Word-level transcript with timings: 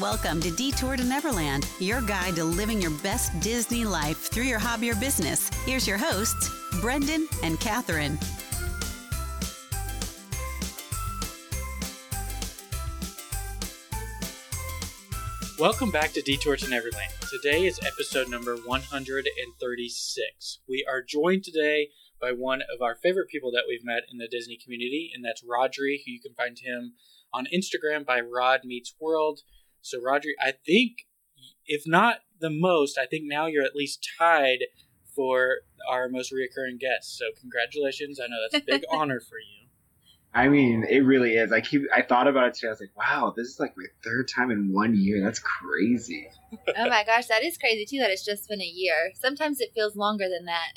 Welcome 0.00 0.40
to 0.40 0.50
Detour 0.50 0.96
to 0.96 1.04
Neverland, 1.04 1.68
your 1.78 2.00
guide 2.00 2.36
to 2.36 2.44
living 2.44 2.80
your 2.80 2.92
best 3.02 3.38
Disney 3.40 3.84
life 3.84 4.32
through 4.32 4.44
your 4.44 4.58
hobby 4.58 4.90
or 4.90 4.94
business. 4.94 5.50
Here's 5.66 5.86
your 5.86 5.98
hosts, 5.98 6.50
Brendan 6.80 7.28
and 7.42 7.60
Catherine. 7.60 8.18
Welcome 15.58 15.90
back 15.90 16.14
to 16.14 16.22
Detour 16.22 16.56
to 16.56 16.70
Neverland. 16.70 17.12
Today 17.30 17.66
is 17.66 17.78
episode 17.84 18.30
number 18.30 18.56
136. 18.56 20.58
We 20.66 20.86
are 20.90 21.02
joined 21.02 21.44
today 21.44 21.90
by 22.18 22.32
one 22.32 22.62
of 22.74 22.80
our 22.80 22.94
favorite 22.94 23.28
people 23.28 23.52
that 23.52 23.64
we've 23.68 23.84
met 23.84 24.04
in 24.10 24.16
the 24.16 24.26
Disney 24.26 24.56
community, 24.56 25.10
and 25.14 25.22
that's 25.22 25.44
Rodri, 25.44 25.98
who 26.02 26.12
you 26.12 26.20
can 26.22 26.32
find 26.32 26.58
him 26.58 26.94
on 27.34 27.46
Instagram 27.54 28.06
by 28.06 28.20
Rod 28.20 28.60
Meets 28.64 28.94
World. 28.98 29.40
So, 29.82 30.00
Rodri, 30.00 30.32
I 30.40 30.52
think, 30.52 31.06
if 31.66 31.82
not 31.86 32.18
the 32.40 32.50
most, 32.50 32.98
I 32.98 33.06
think 33.06 33.24
now 33.26 33.46
you're 33.46 33.64
at 33.64 33.76
least 33.76 34.08
tied 34.18 34.60
for 35.14 35.56
our 35.90 36.08
most 36.08 36.32
reoccurring 36.32 36.80
guest. 36.80 37.18
So, 37.18 37.26
congratulations. 37.40 38.18
I 38.20 38.28
know 38.28 38.36
that's 38.50 38.62
a 38.62 38.66
big 38.66 38.84
honor 38.90 39.20
for 39.20 39.38
you. 39.38 39.62
I 40.34 40.48
mean, 40.48 40.84
it 40.88 41.00
really 41.00 41.34
is. 41.34 41.52
I 41.52 41.60
keep. 41.60 41.82
I 41.94 42.00
thought 42.00 42.26
about 42.26 42.48
it 42.48 42.54
today. 42.54 42.68
I 42.68 42.70
was 42.70 42.80
like, 42.80 42.96
"Wow, 42.96 43.34
this 43.36 43.48
is 43.48 43.60
like 43.60 43.74
my 43.76 43.84
third 44.02 44.28
time 44.28 44.50
in 44.50 44.72
one 44.72 44.94
year. 44.94 45.22
That's 45.22 45.40
crazy." 45.40 46.28
oh 46.78 46.88
my 46.88 47.04
gosh, 47.04 47.26
that 47.26 47.44
is 47.44 47.58
crazy 47.58 47.84
too. 47.84 47.98
That 47.98 48.10
it's 48.10 48.24
just 48.24 48.48
been 48.48 48.62
a 48.62 48.64
year. 48.64 49.12
Sometimes 49.14 49.60
it 49.60 49.72
feels 49.74 49.94
longer 49.94 50.28
than 50.30 50.46
that. 50.46 50.72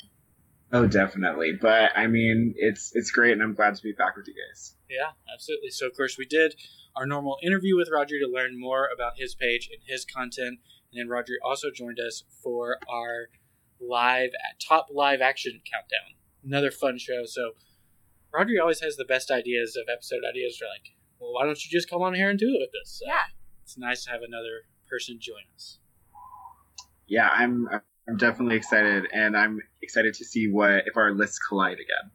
Oh, 0.72 0.86
definitely. 0.86 1.52
But 1.52 1.92
I 1.96 2.06
mean, 2.06 2.54
it's 2.56 2.94
it's 2.94 3.10
great, 3.10 3.32
and 3.32 3.42
I'm 3.42 3.54
glad 3.54 3.76
to 3.76 3.82
be 3.82 3.92
back 3.92 4.16
with 4.16 4.28
you 4.28 4.34
guys. 4.34 4.74
Yeah, 4.90 5.12
absolutely. 5.32 5.70
So, 5.70 5.86
of 5.86 5.96
course, 5.96 6.18
we 6.18 6.26
did 6.26 6.54
our 6.96 7.06
normal 7.06 7.38
interview 7.42 7.76
with 7.76 7.88
Roger 7.92 8.18
to 8.18 8.26
learn 8.26 8.58
more 8.58 8.88
about 8.92 9.18
his 9.18 9.34
page 9.34 9.68
and 9.72 9.82
his 9.86 10.04
content, 10.04 10.60
and 10.90 11.00
then 11.00 11.08
Roger 11.08 11.34
also 11.44 11.68
joined 11.74 11.98
us 12.00 12.24
for 12.42 12.78
our 12.88 13.28
live 13.80 14.30
top 14.66 14.88
live 14.92 15.20
action 15.20 15.60
countdown. 15.70 16.16
Another 16.44 16.70
fun 16.70 16.98
show. 16.98 17.24
So 17.26 17.52
Rodri 18.34 18.60
always 18.60 18.80
has 18.80 18.96
the 18.96 19.04
best 19.04 19.30
ideas 19.30 19.76
of 19.76 19.92
episode 19.92 20.22
ideas. 20.28 20.56
For 20.56 20.66
like, 20.66 20.94
well, 21.18 21.32
why 21.32 21.44
don't 21.44 21.62
you 21.64 21.70
just 21.70 21.90
come 21.90 22.02
on 22.02 22.14
here 22.14 22.30
and 22.30 22.38
do 22.38 22.48
it 22.48 22.60
with 22.60 22.80
us? 22.82 23.00
So 23.00 23.04
yeah, 23.06 23.32
it's 23.62 23.76
nice 23.76 24.04
to 24.04 24.10
have 24.10 24.22
another 24.22 24.64
person 24.88 25.18
join 25.20 25.42
us. 25.54 25.78
Yeah, 27.06 27.28
I'm. 27.28 27.68
I'm 28.08 28.16
definitely 28.16 28.54
excited, 28.54 29.08
and 29.12 29.36
I'm 29.36 29.60
excited 29.82 30.14
to 30.14 30.24
see 30.24 30.48
what 30.48 30.84
if 30.86 30.96
our 30.96 31.12
lists 31.12 31.40
collide 31.40 31.78
again. 31.78 32.12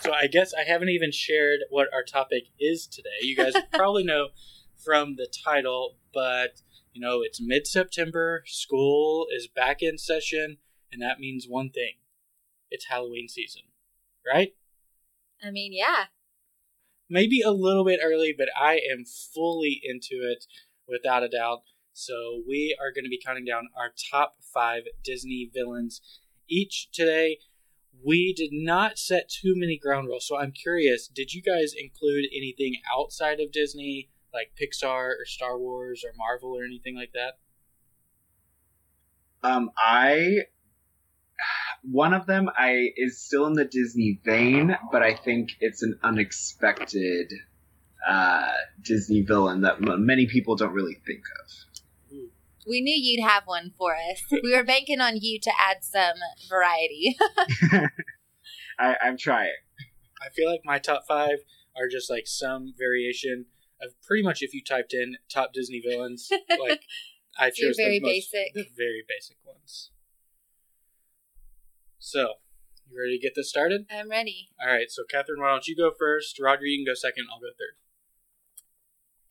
So 0.00 0.12
I 0.12 0.26
guess 0.26 0.52
I 0.54 0.70
haven't 0.70 0.88
even 0.88 1.12
shared 1.12 1.60
what 1.70 1.88
our 1.92 2.02
topic 2.02 2.44
is 2.58 2.86
today. 2.86 3.08
You 3.22 3.36
guys 3.36 3.54
probably 3.72 4.04
know 4.04 4.28
from 4.82 5.16
the 5.16 5.28
title, 5.44 5.96
but 6.12 6.62
you 6.92 7.00
know 7.00 7.20
it's 7.22 7.40
mid-September. 7.40 8.42
School 8.46 9.26
is 9.34 9.48
back 9.48 9.82
in 9.82 9.98
session, 9.98 10.58
and 10.92 11.02
that 11.02 11.20
means 11.20 11.46
one 11.48 11.70
thing: 11.70 11.94
it's 12.70 12.86
Halloween 12.88 13.28
season, 13.28 13.62
right? 14.26 14.54
I 15.42 15.50
mean, 15.50 15.72
yeah. 15.72 16.04
Maybe 17.08 17.40
a 17.40 17.50
little 17.50 17.84
bit 17.84 18.00
early, 18.02 18.34
but 18.36 18.48
I 18.56 18.74
am 18.74 19.04
fully 19.04 19.80
into 19.82 20.22
it 20.22 20.44
without 20.86 21.22
a 21.22 21.28
doubt. 21.28 21.62
So 21.92 22.42
we 22.46 22.76
are 22.80 22.92
going 22.92 23.04
to 23.04 23.10
be 23.10 23.20
counting 23.24 23.44
down 23.44 23.68
our 23.76 23.92
top 24.10 24.36
five 24.54 24.84
Disney 25.02 25.50
villains 25.52 26.00
each 26.48 26.88
today. 26.92 27.38
We 28.04 28.32
did 28.32 28.50
not 28.52 28.98
set 28.98 29.28
too 29.28 29.54
many 29.56 29.76
ground 29.78 30.08
rules, 30.08 30.26
so 30.26 30.38
I'm 30.38 30.52
curious. 30.52 31.08
Did 31.08 31.32
you 31.34 31.42
guys 31.42 31.72
include 31.76 32.26
anything 32.34 32.76
outside 32.96 33.40
of 33.40 33.52
Disney, 33.52 34.08
like 34.32 34.52
Pixar 34.60 35.14
or 35.20 35.24
Star 35.26 35.58
Wars 35.58 36.04
or 36.04 36.12
Marvel 36.16 36.56
or 36.56 36.64
anything 36.64 36.96
like 36.96 37.12
that? 37.12 37.38
Um, 39.42 39.70
I 39.76 40.40
one 41.82 42.12
of 42.12 42.26
them 42.26 42.50
I 42.56 42.90
is 42.96 43.20
still 43.20 43.46
in 43.46 43.54
the 43.54 43.64
Disney 43.64 44.20
vein, 44.24 44.76
but 44.92 45.02
I 45.02 45.14
think 45.14 45.56
it's 45.60 45.82
an 45.82 45.98
unexpected 46.02 47.32
uh, 48.06 48.52
Disney 48.82 49.22
villain 49.22 49.62
that 49.62 49.76
m- 49.76 50.06
many 50.06 50.26
people 50.26 50.56
don't 50.56 50.72
really 50.72 50.98
think 51.06 51.22
of. 51.42 51.52
We 52.66 52.80
knew 52.80 52.94
you'd 52.94 53.26
have 53.26 53.44
one 53.46 53.72
for 53.76 53.94
us. 53.94 54.22
We 54.30 54.54
were 54.54 54.64
banking 54.64 55.00
on 55.00 55.16
you 55.20 55.40
to 55.40 55.50
add 55.58 55.82
some 55.82 56.16
variety. 56.48 57.16
I, 58.78 58.96
I'm 59.02 59.16
trying. 59.16 59.52
I 60.20 60.28
feel 60.34 60.50
like 60.50 60.60
my 60.64 60.78
top 60.78 61.04
five 61.08 61.38
are 61.76 61.88
just 61.88 62.10
like 62.10 62.26
some 62.26 62.74
variation 62.78 63.46
of 63.82 63.92
pretty 64.06 64.22
much 64.22 64.42
if 64.42 64.52
you 64.52 64.62
typed 64.62 64.92
in 64.92 65.16
top 65.32 65.52
Disney 65.52 65.80
villains, 65.80 66.30
like 66.60 66.82
I 67.38 67.50
chose 67.54 67.76
very 67.76 67.98
the 67.98 68.06
most, 68.06 68.32
basic. 68.32 68.54
the 68.54 68.66
very 68.76 69.02
basic 69.08 69.36
ones. 69.44 69.90
So, 71.98 72.34
you 72.90 72.98
ready 72.98 73.18
to 73.18 73.22
get 73.22 73.32
this 73.34 73.48
started? 73.48 73.86
I'm 73.90 74.10
ready. 74.10 74.50
All 74.60 74.72
right. 74.72 74.90
So, 74.90 75.02
Catherine, 75.08 75.40
why 75.40 75.50
don't 75.50 75.66
you 75.66 75.76
go 75.76 75.90
first? 75.96 76.38
Roger, 76.40 76.64
you 76.64 76.78
can 76.78 76.90
go 76.90 76.94
second. 76.94 77.26
I'll 77.32 77.40
go 77.40 77.46
third. 77.46 77.76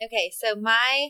Okay, 0.01 0.31
so 0.33 0.55
my 0.55 1.09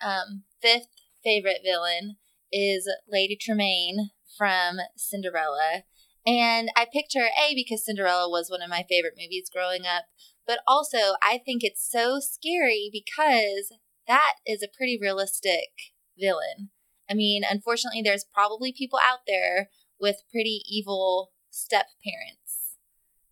um, 0.00 0.44
fifth 0.60 0.88
favorite 1.22 1.60
villain 1.64 2.16
is 2.50 2.88
Lady 3.08 3.36
Tremaine 3.40 4.10
from 4.36 4.78
Cinderella. 4.96 5.84
And 6.26 6.70
I 6.76 6.86
picked 6.92 7.14
her 7.14 7.26
A 7.26 7.54
because 7.54 7.84
Cinderella 7.84 8.30
was 8.30 8.50
one 8.50 8.62
of 8.62 8.70
my 8.70 8.84
favorite 8.88 9.14
movies 9.18 9.50
growing 9.52 9.86
up, 9.86 10.04
but 10.46 10.60
also 10.66 11.16
I 11.22 11.40
think 11.44 11.62
it's 11.64 11.88
so 11.88 12.20
scary 12.20 12.90
because 12.92 13.72
that 14.06 14.34
is 14.46 14.62
a 14.62 14.68
pretty 14.76 14.98
realistic 15.00 15.70
villain. 16.18 16.70
I 17.10 17.14
mean, 17.14 17.42
unfortunately, 17.48 18.02
there's 18.02 18.24
probably 18.32 18.72
people 18.72 18.98
out 19.02 19.20
there 19.26 19.68
with 20.00 20.22
pretty 20.30 20.62
evil 20.68 21.32
step 21.50 21.86
parents. 22.04 22.76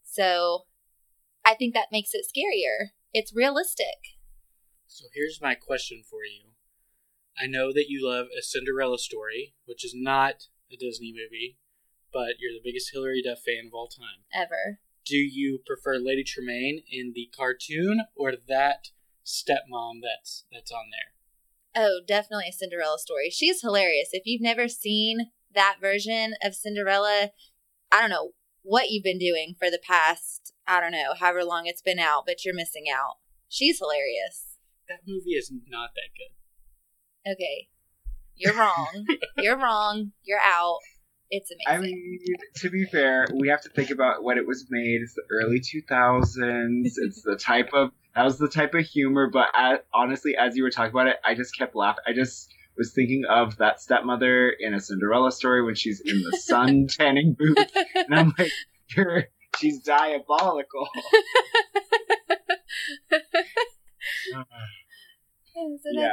So 0.03 0.65
I 1.45 1.55
think 1.55 1.75
that 1.75 1.93
makes 1.93 2.11
it 2.13 2.27
scarier. 2.27 2.91
It's 3.13 3.35
realistic. 3.35 4.19
So, 4.87 5.07
here's 5.15 5.41
my 5.41 5.55
question 5.55 6.03
for 6.09 6.25
you. 6.25 6.50
I 7.39 7.47
know 7.47 7.73
that 7.73 7.87
you 7.89 8.07
love 8.07 8.27
a 8.37 8.43
Cinderella 8.43 8.99
story, 8.99 9.55
which 9.67 9.85
is 9.85 9.95
not 9.95 10.49
a 10.73 10.77
Disney 10.77 11.13
movie, 11.13 11.59
but 12.13 12.35
you're 12.39 12.53
the 12.53 12.63
biggest 12.63 12.91
Hilary 12.93 13.23
Duff 13.23 13.39
fan 13.45 13.67
of 13.67 13.75
all 13.75 13.89
time. 13.89 14.25
Ever. 14.35 14.81
Do 15.05 15.17
you 15.17 15.61
prefer 15.67 15.97
Lady 15.97 16.23
Tremaine 16.23 16.83
in 16.91 17.13
the 17.15 17.31
cartoon 17.35 18.03
or 18.15 18.33
that 18.49 18.89
stepmom 19.25 20.01
that's 20.03 20.45
that's 20.53 20.71
on 20.71 20.87
there? 20.91 21.83
Oh, 21.85 22.01
definitely 22.07 22.49
a 22.49 22.53
Cinderella 22.53 22.99
story. 22.99 23.31
She's 23.31 23.61
hilarious. 23.61 24.09
If 24.13 24.25
you've 24.27 24.43
never 24.43 24.69
seen 24.69 25.31
that 25.55 25.77
version 25.81 26.35
of 26.43 26.55
Cinderella, 26.55 27.31
I 27.91 28.01
don't 28.01 28.11
know 28.11 28.33
what 28.63 28.91
you've 28.91 29.05
been 29.05 29.19
doing 29.19 29.55
for 29.59 29.71
the 29.71 29.81
past, 29.83 30.53
I 30.67 30.81
don't 30.81 30.93
know, 30.93 31.15
however 31.19 31.45
long 31.45 31.67
it's 31.67 31.83
been 31.83 31.99
out, 31.99 32.25
but 32.27 32.45
you're 32.45 32.55
missing 32.55 32.85
out. 32.93 33.15
She's 33.49 33.79
hilarious. 33.79 34.59
That 34.89 35.01
movie 35.07 35.31
is 35.31 35.51
not 35.69 35.91
that 35.95 36.11
good. 36.17 36.35
Okay. 37.27 37.69
You're 38.37 38.55
wrong. 38.55 39.07
you're 39.39 39.59
wrong. 39.59 40.13
You're 40.25 40.41
out. 40.41 40.79
It's 41.31 41.51
amazing. 41.51 41.85
I 41.85 41.87
mean, 41.87 42.19
to 42.57 42.71
be 42.71 42.85
fair, 42.87 43.27
we 43.35 43.49
have 43.49 43.61
to 43.63 43.69
think 43.69 43.91
about 43.91 44.25
when 44.25 44.37
it 44.37 44.47
was 44.47 44.67
made. 44.69 45.01
It's 45.03 45.15
the 45.15 45.23
early 45.31 45.61
2000s. 45.61 46.83
it's 46.85 47.23
the 47.23 47.37
type 47.37 47.71
of 47.73 47.91
that 48.17 48.25
was 48.25 48.39
the 48.39 48.49
type 48.49 48.75
of 48.75 48.85
humor. 48.85 49.31
But 49.31 49.49
honestly, 49.95 50.37
as 50.37 50.57
you 50.57 50.65
were 50.65 50.71
talking 50.71 50.91
about 50.91 51.07
it, 51.07 51.17
I 51.25 51.35
just 51.35 51.57
kept 51.57 51.77
laughing. 51.77 52.03
I 52.07 52.13
just 52.13 52.53
was 52.77 52.93
thinking 52.93 53.25
of 53.29 53.57
that 53.59 53.81
stepmother 53.81 54.51
in 54.59 54.75
a 54.75 54.81
Cinderella 54.81 55.31
story 55.31 55.63
when 55.63 55.75
she's 55.75 56.01
in 56.01 56.23
the 56.23 56.37
sun 56.39 56.87
tanning 56.91 57.37
booth, 57.39 57.59
and 57.95 58.15
I'm 58.15 58.33
like, 58.39 58.51
you're 58.97 59.25
she's 59.59 59.81
diabolical. 59.81 60.89
Uh, 64.35 64.43
so 65.55 65.91
that's 65.95 65.95
Yeah. 65.95 66.13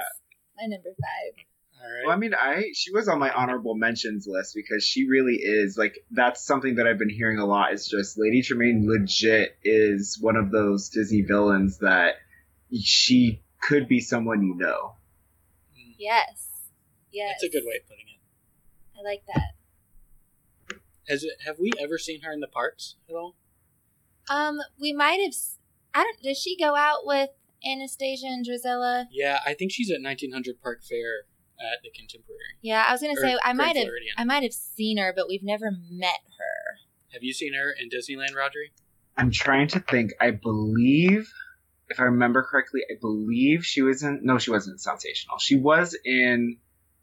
My 0.57 0.65
number 0.67 0.89
five. 0.89 1.45
All 1.79 1.83
right. 1.91 2.07
Well, 2.07 2.15
I 2.15 2.19
mean, 2.19 2.33
I 2.33 2.71
she 2.73 2.91
was 2.91 3.07
on 3.07 3.19
my 3.19 3.31
honorable 3.31 3.75
mentions 3.75 4.25
list 4.27 4.53
because 4.55 4.83
she 4.83 5.07
really 5.07 5.35
is 5.35 5.77
like 5.77 5.97
that's 6.11 6.43
something 6.45 6.75
that 6.75 6.87
I've 6.87 6.97
been 6.97 7.09
hearing 7.09 7.37
a 7.39 7.45
lot. 7.45 7.73
Is 7.73 7.87
just 7.87 8.17
Lady 8.17 8.41
Tremaine 8.41 8.87
legit 8.87 9.57
is 9.63 10.17
one 10.19 10.35
of 10.35 10.51
those 10.51 10.89
Disney 10.89 11.21
villains 11.21 11.77
that 11.79 12.15
she 12.81 13.41
could 13.61 13.87
be 13.87 13.99
someone 13.99 14.41
you 14.43 14.55
know. 14.55 14.95
Mm, 15.77 15.95
Yes. 15.97 16.47
Yes. 17.11 17.35
That's 17.41 17.53
a 17.55 17.57
good 17.57 17.63
way 17.65 17.77
of 17.81 17.87
putting 17.87 18.05
it. 18.07 18.99
I 18.99 19.03
like 19.03 19.23
that. 19.27 20.79
Has 21.07 21.23
it? 21.23 21.33
Have 21.45 21.57
we 21.59 21.71
ever 21.79 21.97
seen 21.97 22.21
her 22.21 22.31
in 22.33 22.39
the 22.41 22.47
parks 22.47 22.95
at 23.09 23.15
all? 23.15 23.35
Um, 24.29 24.57
we 24.79 24.91
might 24.93 25.19
have. 25.21 25.29
s- 25.29 25.57
I 25.93 26.03
don't. 26.03 26.21
Does 26.21 26.37
she 26.37 26.57
go 26.57 26.75
out 26.75 27.05
with 27.05 27.29
Anastasia 27.65 28.27
and 28.27 28.45
Drizella? 28.45 29.05
Yeah, 29.11 29.39
I 29.45 29.53
think 29.53 29.71
she's 29.71 29.89
at 29.91 30.01
1900 30.01 30.61
Park 30.61 30.83
Fair 30.83 31.25
at 31.59 31.81
the 31.83 31.89
Contemporary. 31.89 32.57
Yeah, 32.61 32.85
I 32.87 32.91
was 32.91 33.01
gonna 33.01 33.13
Or 33.13 33.21
say 33.21 33.37
I 33.43 33.53
might 33.53 33.75
have. 33.75 33.87
I 34.17 34.23
might 34.23 34.43
have 34.43 34.53
seen 34.53 34.97
her, 34.97 35.13
but 35.15 35.27
we've 35.27 35.43
never 35.43 35.71
met 35.89 36.19
her. 36.37 36.77
Have 37.13 37.23
you 37.23 37.33
seen 37.33 37.53
her 37.53 37.71
in 37.71 37.89
Disneyland, 37.89 38.35
Rodri? 38.35 38.71
I'm 39.17 39.31
trying 39.31 39.67
to 39.69 39.79
think. 39.79 40.11
I 40.21 40.31
believe 40.31 41.31
if 41.89 41.99
I 41.99 42.03
remember 42.03 42.43
correctly, 42.43 42.81
I 42.89 42.95
believe 42.99 43.65
she 43.65 43.81
was 43.81 44.03
in. 44.03 44.19
No, 44.23 44.37
she 44.37 44.51
wasn't 44.51 44.75
in 44.75 44.79
Sensational. 44.79 45.37
She 45.39 45.57
was 45.57 45.97
in. 46.05 46.57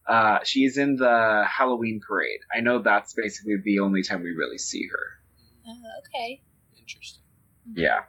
Uh, 0.07 0.39
she's 0.45 0.77
in 0.77 0.97
the 0.97 1.45
Halloween 1.49 2.01
parade. 2.07 2.41
I 2.55 2.61
know 2.61 2.83
that's 2.83 3.15
basically 3.15 3.57
the 3.65 3.79
only 3.79 4.03
time 4.03 4.23
we 4.23 4.33
really 4.33 4.59
see 4.59 4.87
her. 4.93 5.67
Oh, 5.67 5.81
okay. 6.01 6.43
Interesting. 6.79 7.23
Yeah. 7.75 8.01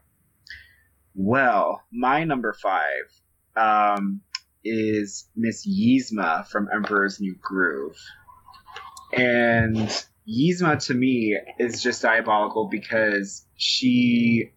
Well, 1.15 1.81
my 1.91 2.23
number 2.25 2.53
five 2.53 3.09
um, 3.55 4.21
is 4.63 5.27
Miss 5.35 5.65
Yzma 5.67 6.47
from 6.47 6.67
Emperor's 6.73 7.19
New 7.19 7.35
Groove. 7.41 7.97
And 9.13 9.77
Yzma 10.27 10.85
to 10.87 10.93
me 10.93 11.39
is 11.57 11.81
just 11.81 12.01
diabolical 12.01 12.67
because 12.67 13.45
she 13.55 14.51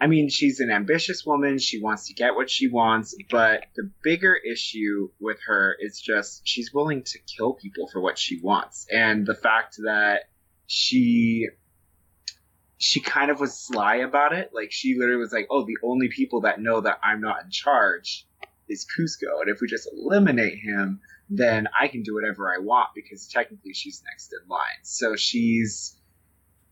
I 0.00 0.06
mean, 0.06 0.28
she's 0.28 0.60
an 0.60 0.70
ambitious 0.70 1.26
woman. 1.26 1.58
She 1.58 1.80
wants 1.82 2.06
to 2.06 2.14
get 2.14 2.36
what 2.36 2.48
she 2.48 2.68
wants, 2.68 3.16
but 3.30 3.64
the 3.74 3.90
bigger 4.02 4.36
issue 4.36 5.10
with 5.18 5.38
her 5.46 5.76
is 5.80 6.00
just 6.00 6.42
she's 6.46 6.72
willing 6.72 7.02
to 7.02 7.18
kill 7.36 7.54
people 7.54 7.88
for 7.88 8.00
what 8.00 8.16
she 8.16 8.40
wants. 8.40 8.86
And 8.92 9.26
the 9.26 9.34
fact 9.34 9.76
that 9.82 10.28
she 10.68 11.48
she 12.78 13.00
kind 13.00 13.30
of 13.30 13.40
was 13.40 13.58
sly 13.58 13.96
about 13.96 14.32
it. 14.32 14.50
Like 14.52 14.70
she 14.70 14.96
literally 14.96 15.20
was 15.20 15.32
like, 15.32 15.48
"Oh, 15.50 15.64
the 15.64 15.76
only 15.82 16.08
people 16.08 16.40
that 16.42 16.60
know 16.60 16.80
that 16.80 16.98
I'm 17.02 17.20
not 17.20 17.44
in 17.44 17.50
charge 17.50 18.26
is 18.68 18.86
Kuzco, 18.86 19.40
and 19.40 19.50
if 19.50 19.60
we 19.60 19.66
just 19.66 19.88
eliminate 19.92 20.58
him, 20.58 21.00
then 21.28 21.66
I 21.78 21.88
can 21.88 22.02
do 22.02 22.14
whatever 22.14 22.52
I 22.52 22.58
want 22.58 22.90
because 22.94 23.28
technically 23.28 23.74
she's 23.74 24.02
next 24.06 24.32
in 24.32 24.48
line." 24.48 24.82
So 24.82 25.16
she's 25.16 25.96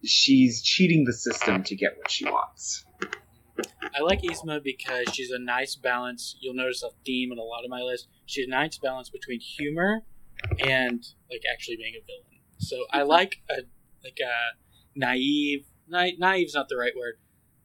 she's 0.04 0.62
cheating 0.62 1.04
the 1.04 1.12
system 1.12 1.62
to 1.64 1.74
get 1.74 1.96
what 1.98 2.10
she 2.10 2.24
wants. 2.24 2.84
I 3.94 4.02
like 4.02 4.22
Yzma 4.22 4.62
because 4.62 5.06
she's 5.12 5.30
a 5.30 5.38
nice 5.38 5.76
balance. 5.76 6.36
You'll 6.40 6.54
notice 6.54 6.82
a 6.82 6.90
theme 7.04 7.32
in 7.32 7.38
a 7.38 7.42
lot 7.42 7.64
of 7.64 7.70
my 7.70 7.80
list. 7.80 8.08
She's 8.26 8.46
a 8.46 8.50
nice 8.50 8.78
balance 8.78 9.08
between 9.08 9.40
humor 9.40 10.02
and 10.60 11.04
like 11.30 11.42
actually 11.50 11.76
being 11.76 11.94
a 11.94 12.04
villain. 12.04 12.42
So 12.58 12.76
I 12.92 13.00
mm-hmm. 13.00 13.08
like 13.08 13.36
a 13.50 13.62
like 14.04 14.18
a 14.20 14.58
naive, 14.94 15.64
na- 15.88 16.10
naive's 16.18 16.54
not 16.54 16.68
the 16.68 16.76
right 16.76 16.92
word, 16.96 17.14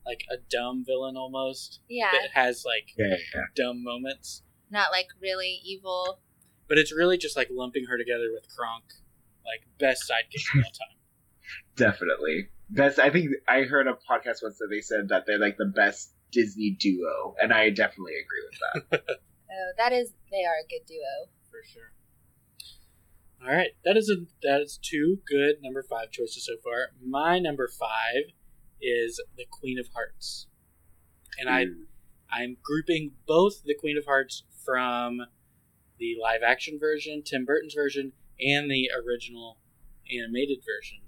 like 0.06 0.24
a 0.32 0.38
dumb 0.50 0.84
villain 0.86 1.16
almost 1.18 1.80
Yeah. 1.90 2.12
that 2.12 2.32
has 2.34 2.64
like 2.66 2.90
Yeah, 2.98 3.16
dumb 3.56 3.84
moments. 3.84 4.44
Not 4.70 4.92
like 4.92 5.08
really 5.22 5.60
evil. 5.64 6.20
But 6.68 6.78
it's 6.78 6.94
really 6.96 7.18
just 7.18 7.36
like 7.36 7.50
lumping 7.52 7.86
her 7.90 7.98
together 7.98 8.30
with 8.34 8.48
Kronk, 8.56 8.86
like 9.46 9.68
best 9.78 10.10
sidekick 10.10 10.58
of 10.60 10.64
all 10.66 10.72
time. 10.72 10.98
definitely. 11.76 12.50
Best. 12.70 13.00
I 13.00 13.10
think 13.10 13.32
I 13.48 13.64
heard 13.64 13.88
a 13.88 13.94
podcast 13.94 14.42
once 14.42 14.58
that 14.60 14.68
they 14.72 14.80
said 14.82 15.10
that 15.10 15.26
they're 15.28 15.38
like 15.40 15.58
the 15.58 15.66
best 15.66 16.14
Disney 16.32 16.72
duo, 16.80 17.36
and 17.42 17.52
I 17.52 17.70
definitely 17.70 18.14
agree 18.14 18.44
with 18.50 18.92
that. 19.08 19.18
Oh, 19.54 19.72
that 19.78 19.92
is, 19.92 20.14
they 20.32 20.46
are 20.46 20.56
a 20.64 20.68
good 20.70 20.86
duo. 20.88 21.28
for 21.50 21.60
sure. 21.74 21.92
All 23.44 23.52
right, 23.52 23.72
that 23.84 23.98
is 23.98 24.08
a 24.08 24.26
that 24.44 24.62
is 24.62 24.78
two 24.80 25.20
good 25.28 25.56
number 25.64 25.82
five 25.82 26.12
choices 26.12 26.46
so 26.46 26.54
far. 26.64 26.90
My 27.04 27.40
number 27.40 27.68
five 27.68 28.34
is 28.80 29.20
the 29.36 29.46
Queen 29.50 29.80
of 29.80 29.88
Hearts, 29.96 30.46
and 31.40 31.50
I 31.50 31.66
I'm 32.32 32.58
grouping 32.62 33.14
both 33.28 33.64
the 33.64 33.74
Queen 33.74 33.98
of 33.98 34.06
Hearts 34.06 34.44
from 34.64 35.22
the 35.98 36.16
live 36.22 36.42
action 36.46 36.78
version, 36.80 37.24
Tim 37.24 37.44
Burton's 37.44 37.74
version, 37.74 38.14
and 38.40 38.70
the 38.70 38.90
original 38.96 39.58
animated 40.16 40.60
version. 40.60 41.00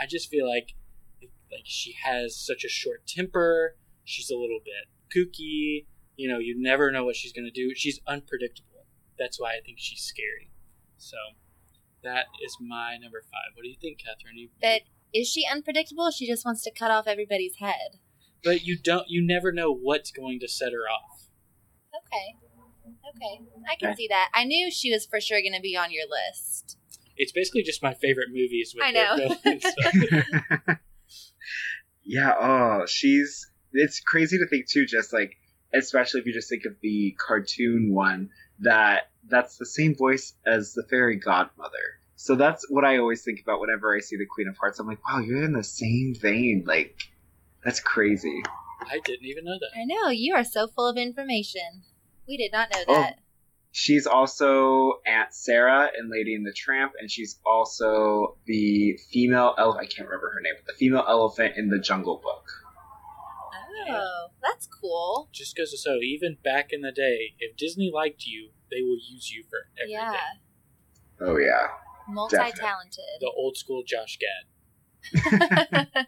I 0.00 0.06
just 0.06 0.30
feel 0.30 0.48
like 0.48 0.74
like 1.20 1.64
she 1.64 1.94
has 2.02 2.34
such 2.34 2.64
a 2.64 2.68
short 2.70 3.06
temper. 3.06 3.76
She's 4.04 4.30
a 4.30 4.36
little 4.36 4.60
bit 4.64 4.88
kooky. 5.14 5.84
You 6.16 6.30
know, 6.30 6.38
you 6.38 6.54
never 6.58 6.90
know 6.90 7.04
what 7.04 7.16
she's 7.16 7.34
going 7.34 7.44
to 7.44 7.50
do. 7.50 7.74
She's 7.74 8.00
unpredictable. 8.06 8.86
That's 9.18 9.38
why 9.38 9.50
I 9.50 9.60
think 9.64 9.76
she's 9.78 10.00
scary. 10.00 10.50
So 10.96 11.16
that 12.04 12.26
is 12.44 12.56
my 12.60 12.96
number 13.00 13.22
five. 13.22 13.54
What 13.54 13.62
do 13.62 13.68
you 13.68 13.76
think, 13.80 13.98
Catherine? 13.98 14.36
You, 14.38 14.48
That 14.62 14.82
is 15.14 15.28
she 15.28 15.46
unpredictable? 15.50 16.10
She 16.10 16.26
just 16.26 16.44
wants 16.44 16.62
to 16.64 16.70
cut 16.70 16.90
off 16.90 17.06
everybody's 17.06 17.56
head. 17.56 17.98
but 18.44 18.64
you 18.64 18.76
don't. 18.78 19.08
You 19.08 19.24
never 19.26 19.52
know 19.52 19.72
what's 19.72 20.10
going 20.10 20.40
to 20.40 20.48
set 20.48 20.72
her 20.72 20.88
off. 20.90 21.28
Okay. 22.06 22.36
Okay. 23.16 23.40
I 23.70 23.76
can 23.76 23.90
Okay. 23.90 23.96
see 23.96 24.08
that. 24.08 24.30
I 24.34 24.44
knew 24.44 24.70
she 24.70 24.90
was 24.90 25.06
for 25.06 25.20
sure 25.20 25.40
going 25.40 25.52
to 25.54 25.60
be 25.60 25.76
on 25.76 25.92
your 25.92 26.04
list. 26.08 26.76
It's 27.16 27.30
basically 27.32 27.62
just 27.62 27.82
my 27.82 27.92
favorite 27.94 28.28
movies 28.30 28.74
with 28.74 28.84
I 28.84 28.90
know. 28.90 29.16
villains. 29.16 29.62
So- 29.62 30.74
yeah. 32.04 32.32
Oh, 32.40 32.86
she's. 32.86 33.46
It's 33.72 34.00
crazy 34.00 34.38
to 34.38 34.46
think 34.48 34.68
too. 34.68 34.84
Just 34.86 35.12
like, 35.12 35.32
especially 35.74 36.20
if 36.20 36.26
you 36.26 36.32
just 36.32 36.48
think 36.48 36.64
of 36.64 36.74
the 36.80 37.16
cartoon 37.18 37.92
one, 37.94 38.30
that 38.60 39.10
that's 39.28 39.56
the 39.56 39.66
same 39.66 39.94
voice 39.94 40.34
as 40.46 40.74
the 40.74 40.82
fairy 40.90 41.16
godmother. 41.16 42.00
So 42.16 42.34
that's 42.36 42.66
what 42.70 42.84
I 42.84 42.98
always 42.98 43.22
think 43.22 43.40
about 43.40 43.60
whenever 43.60 43.94
I 43.96 44.00
see 44.00 44.16
the 44.16 44.26
Queen 44.26 44.48
of 44.48 44.56
Hearts. 44.56 44.78
I'm 44.78 44.86
like, 44.86 45.04
wow, 45.08 45.18
you're 45.18 45.42
in 45.42 45.52
the 45.52 45.64
same 45.64 46.14
vein. 46.20 46.64
Like, 46.66 46.96
that's 47.64 47.80
crazy. 47.80 48.42
I 48.88 48.98
didn't 49.04 49.26
even 49.26 49.44
know 49.44 49.58
that. 49.58 49.70
I 49.78 49.84
know. 49.84 50.08
You 50.08 50.34
are 50.34 50.44
so 50.44 50.68
full 50.68 50.88
of 50.88 50.96
information. 50.96 51.82
We 52.28 52.36
did 52.36 52.52
not 52.52 52.70
know 52.72 52.84
Oh. 52.88 52.94
that. 52.94 53.18
She's 53.74 54.06
also 54.06 55.00
Aunt 55.06 55.32
Sarah 55.32 55.90
in 55.98 56.10
Lady 56.10 56.34
and 56.34 56.46
the 56.46 56.52
Tramp, 56.52 56.92
and 57.00 57.10
she's 57.10 57.38
also 57.46 58.36
the 58.44 58.98
female 59.10 59.54
elf. 59.56 59.76
I 59.78 59.86
can't 59.86 60.06
remember 60.06 60.30
her 60.34 60.40
name, 60.42 60.52
but 60.58 60.66
the 60.66 60.78
female 60.78 61.04
elephant 61.08 61.56
in 61.56 61.70
the 61.70 61.78
Jungle 61.78 62.18
Book. 62.22 62.44
Oh, 63.90 64.28
that's 64.42 64.66
cool. 64.66 65.28
Just 65.32 65.56
goes 65.56 65.70
to 65.70 65.76
show, 65.76 65.98
even 66.02 66.36
back 66.42 66.68
in 66.72 66.82
the 66.82 66.92
day, 66.92 67.34
if 67.38 67.56
Disney 67.56 67.90
liked 67.92 68.24
you, 68.24 68.50
they 68.70 68.82
will 68.82 68.98
use 68.98 69.30
you 69.30 69.44
for 69.48 69.68
everything. 69.80 70.00
Yeah. 70.00 71.26
Oh 71.26 71.36
yeah, 71.36 71.68
Multi 72.08 72.36
talented. 72.36 73.04
The 73.20 73.30
old 73.36 73.56
school 73.56 73.82
Josh 73.86 74.18
Gad. 74.18 74.46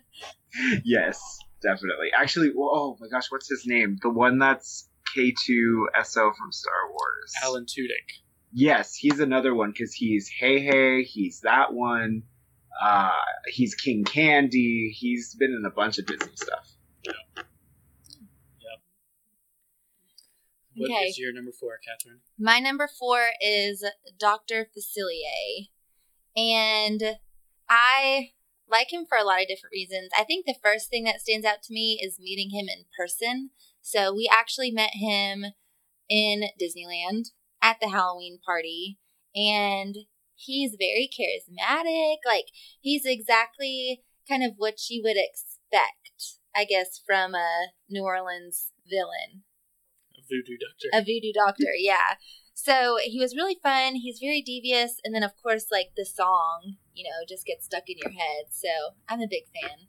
yes, 0.85 1.38
definitely. 1.62 2.09
Actually, 2.17 2.50
well, 2.55 2.71
oh 2.73 2.97
my 3.00 3.09
gosh, 3.09 3.31
what's 3.31 3.49
his 3.49 3.65
name? 3.67 3.99
The 4.03 4.11
one 4.11 4.38
that's 4.38 4.88
K2SO 5.17 6.35
from 6.37 6.53
Star 6.53 6.91
Wars. 6.91 7.32
Alan 7.43 7.65
Tudyk. 7.65 8.23
Yes, 8.53 8.94
he's 8.94 9.21
another 9.21 9.55
one 9.55 9.71
because 9.71 9.93
he's 9.93 10.29
Hey 10.29 10.61
Hey. 10.61 11.03
He's 11.03 11.41
that 11.41 11.73
one. 11.73 12.23
Uh, 12.82 13.11
he's 13.47 13.75
King 13.75 14.05
Candy. 14.05 14.94
He's 14.97 15.35
been 15.35 15.53
in 15.53 15.65
a 15.65 15.71
bunch 15.71 15.99
of 15.99 16.06
Disney 16.06 16.35
stuff. 16.35 16.69
What 20.76 20.91
is 20.91 20.97
Okay. 20.97 21.15
your 21.17 21.32
number 21.32 21.53
four, 21.53 21.79
Catherine? 21.79 22.21
My 22.38 22.59
number 22.59 22.88
four 22.88 23.31
is 23.41 23.85
Dr. 24.19 24.69
Facilier. 24.76 25.69
And 26.37 27.19
I 27.69 28.33
like 28.69 28.93
him 28.93 29.07
for 29.07 29.16
a 29.16 29.25
lot 29.25 29.40
of 29.40 29.49
different 29.49 29.73
reasons. 29.73 30.11
I 30.16 30.25
think 30.25 30.47
the 30.47 30.57
first 30.62 30.88
thing 30.88 31.04
that 31.04 31.21
stands 31.21 31.47
out 31.47 31.62
to 31.64 31.73
me 31.73 32.00
is 32.02 32.19
meeting 32.19 32.50
him 32.50 32.66
in 32.69 32.87
person. 32.99 33.50
So 33.83 34.12
we 34.12 34.28
actually 34.33 34.71
met 34.71 34.90
him 34.95 35.45
in 36.09 36.45
Disneyland 36.61 37.26
at 37.62 37.78
the 37.81 37.90
Halloween 37.90 38.38
party. 38.45 38.99
And 39.35 39.97
he's 40.35 40.76
very 40.78 41.09
charismatic. 41.09 42.16
Like, 42.26 42.47
he's 42.81 43.02
exactly 43.04 44.02
kind 44.28 44.43
of 44.43 44.52
what 44.57 44.88
you 44.88 45.02
would 45.04 45.16
expect, 45.16 46.38
I 46.54 46.64
guess, 46.64 47.00
from 47.04 47.35
a 47.35 47.69
New 47.88 48.04
Orleans 48.04 48.71
villain 48.88 49.45
Voodoo 50.28 50.56
Doctor. 50.56 50.88
a 50.92 51.00
voodoo 51.00 51.33
doctor 51.33 51.73
yeah 51.78 52.14
so 52.54 52.99
he 53.02 53.21
was 53.21 53.35
really 53.35 53.56
fun 53.62 53.97
he's 53.97 54.18
very 54.18 54.40
devious 54.40 55.00
and 55.04 55.14
then 55.14 55.23
of 55.23 55.33
course 55.42 55.66
like 55.71 55.90
the 55.97 56.04
song 56.04 56.76
you 56.94 57.04
know 57.04 57.25
just 57.28 57.44
gets 57.44 57.66
stuck 57.66 57.88
in 57.88 57.97
your 57.99 58.11
head 58.12 58.47
so 58.50 58.68
i'm 59.09 59.21
a 59.21 59.28
big 59.28 59.44
fan 59.52 59.88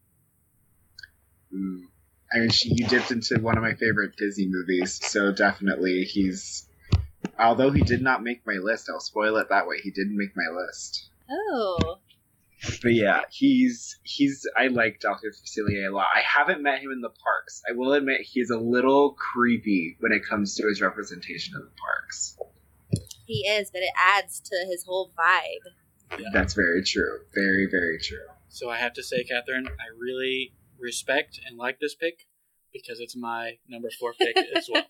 Ooh. 1.53 1.87
I 2.33 2.39
mean, 2.39 2.49
she, 2.49 2.69
you 2.73 2.87
dipped 2.87 3.11
into 3.11 3.39
one 3.39 3.57
of 3.57 3.63
my 3.63 3.75
favorite 3.75 4.15
Disney 4.17 4.47
movies, 4.47 4.99
so 5.05 5.31
definitely 5.31 6.03
he's. 6.03 6.67
Although 7.39 7.71
he 7.71 7.81
did 7.81 8.01
not 8.01 8.23
make 8.23 8.45
my 8.45 8.55
list, 8.55 8.89
I'll 8.89 8.99
spoil 8.99 9.37
it 9.37 9.49
that 9.49 9.67
way. 9.67 9.77
He 9.81 9.91
didn't 9.91 10.17
make 10.17 10.35
my 10.35 10.47
list. 10.53 11.09
oh 11.29 11.99
But 12.81 12.93
yeah, 12.93 13.21
he's 13.31 13.99
he's. 14.03 14.45
I 14.57 14.67
like 14.67 14.99
Doctor 14.99 15.31
Facilier 15.31 15.89
a 15.89 15.93
lot. 15.93 16.07
I 16.13 16.21
haven't 16.21 16.61
met 16.61 16.79
him 16.79 16.91
in 16.91 17.01
the 17.01 17.09
parks. 17.09 17.61
I 17.69 17.73
will 17.73 17.93
admit 17.93 18.21
he's 18.21 18.49
a 18.49 18.57
little 18.57 19.13
creepy 19.13 19.97
when 19.99 20.11
it 20.11 20.23
comes 20.27 20.55
to 20.55 20.67
his 20.67 20.81
representation 20.81 21.55
of 21.55 21.63
the 21.63 21.71
parks. 21.77 22.37
he 23.25 23.47
is 23.47 23.71
but 23.71 23.81
it 23.81 23.93
adds 23.97 24.39
to 24.39 24.55
his 24.69 24.83
whole 24.85 25.11
vibe 25.17 26.19
Yeah. 26.19 26.27
That's 26.33 26.53
very 26.53 26.83
true. 26.83 27.19
Very 27.33 27.67
very 27.69 27.99
true. 27.99 28.25
So 28.49 28.69
I 28.69 28.77
have 28.77 28.93
to 28.93 29.03
say, 29.03 29.23
Catherine, 29.23 29.67
I 29.67 29.87
really 29.99 30.53
respect 30.79 31.39
and 31.45 31.57
like 31.57 31.79
this 31.79 31.95
pick 31.95 32.27
because 32.71 32.99
it's 32.99 33.15
my 33.15 33.57
number 33.67 33.89
four 33.99 34.13
pick 34.13 34.35
as 34.55 34.69
well. 34.71 34.83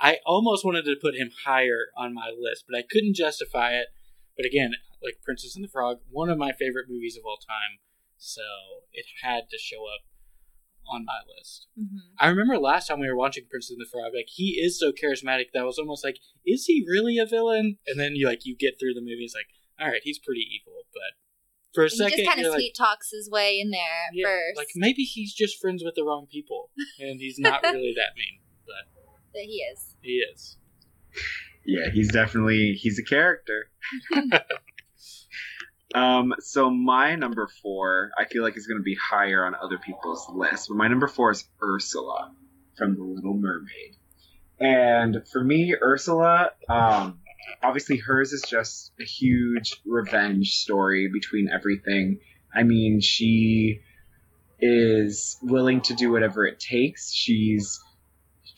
I 0.00 0.18
almost 0.24 0.64
wanted 0.64 0.84
to 0.86 0.96
put 1.00 1.14
him 1.14 1.30
higher 1.44 1.86
on 1.96 2.14
my 2.14 2.30
list, 2.38 2.64
but 2.68 2.76
I 2.78 2.82
couldn't 2.88 3.14
justify 3.14 3.72
it. 3.72 3.88
But 4.36 4.46
again, 4.46 4.74
like 5.02 5.18
Princess 5.22 5.54
and 5.56 5.64
the 5.64 5.68
Frog, 5.68 5.98
one 6.10 6.28
of 6.30 6.38
my 6.38 6.52
favorite 6.52 6.86
movies 6.88 7.16
of 7.16 7.24
all 7.24 7.38
time, 7.38 7.78
so 8.18 8.42
it 8.92 9.06
had 9.22 9.48
to 9.50 9.58
show 9.58 9.84
up 9.86 10.02
on 10.88 11.04
my 11.04 11.20
list. 11.36 11.66
hmm 11.76 11.98
I 12.18 12.28
remember 12.28 12.58
last 12.58 12.88
time 12.88 13.00
we 13.00 13.08
were 13.08 13.16
watching 13.16 13.44
Princess 13.48 13.70
and 13.70 13.80
the 13.80 13.88
Frog, 13.90 14.12
like 14.14 14.28
he 14.28 14.58
is 14.60 14.78
so 14.78 14.92
charismatic 14.92 15.46
that 15.54 15.60
I 15.60 15.64
was 15.64 15.78
almost 15.78 16.04
like, 16.04 16.18
is 16.44 16.64
he 16.66 16.84
really 16.88 17.16
a 17.18 17.26
villain? 17.26 17.78
And 17.86 17.98
then 17.98 18.14
you 18.16 18.26
like 18.26 18.44
you 18.44 18.56
get 18.56 18.74
through 18.78 18.94
the 18.94 19.00
movie, 19.00 19.24
it's 19.24 19.34
like, 19.34 19.46
all 19.80 19.88
right, 19.90 20.00
he's 20.02 20.18
pretty 20.18 20.40
evil, 20.42 20.84
but 20.92 21.16
for 21.72 21.84
a 21.84 21.88
He 21.88 21.96
second, 21.96 22.16
just 22.18 22.28
kind 22.28 22.40
you're 22.40 22.48
of 22.48 22.54
like, 22.54 22.60
sweet 22.60 22.74
talks 22.76 23.10
his 23.10 23.30
way 23.30 23.58
in 23.60 23.70
there 23.70 24.10
yeah, 24.12 24.26
first. 24.26 24.56
like 24.56 24.68
maybe 24.74 25.02
he's 25.02 25.32
just 25.32 25.60
friends 25.60 25.82
with 25.84 25.94
the 25.94 26.04
wrong 26.04 26.26
people, 26.30 26.70
and 26.98 27.20
he's 27.20 27.38
not 27.38 27.62
really 27.64 27.94
that 27.96 28.10
mean, 28.16 28.40
but 28.66 29.02
that 29.34 29.44
he 29.44 29.62
is. 29.72 29.94
he 30.02 30.22
is. 30.32 30.56
Yeah, 31.64 31.90
he's 31.92 32.10
definitely 32.12 32.72
he's 32.72 32.98
a 32.98 33.04
character. 33.04 33.70
um, 35.94 36.34
so 36.38 36.70
my 36.70 37.14
number 37.16 37.48
four, 37.62 38.10
I 38.18 38.24
feel 38.24 38.42
like 38.42 38.56
is 38.56 38.66
going 38.66 38.78
to 38.78 38.84
be 38.84 38.96
higher 38.96 39.44
on 39.44 39.54
other 39.54 39.78
people's 39.78 40.28
list, 40.32 40.68
but 40.68 40.76
my 40.76 40.88
number 40.88 41.08
four 41.08 41.30
is 41.30 41.44
Ursula 41.62 42.32
from 42.76 42.96
The 42.96 43.02
Little 43.02 43.34
Mermaid, 43.34 43.96
and 44.58 45.22
for 45.32 45.42
me, 45.42 45.74
Ursula, 45.82 46.50
um, 46.68 47.18
obviously 47.62 47.96
hers 47.96 48.32
is 48.32 48.42
just 48.48 48.92
a 49.00 49.04
huge 49.04 49.80
revenge 49.84 50.54
story 50.56 51.08
between 51.12 51.48
everything. 51.48 52.20
I 52.54 52.62
mean, 52.62 53.00
she 53.00 53.80
is 54.60 55.38
willing 55.42 55.80
to 55.82 55.94
do 55.94 56.10
whatever 56.10 56.46
it 56.46 56.60
takes. 56.60 57.12
She's 57.12 57.80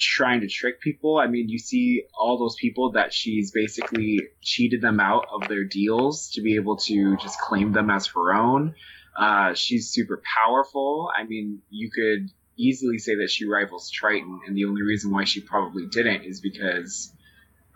trying 0.02 0.40
to 0.40 0.48
trick 0.48 0.80
people. 0.80 1.18
I 1.18 1.26
mean, 1.26 1.48
you 1.48 1.58
see 1.58 2.04
all 2.18 2.38
those 2.38 2.56
people 2.56 2.92
that 2.92 3.12
she's 3.12 3.52
basically 3.52 4.20
cheated 4.42 4.80
them 4.82 5.00
out 5.00 5.26
of 5.32 5.48
their 5.48 5.64
deals 5.64 6.30
to 6.32 6.42
be 6.42 6.56
able 6.56 6.76
to 6.78 7.16
just 7.18 7.38
claim 7.40 7.72
them 7.72 7.90
as 7.90 8.06
her 8.08 8.34
own. 8.34 8.74
Uh, 9.16 9.54
she's 9.54 9.90
super 9.90 10.22
powerful. 10.44 11.10
I 11.16 11.24
mean, 11.24 11.60
you 11.70 11.90
could 11.90 12.30
easily 12.56 12.98
say 12.98 13.14
that 13.16 13.30
she 13.30 13.46
rivals 13.46 13.90
Triton, 13.90 14.40
and 14.46 14.56
the 14.56 14.64
only 14.64 14.82
reason 14.82 15.10
why 15.10 15.24
she 15.24 15.40
probably 15.40 15.86
didn't 15.86 16.22
is 16.22 16.40
because 16.40 17.12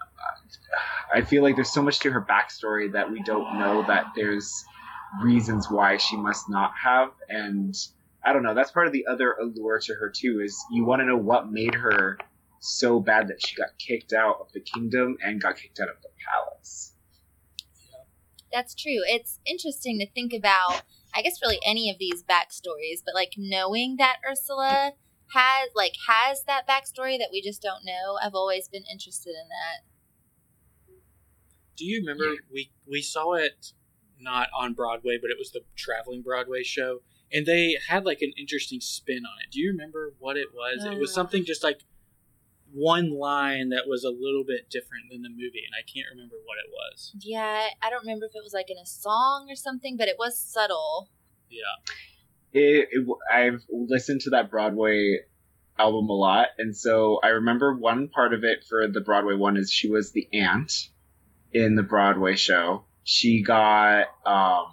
uh, 0.00 1.18
I 1.18 1.22
feel 1.22 1.42
like 1.42 1.54
there's 1.54 1.72
so 1.72 1.82
much 1.82 2.00
to 2.00 2.10
her 2.10 2.20
backstory 2.20 2.92
that 2.92 3.10
we 3.10 3.22
don't 3.22 3.58
know 3.58 3.84
that 3.86 4.06
there's 4.14 4.64
reasons 5.22 5.70
why 5.70 5.96
she 5.96 6.16
must 6.16 6.48
not 6.50 6.72
have 6.82 7.10
and 7.28 7.74
I 8.26 8.32
don't 8.32 8.42
know. 8.42 8.54
That's 8.54 8.72
part 8.72 8.88
of 8.88 8.92
the 8.92 9.06
other 9.06 9.34
allure 9.40 9.78
to 9.78 9.94
her 9.94 10.10
too. 10.10 10.40
Is 10.44 10.62
you 10.72 10.84
want 10.84 11.00
to 11.00 11.06
know 11.06 11.16
what 11.16 11.50
made 11.50 11.74
her 11.74 12.18
so 12.58 12.98
bad 12.98 13.28
that 13.28 13.44
she 13.46 13.54
got 13.54 13.78
kicked 13.78 14.12
out 14.12 14.38
of 14.40 14.52
the 14.52 14.60
kingdom 14.60 15.16
and 15.22 15.40
got 15.40 15.56
kicked 15.56 15.78
out 15.80 15.88
of 15.88 15.96
the 16.02 16.08
palace. 16.28 16.92
That's 18.52 18.74
true. 18.74 19.02
It's 19.06 19.38
interesting 19.46 19.98
to 20.00 20.10
think 20.10 20.32
about, 20.32 20.82
I 21.14 21.22
guess, 21.22 21.40
really 21.42 21.60
any 21.64 21.90
of 21.90 21.98
these 21.98 22.22
backstories, 22.22 23.02
but 23.04 23.14
like 23.14 23.34
knowing 23.36 23.96
that 23.98 24.16
Ursula 24.28 24.92
has 25.34 25.68
like 25.74 25.94
has 26.08 26.44
that 26.44 26.66
backstory 26.68 27.18
that 27.18 27.28
we 27.32 27.42
just 27.42 27.62
don't 27.62 27.84
know. 27.84 28.18
I've 28.22 28.34
always 28.34 28.68
been 28.68 28.84
interested 28.90 29.30
in 29.30 29.48
that. 29.48 29.84
Do 31.76 31.84
you 31.84 32.00
remember 32.00 32.40
we 32.52 32.70
we 32.90 33.02
saw 33.02 33.34
it 33.34 33.72
not 34.18 34.48
on 34.56 34.72
Broadway, 34.72 35.18
but 35.20 35.30
it 35.30 35.36
was 35.38 35.52
the 35.52 35.60
traveling 35.76 36.22
Broadway 36.22 36.62
show, 36.62 37.00
and 37.32 37.44
they 37.46 37.76
had 37.88 38.04
like 38.04 38.22
an 38.22 38.32
interesting 38.38 38.80
spin 38.80 39.18
on 39.26 39.42
it. 39.44 39.50
Do 39.52 39.60
you 39.60 39.70
remember 39.70 40.14
what 40.18 40.36
it 40.36 40.48
was? 40.54 40.84
it 40.84 40.98
was 40.98 41.10
Uh. 41.10 41.14
something 41.14 41.44
just 41.44 41.62
like 41.64 41.80
one 42.72 43.10
line 43.10 43.70
that 43.70 43.84
was 43.86 44.04
a 44.04 44.10
little 44.10 44.44
bit 44.46 44.68
different 44.70 45.04
than 45.10 45.22
the 45.22 45.28
movie, 45.30 45.62
and 45.64 45.74
I 45.78 45.82
can't 45.82 46.06
remember 46.12 46.34
what 46.44 46.56
it 46.58 46.70
was. 46.70 47.14
Yeah, 47.20 47.68
I 47.82 47.90
don't 47.90 48.02
remember 48.02 48.26
if 48.26 48.32
it 48.34 48.42
was 48.42 48.52
like 48.52 48.70
in 48.70 48.76
a 48.76 48.84
song 48.86 49.46
or 49.48 49.54
something, 49.56 49.96
but 49.96 50.08
it 50.08 50.16
was 50.18 50.38
subtle. 50.38 51.08
Yeah, 51.48 51.62
It, 52.52 52.88
it, 52.90 53.06
I've 53.32 53.62
listened 53.70 54.20
to 54.22 54.30
that 54.30 54.50
Broadway 54.50 55.20
album 55.78 56.08
a 56.10 56.12
lot, 56.12 56.48
and 56.58 56.76
so 56.76 57.20
I 57.22 57.28
remember 57.28 57.74
one 57.76 58.08
part 58.08 58.34
of 58.34 58.42
it 58.44 58.64
for 58.68 58.88
the 58.88 59.00
Broadway 59.00 59.34
one 59.36 59.56
is 59.56 59.70
she 59.70 59.88
was 59.88 60.12
the 60.12 60.28
aunt 60.32 60.72
in 61.52 61.76
the 61.76 61.82
Broadway 61.82 62.34
show. 62.34 62.84
She 63.04 63.42
got 63.42 64.06
um, 64.26 64.66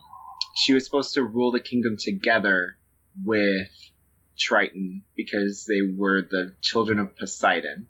she 0.55 0.74
was 0.74 0.86
supposed 0.86 1.13
to 1.15 1.24
rule 1.24 1.51
the 1.51 1.60
kingdom 1.60 1.98
together 1.98 2.77
with 3.24 3.69
Triton 4.38 5.03
because 5.15 5.65
they 5.67 5.81
were 5.81 6.22
the 6.22 6.53
children 6.62 7.00
of 7.00 7.15
Poseidon. 7.17 7.88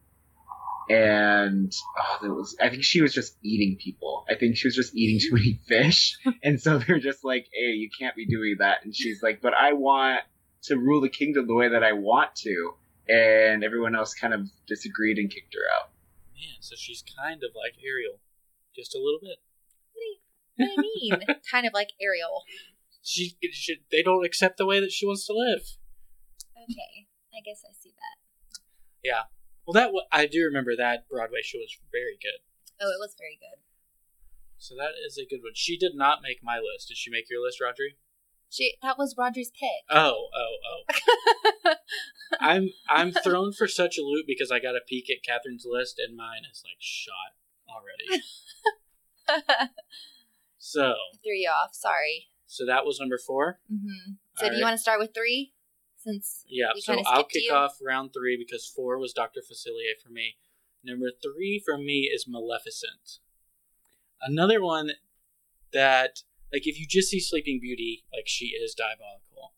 And 0.90 1.72
oh, 1.98 2.34
was 2.34 2.58
I 2.62 2.70
think 2.70 2.84
she 2.84 3.02
was 3.02 3.14
just 3.14 3.38
eating 3.42 3.78
people. 3.80 4.26
I 4.30 4.36
think 4.36 4.58
she 4.58 4.68
was 4.68 4.76
just 4.76 4.94
eating 4.96 5.20
too 5.20 5.36
many 5.36 5.60
fish. 5.68 6.18
And 6.44 6.60
so 6.62 6.78
they're 6.78 7.00
just 7.00 7.24
like, 7.24 7.48
hey, 7.54 7.72
you 7.72 7.90
can't 7.98 8.16
be 8.16 8.26
doing 8.26 8.56
that. 8.60 8.84
And 8.84 8.94
she's 8.94 9.24
like, 9.24 9.42
but 9.42 9.54
I 9.54 9.74
want 9.74 10.22
to 10.64 10.78
rule 10.78 11.00
the 11.00 11.10
kingdom 11.10 11.48
the 11.48 11.56
way 11.56 11.70
that 11.70 11.84
I 11.84 11.94
want 11.94 12.36
to. 12.44 12.74
And 13.08 13.64
everyone 13.64 13.96
else 13.96 14.14
kind 14.14 14.34
of 14.34 14.50
disagreed 14.68 15.18
and 15.18 15.30
kicked 15.30 15.54
her 15.54 15.62
out. 15.80 15.90
man. 16.34 16.58
So 16.60 16.76
she's 16.78 17.04
kind 17.18 17.44
of 17.44 17.52
like 17.56 17.76
Ariel, 17.86 18.20
just 18.76 18.94
a 18.94 18.98
little 18.98 19.20
bit. 19.22 19.38
What 20.58 20.68
do 20.68 20.84
you 20.84 21.12
mean? 21.12 21.26
kind 21.52 21.66
of 21.66 21.74
like 21.74 21.90
Ariel. 22.02 22.44
She, 23.02 23.36
she 23.52 23.78
they 23.92 24.02
don't 24.02 24.26
accept 24.26 24.58
the 24.58 24.66
way 24.66 24.80
that 24.80 24.92
she 24.92 25.06
wants 25.06 25.26
to 25.28 25.34
live. 25.34 25.62
Okay, 26.56 27.08
I 27.36 27.42
guess 27.44 27.62
I 27.68 27.74
see 27.74 27.92
that. 27.92 28.60
Yeah. 29.04 29.24
Well, 29.66 29.74
that 29.74 29.92
I 30.12 30.26
do 30.26 30.44
remember 30.44 30.76
that 30.76 31.10
Broadway 31.10 31.42
show 31.44 31.58
was 31.58 31.78
very 31.92 32.18
good. 32.22 32.40
Oh, 32.82 32.90
it 32.90 33.00
was 33.00 33.16
very 33.18 33.38
good. 33.40 33.60
So 34.58 34.76
that 34.76 34.92
is 35.06 35.18
a 35.18 35.26
good 35.26 35.42
one. 35.44 35.52
She 35.56 35.78
did 35.78 35.94
not 35.96 36.20
make 36.24 36.40
my 36.42 36.56
list. 36.56 36.88
Did 36.88 36.98
she 36.98 37.12
make 37.12 37.30
your 37.30 37.44
list, 37.44 37.60
Rodri? 37.62 37.98
She 38.50 38.76
that 38.82 38.98
was 38.98 39.16
Rodri's 39.16 39.52
pick. 39.52 39.84
Oh, 39.90 40.28
oh, 40.34 40.56
oh. 41.66 41.74
I'm 42.40 42.70
I'm 42.88 43.12
thrown 43.12 43.52
for 43.52 43.68
such 43.68 43.98
a 43.98 44.04
loop 44.04 44.26
because 44.28 44.52
I 44.52 44.60
got 44.60 44.76
a 44.76 44.82
peek 44.88 45.10
at 45.10 45.24
Catherine's 45.24 45.66
list 45.68 46.00
and 46.00 46.16
mine 46.16 46.44
is 46.50 46.64
like 46.64 46.78
shot 46.80 47.34
already. 47.68 48.24
So 50.66 50.94
Threw 51.22 51.34
you 51.36 51.50
off. 51.50 51.76
Sorry. 51.76 52.30
so 52.48 52.66
that 52.66 52.86
was 52.86 52.98
number 52.98 53.18
four. 53.18 53.60
hmm 53.70 54.14
So 54.38 54.46
All 54.46 54.50
do 54.50 54.56
you 54.56 54.64
right. 54.64 54.70
want 54.70 54.78
to 54.78 54.82
start 54.82 54.98
with 54.98 55.14
three? 55.14 55.52
Since 55.98 56.46
Yeah. 56.48 56.72
So 56.80 57.04
I'll 57.06 57.26
kick 57.26 57.44
you? 57.50 57.54
off 57.54 57.78
round 57.86 58.14
three 58.14 58.38
because 58.38 58.66
four 58.66 58.98
was 58.98 59.12
Doctor 59.12 59.42
Facilier 59.42 60.02
for 60.02 60.10
me. 60.10 60.38
Number 60.82 61.08
three 61.22 61.62
for 61.64 61.78
me 61.78 62.10
is 62.14 62.28
Maleficent. 62.30 63.20
Another 64.22 64.62
one 64.62 64.92
that 65.74 66.24
like 66.54 66.66
if 66.66 66.80
you 66.80 66.88
just 66.88 67.10
see 67.10 67.20
Sleeping 67.20 67.60
Beauty, 67.60 68.06
like 68.14 68.28
she 68.28 68.46
is 68.48 68.74
diabolical. 68.74 69.54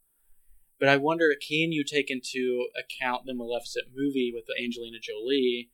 But 0.79 0.89
I 0.89 0.97
wonder, 0.97 1.31
can 1.39 1.71
you 1.71 1.83
take 1.83 2.09
into 2.09 2.67
account 2.75 3.25
the 3.27 3.35
Maleficent 3.35 3.89
movie 3.95 4.31
with 4.33 4.45
Angelina 4.59 4.97
Jolie, 4.99 5.69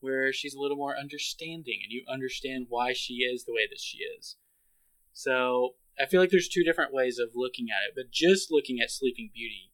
where 0.00 0.32
she's 0.32 0.54
a 0.54 0.60
little 0.60 0.76
more 0.76 0.98
understanding 0.98 1.78
and 1.84 1.92
you 1.92 2.02
understand 2.08 2.66
why 2.68 2.92
she 2.92 3.14
is 3.22 3.44
the 3.44 3.52
way 3.52 3.68
that 3.70 3.78
she 3.80 3.98
is? 3.98 4.36
So 5.12 5.74
I 6.00 6.06
feel 6.06 6.20
like 6.20 6.30
there's 6.30 6.48
two 6.48 6.64
different 6.64 6.92
ways 6.92 7.18
of 7.18 7.30
looking 7.34 7.68
at 7.70 7.88
it, 7.88 7.94
but 7.94 8.10
just 8.10 8.50
looking 8.50 8.80
at 8.80 8.90
Sleeping 8.90 9.30
Beauty, 9.32 9.72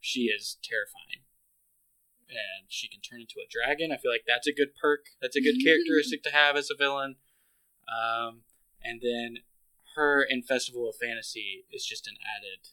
she 0.00 0.22
is 0.24 0.58
terrifying. 0.62 1.24
And 2.28 2.68
she 2.68 2.88
can 2.88 3.00
turn 3.00 3.20
into 3.20 3.40
a 3.40 3.48
dragon. 3.50 3.90
I 3.90 3.96
feel 3.96 4.10
like 4.10 4.24
that's 4.26 4.46
a 4.46 4.52
good 4.52 4.76
perk. 4.80 5.06
That's 5.20 5.36
a 5.36 5.40
good 5.40 5.56
characteristic 5.64 6.22
to 6.24 6.30
have 6.30 6.56
as 6.56 6.68
a 6.70 6.76
villain. 6.76 7.16
Um, 7.88 8.42
and 8.84 9.00
then 9.02 9.38
her 9.96 10.22
in 10.22 10.42
Festival 10.42 10.88
of 10.88 10.96
Fantasy 10.96 11.64
is 11.72 11.84
just 11.84 12.06
an 12.06 12.16
added 12.36 12.68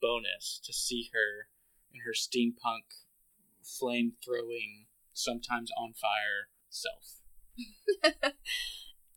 bonus 0.00 0.60
to 0.64 0.72
see 0.72 1.10
her 1.12 1.48
in 1.92 2.02
her 2.04 2.12
steampunk, 2.12 3.02
flame 3.62 4.12
throwing, 4.22 4.86
sometimes 5.14 5.70
on 5.78 5.94
fire 5.94 6.50
self. 6.68 7.20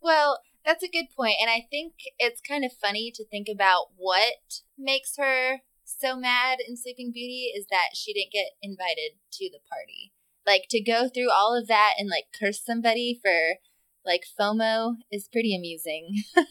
Well, 0.02 0.40
that's 0.66 0.84
a 0.84 0.90
good 0.90 1.08
point. 1.16 1.36
and 1.42 1.50
I 1.50 1.66
think 1.70 1.94
it's 2.18 2.42
kind 2.42 2.64
of 2.64 2.72
funny 2.74 3.12
to 3.16 3.26
think 3.26 3.48
about 3.54 3.88
what 3.96 4.62
makes 4.78 5.16
her 5.18 5.62
so 5.84 6.16
mad 6.16 6.60
in 6.66 6.78
Sleeping 6.78 7.12
Beauty 7.12 7.52
is 7.56 7.66
that 7.72 7.90
she 7.96 8.14
didn't 8.14 8.32
get 8.32 8.52
invited 8.62 9.18
to 9.34 9.50
the 9.52 9.60
party. 9.70 10.14
Like 10.46 10.66
to 10.70 10.82
go 10.82 11.10
through 11.10 11.32
all 11.32 11.58
of 11.58 11.68
that 11.68 11.94
and 11.98 12.10
like 12.10 12.26
curse 12.40 12.64
somebody 12.64 13.20
for 13.22 13.58
like 14.06 14.24
FOMO 14.40 14.96
is 15.12 15.28
pretty 15.32 15.56
amusing. 15.56 16.24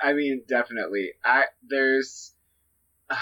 I 0.00 0.12
mean, 0.12 0.42
definitely. 0.48 1.12
I 1.24 1.44
there's. 1.68 2.34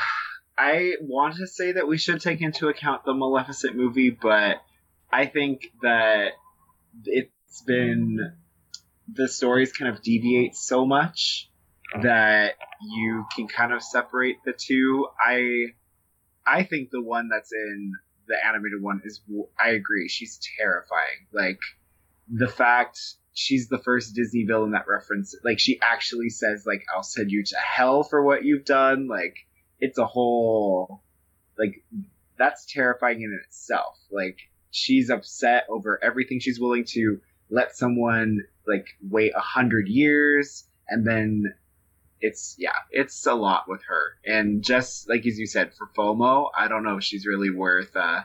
I 0.58 0.94
want 1.02 1.36
to 1.36 1.46
say 1.46 1.72
that 1.72 1.86
we 1.86 1.98
should 1.98 2.22
take 2.22 2.40
into 2.40 2.68
account 2.68 3.04
the 3.04 3.12
Maleficent 3.12 3.76
movie, 3.76 4.08
but 4.08 4.56
I 5.12 5.26
think 5.26 5.70
that 5.82 6.30
it's 7.04 7.60
been 7.66 8.32
the 9.12 9.28
stories 9.28 9.72
kind 9.72 9.94
of 9.94 10.02
deviate 10.02 10.56
so 10.56 10.84
much 10.86 11.48
oh. 11.94 12.02
that 12.02 12.54
you 12.82 13.24
can 13.34 13.48
kind 13.48 13.72
of 13.72 13.82
separate 13.82 14.36
the 14.44 14.52
two. 14.52 15.06
I 15.20 15.66
I 16.46 16.64
think 16.64 16.90
the 16.90 17.02
one 17.02 17.28
that's 17.28 17.52
in 17.52 17.92
the 18.28 18.36
animated 18.44 18.82
one 18.82 19.02
is 19.04 19.20
I 19.58 19.70
agree. 19.70 20.08
She's 20.08 20.40
terrifying. 20.58 21.26
Like 21.32 21.58
the 22.28 22.48
fact 22.48 22.98
she's 23.34 23.68
the 23.68 23.78
first 23.78 24.14
Disney 24.14 24.44
villain 24.44 24.72
that 24.72 24.88
reference 24.88 25.34
like 25.44 25.58
she 25.58 25.78
actually 25.82 26.30
says 26.30 26.64
like 26.66 26.82
I'll 26.94 27.02
send 27.02 27.30
you 27.30 27.44
to 27.44 27.56
hell 27.56 28.02
for 28.02 28.22
what 28.22 28.44
you've 28.44 28.64
done. 28.64 29.08
Like 29.08 29.36
it's 29.78 29.98
a 29.98 30.06
whole 30.06 31.02
like 31.58 31.84
that's 32.38 32.66
terrifying 32.66 33.22
in 33.22 33.38
itself. 33.44 33.98
Like 34.10 34.38
she's 34.70 35.10
upset 35.10 35.64
over 35.68 36.02
everything 36.02 36.40
she's 36.40 36.60
willing 36.60 36.84
to 36.88 37.20
let 37.50 37.76
someone 37.76 38.40
like 38.66 38.86
wait 39.10 39.32
a 39.36 39.40
hundred 39.40 39.88
years 39.88 40.64
and 40.88 41.06
then 41.06 41.44
it's 42.20 42.56
yeah 42.58 42.72
it's 42.90 43.26
a 43.26 43.34
lot 43.34 43.64
with 43.68 43.82
her 43.86 44.16
and 44.24 44.62
just 44.62 45.08
like 45.08 45.26
as 45.26 45.38
you 45.38 45.46
said 45.46 45.70
for 45.74 45.88
fomo 45.96 46.48
i 46.56 46.66
don't 46.66 46.82
know 46.82 46.96
if 46.96 47.04
she's 47.04 47.26
really 47.26 47.50
worth 47.50 47.94
uh 47.94 48.22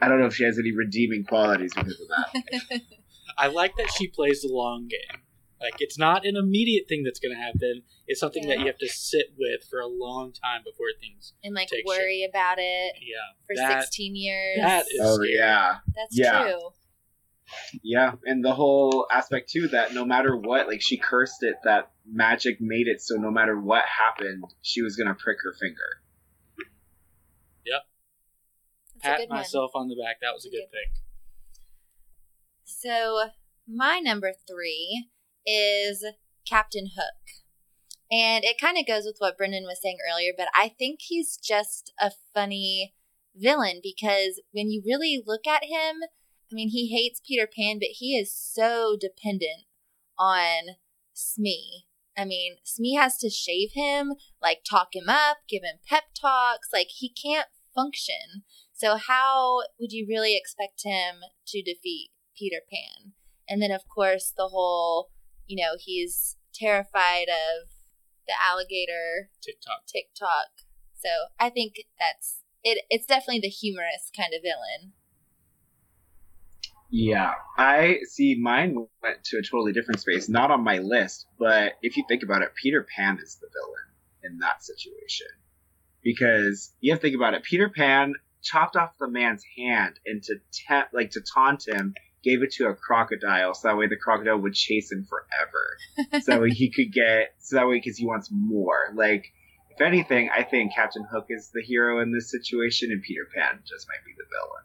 i 0.00 0.08
don't 0.08 0.18
know 0.20 0.26
if 0.26 0.34
she 0.34 0.44
has 0.44 0.58
any 0.58 0.72
redeeming 0.72 1.24
qualities 1.24 1.72
because 1.74 1.98
of 2.00 2.08
that 2.08 2.80
I 3.38 3.48
like 3.48 3.76
that 3.76 3.90
she 3.92 4.08
plays 4.08 4.40
the 4.40 4.48
long 4.48 4.88
game. 4.88 5.20
Like 5.60 5.74
it's 5.80 5.98
not 5.98 6.24
an 6.24 6.36
immediate 6.36 6.88
thing 6.88 7.02
that's 7.02 7.18
going 7.20 7.34
to 7.36 7.40
happen. 7.42 7.82
It's 8.06 8.18
something 8.18 8.46
that 8.48 8.60
you 8.60 8.66
have 8.66 8.78
to 8.78 8.88
sit 8.88 9.26
with 9.38 9.62
for 9.68 9.78
a 9.80 9.86
long 9.86 10.32
time 10.32 10.62
before 10.64 10.86
things. 10.98 11.34
and 11.44 11.54
like 11.54 11.68
Take 11.68 11.84
worry 11.86 12.26
about 12.26 12.56
it 12.58 12.94
Yeah, 12.98 13.16
for 13.46 13.54
that 13.56 13.82
16 13.82 14.16
years. 14.16 14.58
that 14.62 14.86
is 14.90 15.00
oh 15.02 15.16
scary. 15.16 15.34
yeah 15.36 15.74
That's 15.94 16.16
yeah. 16.18 16.42
true. 16.44 16.60
Yeah 17.82 18.12
and 18.24 18.44
the 18.44 18.54
whole 18.54 19.06
aspect 19.10 19.48
too 19.48 19.68
that 19.68 19.94
no 19.94 20.04
matter 20.04 20.36
what 20.36 20.66
like 20.66 20.82
she 20.82 20.96
cursed 20.96 21.42
it 21.42 21.56
that 21.64 21.90
magic 22.04 22.60
made 22.60 22.86
it 22.88 23.00
so 23.00 23.16
no 23.16 23.30
matter 23.30 23.58
what 23.58 23.84
happened 23.84 24.44
she 24.62 24.82
was 24.82 24.96
gonna 24.96 25.14
prick 25.14 25.38
her 25.42 25.54
finger 25.60 26.00
That's 29.02 29.18
pat 29.18 29.18
good 29.20 29.30
one. 29.30 29.38
myself 29.38 29.72
on 29.74 29.88
the 29.88 29.96
back. 29.96 30.20
That 30.20 30.32
was 30.34 30.44
a 30.44 30.50
good 30.50 30.62
Good. 30.62 30.70
thing. 30.70 31.02
So 32.64 33.28
my 33.68 34.00
number 34.00 34.32
three 34.48 35.08
is 35.44 36.04
Captain 36.48 36.90
Hook. 36.96 37.42
And 38.10 38.44
it 38.44 38.60
kind 38.60 38.78
of 38.78 38.86
goes 38.86 39.04
with 39.04 39.16
what 39.18 39.36
Brendan 39.36 39.64
was 39.64 39.80
saying 39.82 39.98
earlier, 40.08 40.32
but 40.36 40.46
I 40.54 40.68
think 40.68 41.00
he's 41.02 41.36
just 41.36 41.92
a 42.00 42.12
funny 42.32 42.94
villain 43.34 43.80
because 43.82 44.40
when 44.52 44.70
you 44.70 44.80
really 44.86 45.20
look 45.26 45.46
at 45.46 45.64
him, 45.64 45.96
I 46.50 46.54
mean, 46.54 46.68
he 46.68 46.88
hates 46.88 47.20
Peter 47.26 47.46
Pan, 47.46 47.78
but 47.78 47.88
he 47.92 48.16
is 48.16 48.32
so 48.32 48.96
dependent 48.98 49.64
on 50.18 50.76
Smee. 51.12 51.86
I 52.16 52.24
mean, 52.24 52.56
Smee 52.64 52.94
has 52.94 53.18
to 53.18 53.28
shave 53.28 53.70
him, 53.74 54.14
like 54.40 54.60
talk 54.68 54.94
him 54.94 55.08
up, 55.08 55.38
give 55.48 55.62
him 55.62 55.80
pep 55.86 56.04
talks. 56.18 56.68
Like, 56.72 56.88
he 56.88 57.10
can't 57.10 57.48
function. 57.74 58.44
So, 58.72 58.96
how 58.96 59.62
would 59.78 59.92
you 59.92 60.06
really 60.08 60.36
expect 60.36 60.82
him 60.84 61.16
to 61.48 61.62
defeat 61.62 62.10
Peter 62.36 62.60
Pan? 62.70 63.12
And 63.48 63.60
then, 63.60 63.70
of 63.70 63.82
course, 63.88 64.32
the 64.36 64.48
whole, 64.48 65.10
you 65.46 65.62
know, 65.62 65.76
he's 65.78 66.36
terrified 66.54 67.28
of 67.28 67.68
the 68.26 68.34
alligator 68.42 69.30
TikTok. 69.42 69.86
TikTok. 69.86 70.64
So, 70.94 71.08
I 71.38 71.50
think 71.50 71.74
that's 71.98 72.42
it. 72.64 72.84
It's 72.88 73.06
definitely 73.06 73.40
the 73.40 73.48
humorous 73.48 74.10
kind 74.16 74.32
of 74.34 74.42
villain. 74.42 74.94
Yeah, 76.90 77.34
I 77.56 78.00
see. 78.04 78.36
Mine 78.40 78.86
went 79.02 79.24
to 79.24 79.38
a 79.38 79.42
totally 79.42 79.72
different 79.72 80.00
space, 80.00 80.28
not 80.28 80.50
on 80.50 80.62
my 80.62 80.78
list, 80.78 81.26
but 81.38 81.74
if 81.82 81.96
you 81.96 82.04
think 82.08 82.22
about 82.22 82.42
it, 82.42 82.54
Peter 82.54 82.86
Pan 82.96 83.18
is 83.22 83.36
the 83.36 83.48
villain 83.52 84.32
in 84.32 84.38
that 84.38 84.62
situation 84.62 85.26
because 86.02 86.72
you 86.80 86.92
have 86.92 87.00
to 87.00 87.06
think 87.08 87.16
about 87.16 87.34
it. 87.34 87.42
Peter 87.42 87.68
Pan 87.68 88.14
chopped 88.42 88.76
off 88.76 88.92
the 89.00 89.08
man's 89.08 89.42
hand 89.58 89.98
and 90.06 90.22
to 90.22 90.36
ta- 90.68 90.88
like 90.92 91.10
to 91.10 91.20
taunt 91.20 91.66
him, 91.66 91.94
gave 92.22 92.42
it 92.42 92.52
to 92.52 92.68
a 92.68 92.74
crocodile, 92.74 93.54
so 93.54 93.68
that 93.68 93.76
way 93.76 93.88
the 93.88 93.96
crocodile 93.96 94.38
would 94.38 94.54
chase 94.54 94.92
him 94.92 95.04
forever, 95.04 96.20
so 96.22 96.32
that 96.32 96.40
way 96.40 96.50
he 96.50 96.70
could 96.70 96.92
get, 96.92 97.34
so 97.38 97.56
that 97.56 97.66
way 97.66 97.74
because 97.74 97.96
he 97.96 98.06
wants 98.06 98.28
more. 98.30 98.92
Like, 98.94 99.26
if 99.70 99.80
anything, 99.80 100.30
I 100.34 100.44
think 100.44 100.74
Captain 100.74 101.04
Hook 101.10 101.26
is 101.30 101.50
the 101.52 101.62
hero 101.62 102.00
in 102.00 102.12
this 102.12 102.30
situation, 102.30 102.92
and 102.92 103.02
Peter 103.02 103.26
Pan 103.34 103.60
just 103.66 103.88
might 103.88 104.04
be 104.06 104.12
the 104.16 104.24
villain. 104.30 104.62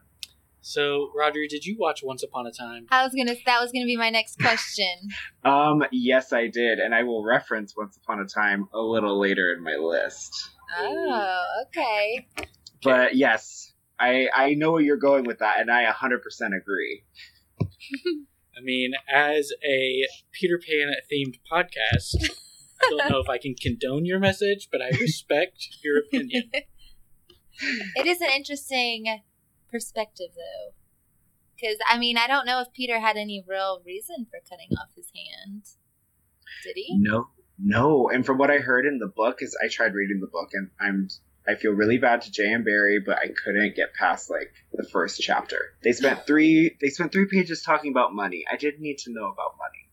So, 0.62 1.10
Roger, 1.16 1.42
did 1.50 1.66
you 1.66 1.76
watch 1.80 2.02
Once 2.04 2.22
Upon 2.24 2.46
a 2.46 2.52
Time? 2.52 2.86
I 2.92 3.04
was 3.04 3.14
gonna. 3.14 3.36
That 3.46 3.60
was 3.60 3.72
gonna 3.72 3.86
be 3.86 3.98
my 3.98 4.10
next 4.10 4.40
question. 4.40 4.88
Um, 5.44 5.84
yes, 5.92 6.34
I 6.34 6.48
did, 6.48 6.78
and 6.78 6.94
I 6.94 7.02
will 7.02 7.24
reference 7.26 7.76
Once 7.76 7.98
Upon 7.98 8.20
a 8.20 8.28
Time 8.28 8.68
a 8.74 8.80
little 8.80 9.20
later 9.20 9.52
in 9.52 9.64
my 9.64 9.76
list. 9.76 10.32
oh, 10.80 11.46
okay. 11.68 12.28
But 12.84 13.16
yes, 13.16 13.74
I 14.00 14.28
I 14.36 14.54
know 14.54 14.74
where 14.74 14.82
you're 14.82 14.98
going 14.98 15.24
with 15.26 15.40
that, 15.40 15.60
and 15.60 15.72
I 15.72 15.86
100% 15.86 16.20
agree. 16.56 17.04
I 17.62 18.62
mean, 18.62 18.92
as 19.12 19.52
a 19.68 20.06
Peter 20.32 20.60
Pan 20.60 20.94
themed 21.12 21.40
podcast, 21.52 22.16
I 22.84 22.90
don't 22.90 23.10
know 23.10 23.20
if 23.20 23.30
I 23.30 23.40
can 23.40 23.56
condone 23.56 24.06
your 24.06 24.20
message, 24.20 24.70
but 24.72 24.82
I 24.82 24.90
respect 25.00 25.58
your 25.84 25.98
opinion. 26.00 26.52
It 27.96 28.08
is 28.08 28.22
an 28.22 28.30
interesting 28.36 29.06
perspective, 29.72 30.30
though. 30.36 30.74
Because, 31.56 31.78
I 31.88 31.98
mean, 31.98 32.18
I 32.18 32.28
don't 32.28 32.46
know 32.46 32.60
if 32.60 32.74
Peter 32.74 33.00
had 33.00 33.18
any 33.18 33.44
real 33.48 33.82
reason 33.86 34.26
for 34.30 34.40
cutting 34.50 34.76
off 34.78 34.90
his 34.96 35.12
hand. 35.16 35.64
Did 36.64 36.74
he? 36.76 36.98
No, 36.98 37.28
no. 37.60 38.10
And 38.10 38.26
from 38.26 38.38
what 38.38 38.52
I 38.52 38.58
heard 38.58 38.86
in 38.86 38.98
the 38.98 39.08
book, 39.08 39.42
is 39.42 39.56
I 39.64 39.68
tried 39.68 39.94
reading 39.94 40.20
the 40.20 40.28
book, 40.28 40.50
and 40.54 40.70
I'm 40.80 41.08
I 41.48 41.56
feel 41.56 41.72
really 41.72 41.98
bad 41.98 42.22
to 42.22 42.32
J.M. 42.32 42.64
Barrie, 42.64 43.00
but 43.04 43.18
I 43.18 43.30
couldn't 43.44 43.76
get 43.76 43.94
past 43.94 44.30
like 44.30 44.54
the 44.74 44.84
first 44.84 45.20
chapter. 45.20 45.58
They 45.84 45.92
spent 45.92 46.20
three 46.28 46.78
they 46.80 46.90
spent 46.90 47.12
three 47.12 47.28
pages 47.32 47.64
talking 47.64 47.92
about 47.92 48.14
money. 48.14 48.46
I 48.52 48.58
didn't 48.58 48.82
need 48.82 49.00
to 49.00 49.12
know 49.12 49.26
about 49.26 49.58
money, 49.58 49.90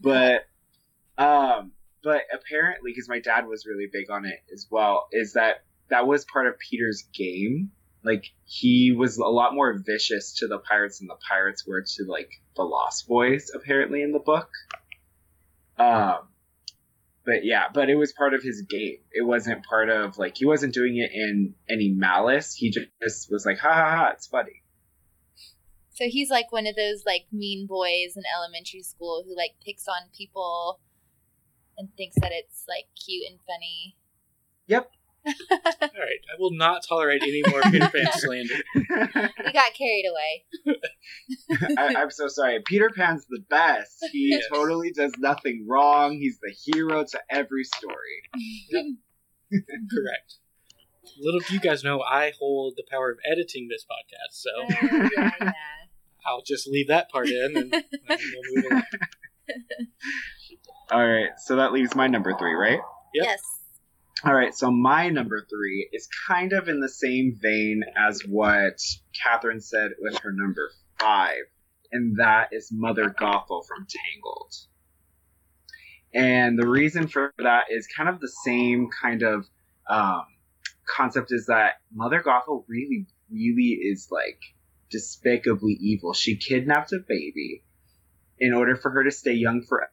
but 0.00 1.22
um, 1.22 1.72
but 2.02 2.22
apparently, 2.32 2.92
because 2.92 3.08
my 3.08 3.20
dad 3.20 3.46
was 3.46 3.66
really 3.66 3.88
big 3.92 4.10
on 4.10 4.24
it 4.24 4.40
as 4.52 4.66
well, 4.70 5.08
is 5.12 5.34
that 5.34 5.64
that 5.90 6.06
was 6.06 6.24
part 6.24 6.46
of 6.46 6.58
Peter's 6.58 7.04
game. 7.12 7.70
Like 8.04 8.24
he 8.44 8.92
was 8.92 9.16
a 9.18 9.24
lot 9.24 9.54
more 9.54 9.78
vicious 9.78 10.34
to 10.38 10.48
the 10.48 10.58
pirates 10.58 10.98
than 10.98 11.08
the 11.08 11.18
pirates 11.28 11.66
were 11.66 11.82
to 11.82 12.04
like 12.08 12.30
the 12.56 12.62
Lost 12.62 13.06
Boys, 13.06 13.50
apparently 13.54 14.02
in 14.02 14.12
the 14.12 14.18
book. 14.18 14.50
Um, 15.78 16.28
but 17.24 17.44
yeah, 17.44 17.66
but 17.72 17.88
it 17.88 17.94
was 17.94 18.12
part 18.12 18.34
of 18.34 18.42
his 18.42 18.62
game. 18.62 18.98
It 19.12 19.24
wasn't 19.24 19.64
part 19.64 19.88
of 19.88 20.18
like 20.18 20.36
he 20.36 20.44
wasn't 20.44 20.74
doing 20.74 20.96
it 20.96 21.10
in 21.12 21.54
any 21.68 21.90
malice. 21.90 22.54
He 22.54 22.70
just 22.70 23.30
was 23.30 23.46
like, 23.46 23.58
ha 23.58 23.72
ha 23.72 23.96
ha, 23.96 24.10
it's 24.14 24.26
funny. 24.26 24.62
So 25.92 26.06
he's 26.08 26.30
like 26.30 26.50
one 26.50 26.66
of 26.66 26.74
those 26.74 27.04
like 27.06 27.26
mean 27.30 27.66
boys 27.66 28.16
in 28.16 28.22
elementary 28.36 28.82
school 28.82 29.22
who 29.26 29.36
like 29.36 29.52
picks 29.64 29.86
on 29.86 30.08
people 30.16 30.80
and 31.78 31.88
thinks 31.96 32.16
that 32.20 32.32
it's 32.32 32.64
like 32.66 32.86
cute 33.04 33.24
and 33.30 33.38
funny. 33.46 33.96
Yep. 34.66 34.90
All 35.50 35.58
right, 35.80 36.20
I 36.32 36.36
will 36.38 36.50
not 36.52 36.82
tolerate 36.88 37.22
any 37.22 37.42
more 37.48 37.60
Peter 37.62 37.88
Pan 37.88 38.06
slander. 38.14 38.54
We 38.74 39.52
got 39.52 39.72
carried 39.74 40.04
away. 40.10 40.76
I, 41.78 41.94
I'm 41.96 42.10
so 42.10 42.26
sorry. 42.28 42.60
Peter 42.66 42.90
Pan's 42.90 43.24
the 43.28 43.40
best. 43.48 44.04
He 44.12 44.30
Yes. 44.30 44.44
totally 44.52 44.90
does 44.92 45.12
nothing 45.18 45.66
wrong. 45.68 46.14
He's 46.18 46.38
the 46.42 46.52
hero 46.64 47.04
to 47.04 47.20
every 47.30 47.64
story. 47.64 48.22
Correct. 49.50 50.34
Little 51.20 51.40
do 51.40 51.54
you 51.54 51.60
guys 51.60 51.84
know, 51.84 52.00
I 52.00 52.32
hold 52.38 52.74
the 52.76 52.84
power 52.90 53.10
of 53.10 53.18
editing 53.30 53.68
this 53.68 53.84
podcast, 53.84 54.32
so 54.32 54.50
Oh, 54.56 55.08
yeah, 55.16 55.30
yeah. 55.40 55.52
I'll 56.26 56.42
just 56.42 56.66
leave 56.68 56.88
that 56.88 57.10
part 57.10 57.28
in 57.28 57.56
and, 57.56 57.74
and 57.74 57.84
we'll 58.08 58.62
move 58.62 58.64
along. 58.70 58.82
All 60.90 61.06
right, 61.06 61.30
so 61.38 61.56
that 61.56 61.72
leaves 61.72 61.94
my 61.94 62.06
number 62.06 62.32
three, 62.38 62.54
right? 62.54 62.78
Yep. 63.14 63.24
Yes. 63.26 63.40
All 64.24 64.34
right, 64.34 64.54
so 64.54 64.70
my 64.70 65.08
number 65.08 65.44
three 65.50 65.88
is 65.92 66.08
kind 66.28 66.52
of 66.52 66.68
in 66.68 66.78
the 66.78 66.88
same 66.88 67.36
vein 67.42 67.82
as 67.96 68.22
what 68.24 68.78
Catherine 69.20 69.60
said 69.60 69.90
with 69.98 70.16
her 70.18 70.30
number 70.32 70.70
five, 71.00 71.42
and 71.90 72.16
that 72.18 72.50
is 72.52 72.70
Mother 72.70 73.10
Gothel 73.10 73.66
from 73.66 73.84
Tangled. 73.88 74.54
And 76.14 76.56
the 76.56 76.68
reason 76.68 77.08
for 77.08 77.34
that 77.38 77.64
is 77.70 77.88
kind 77.88 78.08
of 78.08 78.20
the 78.20 78.32
same 78.44 78.90
kind 79.02 79.24
of 79.24 79.48
um, 79.90 80.22
concept 80.86 81.32
is 81.32 81.46
that 81.46 81.80
Mother 81.92 82.22
Gothel 82.22 82.64
really, 82.68 83.08
really 83.28 83.80
is 83.82 84.06
like 84.12 84.38
despicably 84.88 85.72
evil. 85.80 86.12
She 86.12 86.36
kidnapped 86.36 86.92
a 86.92 87.00
baby 87.08 87.64
in 88.38 88.54
order 88.54 88.76
for 88.76 88.92
her 88.92 89.02
to 89.02 89.10
stay 89.10 89.32
young 89.32 89.64
forever. 89.68 89.90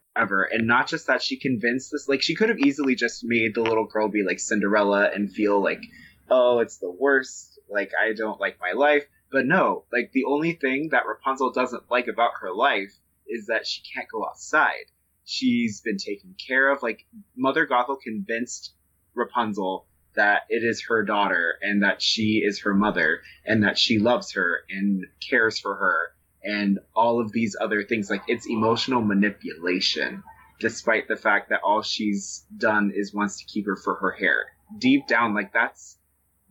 And 0.51 0.67
not 0.67 0.87
just 0.87 1.07
that, 1.07 1.21
she 1.21 1.37
convinced 1.37 1.91
this, 1.91 2.07
like, 2.09 2.21
she 2.21 2.35
could 2.35 2.49
have 2.49 2.59
easily 2.59 2.95
just 2.95 3.23
made 3.23 3.55
the 3.55 3.61
little 3.61 3.85
girl 3.85 4.07
be 4.07 4.23
like 4.23 4.39
Cinderella 4.39 5.09
and 5.13 5.31
feel 5.31 5.61
like, 5.61 5.81
oh, 6.29 6.59
it's 6.59 6.77
the 6.77 6.91
worst. 6.91 7.59
Like, 7.69 7.91
I 7.99 8.13
don't 8.13 8.39
like 8.39 8.59
my 8.59 8.71
life. 8.73 9.05
But 9.31 9.45
no, 9.45 9.85
like, 9.91 10.11
the 10.11 10.25
only 10.25 10.53
thing 10.53 10.89
that 10.89 11.05
Rapunzel 11.05 11.51
doesn't 11.51 11.91
like 11.91 12.07
about 12.07 12.31
her 12.41 12.53
life 12.53 12.93
is 13.27 13.47
that 13.47 13.67
she 13.67 13.81
can't 13.93 14.09
go 14.11 14.25
outside. 14.25 14.85
She's 15.23 15.81
been 15.81 15.97
taken 15.97 16.35
care 16.47 16.71
of. 16.71 16.81
Like, 16.81 17.05
Mother 17.35 17.67
Gothel 17.67 18.01
convinced 18.01 18.73
Rapunzel 19.13 19.85
that 20.15 20.41
it 20.49 20.63
is 20.63 20.85
her 20.87 21.03
daughter 21.03 21.55
and 21.61 21.83
that 21.83 22.01
she 22.01 22.41
is 22.43 22.61
her 22.61 22.73
mother 22.73 23.21
and 23.45 23.63
that 23.63 23.77
she 23.77 23.99
loves 23.99 24.33
her 24.33 24.63
and 24.69 25.05
cares 25.27 25.59
for 25.59 25.75
her 25.75 26.11
and 26.43 26.79
all 26.95 27.19
of 27.19 27.31
these 27.31 27.55
other 27.59 27.83
things. 27.83 28.09
Like 28.09 28.23
it's 28.27 28.47
emotional 28.47 29.01
manipulation, 29.01 30.23
despite 30.59 31.07
the 31.07 31.15
fact 31.15 31.49
that 31.49 31.61
all 31.63 31.81
she's 31.81 32.45
done 32.57 32.91
is 32.95 33.13
wants 33.13 33.39
to 33.39 33.45
keep 33.45 33.65
her 33.65 33.75
for 33.75 33.95
her 33.95 34.11
hair 34.11 34.47
deep 34.77 35.07
down, 35.07 35.33
like 35.33 35.53
that's 35.53 35.97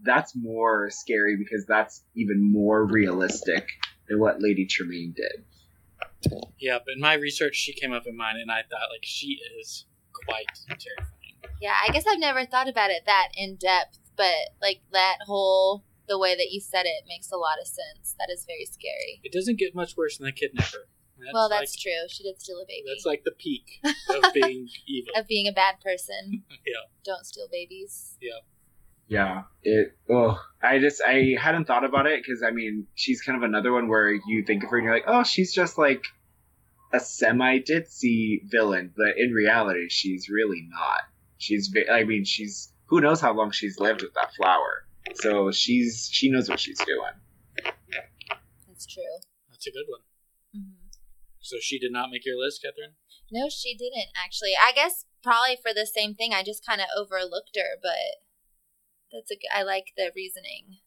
that's 0.03 0.35
more 0.35 0.91
scary 0.91 1.37
because 1.37 1.65
that's 1.67 2.03
even 2.15 2.41
more 2.53 2.85
realistic 2.85 3.69
than 4.09 4.21
what 4.21 4.41
Lady 4.41 4.67
Tremaine 4.67 5.15
did. 5.17 5.45
Yeah, 6.59 6.79
but 6.85 6.95
in 6.95 7.01
my 7.01 7.15
research, 7.15 7.57
she 7.57 7.73
came 7.73 7.93
up 7.93 8.07
in 8.07 8.17
mine, 8.17 8.37
and 8.37 8.51
I 8.51 8.63
thought 8.63 8.91
like 8.93 9.03
she 9.03 9.39
is 9.61 9.87
quite 10.13 10.47
terrifying. 10.69 11.53
Yeah, 11.61 11.75
I 11.87 11.93
guess 11.93 12.05
I've 12.09 12.19
never 12.19 12.45
thought 12.45 12.69
about 12.69 12.91
it 12.91 13.03
that 13.07 13.29
in 13.37 13.57
depth, 13.57 13.99
but 14.17 14.35
like 14.61 14.81
that 14.93 15.19
whole 15.27 15.85
the 16.09 16.19
way 16.19 16.35
that 16.35 16.49
you 16.51 16.61
said 16.61 16.87
it 16.87 17.05
makes 17.07 17.31
a 17.31 17.37
lot 17.37 17.59
of 17.61 17.67
sense. 17.67 18.15
That 18.19 18.29
is 18.33 18.45
very 18.47 18.65
scary. 18.65 19.21
It 19.23 19.33
doesn't 19.33 19.59
get 19.59 19.75
much 19.75 19.97
worse 19.97 20.19
than 20.19 20.27
the 20.27 20.33
kidnapper. 20.33 20.89
That's 21.19 21.35
well, 21.35 21.49
that's 21.49 21.75
like, 21.75 21.81
true. 21.81 22.09
She 22.09 22.23
did 22.23 22.41
steal 22.41 22.59
a 22.59 22.67
baby. 22.67 22.85
That's 22.87 23.05
like 23.05 23.25
the 23.25 23.33
peak 23.33 23.81
of 23.85 24.33
being 24.35 24.69
evil. 24.87 25.13
of 25.17 25.27
being 25.27 25.49
a 25.49 25.53
bad 25.53 25.81
person. 25.81 26.45
Yeah. 26.67 26.85
Don't 27.05 27.25
steal 27.25 27.49
babies. 27.51 28.17
Yeah, 28.21 28.39
Yeah. 29.09 29.43
it. 29.63 29.97
Oh, 30.09 30.39
I 30.63 30.79
just 30.79 31.03
I 31.05 31.35
hadn't 31.41 31.65
thought 31.65 31.85
about 31.85 32.07
it 32.07 32.23
because 32.23 32.43
I 32.43 32.51
mean 32.51 32.87
she's 32.95 33.23
kind 33.23 33.37
of 33.37 33.43
another 33.43 33.73
one 33.73 33.89
where 33.89 34.13
you 34.13 34.45
think 34.47 34.63
of 34.63 34.71
her 34.71 34.77
and 34.77 34.85
you're 34.85 34.95
like, 34.95 35.05
oh, 35.07 35.25
she's 35.25 35.53
just 35.53 35.79
like 35.79 36.03
a 36.93 37.01
semi 37.01 37.59
ditzy 37.61 38.41
villain, 38.45 38.93
but 38.97 39.19
in 39.19 39.33
reality, 39.33 39.89
she's 39.89 40.29
really 40.29 40.67
not. 40.71 41.01
She's. 41.39 41.75
I 41.91 42.05
mean, 42.05 42.25
she's. 42.25 42.73
Who 42.87 43.01
knows 43.01 43.21
how 43.21 43.33
long 43.35 43.51
she's 43.51 43.79
lived 43.79 44.03
with 44.03 44.15
that 44.15 44.35
flower? 44.35 44.85
So 45.15 45.51
she's 45.51 46.09
she 46.13 46.31
knows 46.31 46.49
what 46.49 46.61
she's 46.61 46.79
doing. 46.79 47.13
That's 48.67 48.87
true. 48.87 49.03
That's 49.51 49.67
a 49.67 49.71
good 49.71 49.87
one. 49.89 50.01
hmm 50.55 50.89
So 51.41 51.57
she 51.61 51.79
did 51.79 51.93
not 51.93 52.11
make 52.11 52.25
your 52.25 52.39
list, 52.39 52.63
Catherine. 52.63 52.95
No, 53.31 53.49
she 53.49 53.77
didn't 53.77 54.09
actually. 54.17 54.53
I 54.61 54.73
guess 54.73 55.05
probably 55.23 55.57
for 55.57 55.75
the 55.75 55.87
same 55.87 56.15
thing. 56.15 56.33
I 56.33 56.43
just 56.43 56.65
kind 56.65 56.81
of 56.81 56.87
overlooked 56.97 57.57
her, 57.57 57.79
but 57.83 58.23
that's 59.13 59.31
a. 59.31 59.37
I 59.55 59.63
like 59.63 59.93
the 59.97 60.11
reasoning. 60.15 60.79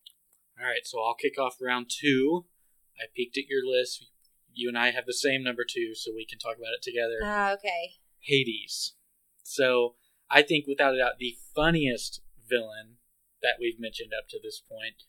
All 0.60 0.65
right, 0.67 0.86
so 0.86 1.01
I'll 1.01 1.15
kick 1.15 1.39
off 1.39 1.57
round 1.62 1.89
two. 1.89 2.45
I 2.99 3.05
peeked 3.15 3.38
at 3.38 3.47
your 3.47 3.65
list. 3.65 4.05
You 4.53 4.67
and 4.69 4.77
I 4.77 4.91
have 4.91 5.05
the 5.05 5.13
same 5.13 5.43
number 5.43 5.63
two, 5.67 5.95
so 5.95 6.12
we 6.13 6.25
can 6.25 6.38
talk 6.38 6.57
about 6.57 6.73
it 6.77 6.84
together. 6.84 7.19
Ah, 7.23 7.53
okay. 7.53 7.95
Hades. 8.19 8.93
So 9.43 9.95
I 10.29 10.41
think 10.41 10.65
without 10.67 10.93
a 10.93 10.97
doubt 10.97 11.17
the 11.19 11.38
funniest 11.55 12.21
villain 12.47 12.97
that 13.41 13.58
we've 13.60 13.80
mentioned 13.80 14.12
up 14.17 14.27
to 14.30 14.39
this 14.41 14.62
point. 14.67 15.04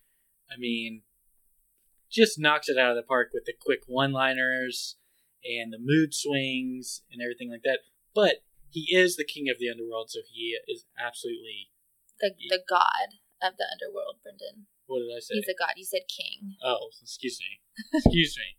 I 0.50 0.58
mean, 0.58 1.02
just 2.10 2.38
knocks 2.38 2.68
it 2.68 2.78
out 2.78 2.90
of 2.90 2.96
the 2.96 3.02
park 3.02 3.30
with 3.32 3.44
the 3.44 3.54
quick 3.58 3.80
one-liners 3.86 4.96
and 5.44 5.72
the 5.72 5.78
mood 5.80 6.14
swings 6.14 7.02
and 7.10 7.22
everything 7.22 7.50
like 7.50 7.62
that. 7.64 7.80
But 8.14 8.44
he 8.70 8.94
is 8.94 9.16
the 9.16 9.24
king 9.24 9.48
of 9.50 9.58
the 9.58 9.68
underworld, 9.70 10.10
so 10.10 10.20
he 10.30 10.58
is 10.68 10.84
absolutely. 10.98 11.70
The 12.20 12.32
the 12.48 12.62
god 12.68 13.18
of 13.42 13.56
the 13.56 13.66
underworld, 13.70 14.16
Brendan. 14.22 14.66
What 14.86 15.00
did 15.00 15.16
I 15.16 15.20
say? 15.20 15.34
He's 15.34 15.48
a 15.48 15.58
god. 15.58 15.74
You 15.76 15.84
said 15.84 16.02
king. 16.08 16.56
Oh, 16.64 16.88
excuse 17.02 17.38
me. 17.40 17.60
Excuse 17.98 18.36
me. 18.36 18.56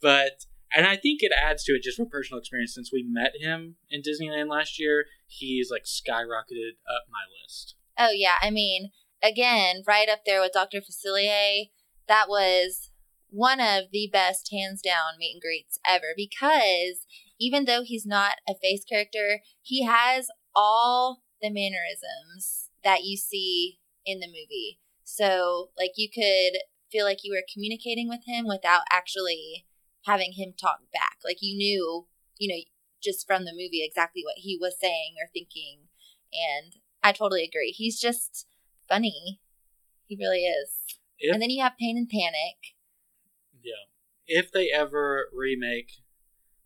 But 0.00 0.46
and 0.74 0.86
I 0.86 0.96
think 0.96 1.22
it 1.22 1.32
adds 1.32 1.64
to 1.64 1.72
it 1.72 1.82
just 1.82 1.96
from 1.96 2.08
personal 2.08 2.38
experience 2.38 2.74
since 2.74 2.92
we 2.92 3.02
met 3.02 3.32
him 3.40 3.76
in 3.90 4.02
Disneyland 4.02 4.48
last 4.50 4.78
year, 4.78 5.06
he's 5.26 5.70
like 5.70 5.84
skyrocketed 5.84 6.76
up 6.88 7.04
my 7.10 7.24
list. 7.42 7.76
Oh 7.98 8.10
yeah, 8.14 8.36
I 8.40 8.50
mean, 8.50 8.92
again, 9.22 9.82
right 9.86 10.08
up 10.08 10.20
there 10.24 10.40
with 10.40 10.52
Dr. 10.52 10.80
Facilier. 10.80 11.70
That 12.06 12.28
was 12.28 12.90
one 13.28 13.60
of 13.60 13.90
the 13.92 14.08
best 14.10 14.50
hands 14.50 14.80
down 14.80 15.18
meet 15.18 15.32
and 15.34 15.42
greets 15.42 15.78
ever 15.86 16.14
because 16.16 17.04
even 17.38 17.64
though 17.64 17.82
he's 17.82 18.06
not 18.06 18.36
a 18.48 18.54
face 18.54 18.84
character, 18.84 19.40
he 19.60 19.84
has 19.84 20.28
all 20.54 21.22
the 21.42 21.50
mannerisms 21.50 22.70
that 22.84 23.04
you 23.04 23.16
see 23.16 23.80
in 24.06 24.20
the 24.20 24.26
movie. 24.26 24.80
So, 25.04 25.70
like 25.76 25.92
you 25.96 26.08
could 26.08 26.60
feel 26.90 27.04
like 27.04 27.18
you 27.22 27.32
were 27.32 27.44
communicating 27.52 28.08
with 28.08 28.20
him 28.26 28.46
without 28.46 28.82
actually 28.90 29.66
having 30.06 30.32
him 30.32 30.54
talk 30.58 30.78
back. 30.92 31.18
Like 31.24 31.38
you 31.40 31.56
knew, 31.56 32.06
you 32.38 32.48
know, 32.48 32.62
just 33.02 33.26
from 33.26 33.44
the 33.44 33.52
movie 33.52 33.84
exactly 33.84 34.22
what 34.24 34.38
he 34.38 34.56
was 34.60 34.78
saying 34.80 35.14
or 35.20 35.28
thinking. 35.32 35.88
And 36.32 36.74
I 37.02 37.12
totally 37.12 37.44
agree. 37.44 37.70
He's 37.76 38.00
just 38.00 38.46
funny. 38.88 39.40
He 40.06 40.16
really 40.16 40.44
is. 40.44 40.70
If, 41.18 41.32
And 41.32 41.42
then 41.42 41.50
you 41.50 41.62
have 41.62 41.76
Pain 41.78 41.96
and 41.96 42.08
Panic. 42.08 42.74
yeah. 43.62 43.84
If 44.26 44.52
they 44.52 44.70
ever 44.70 45.26
remake 45.32 45.90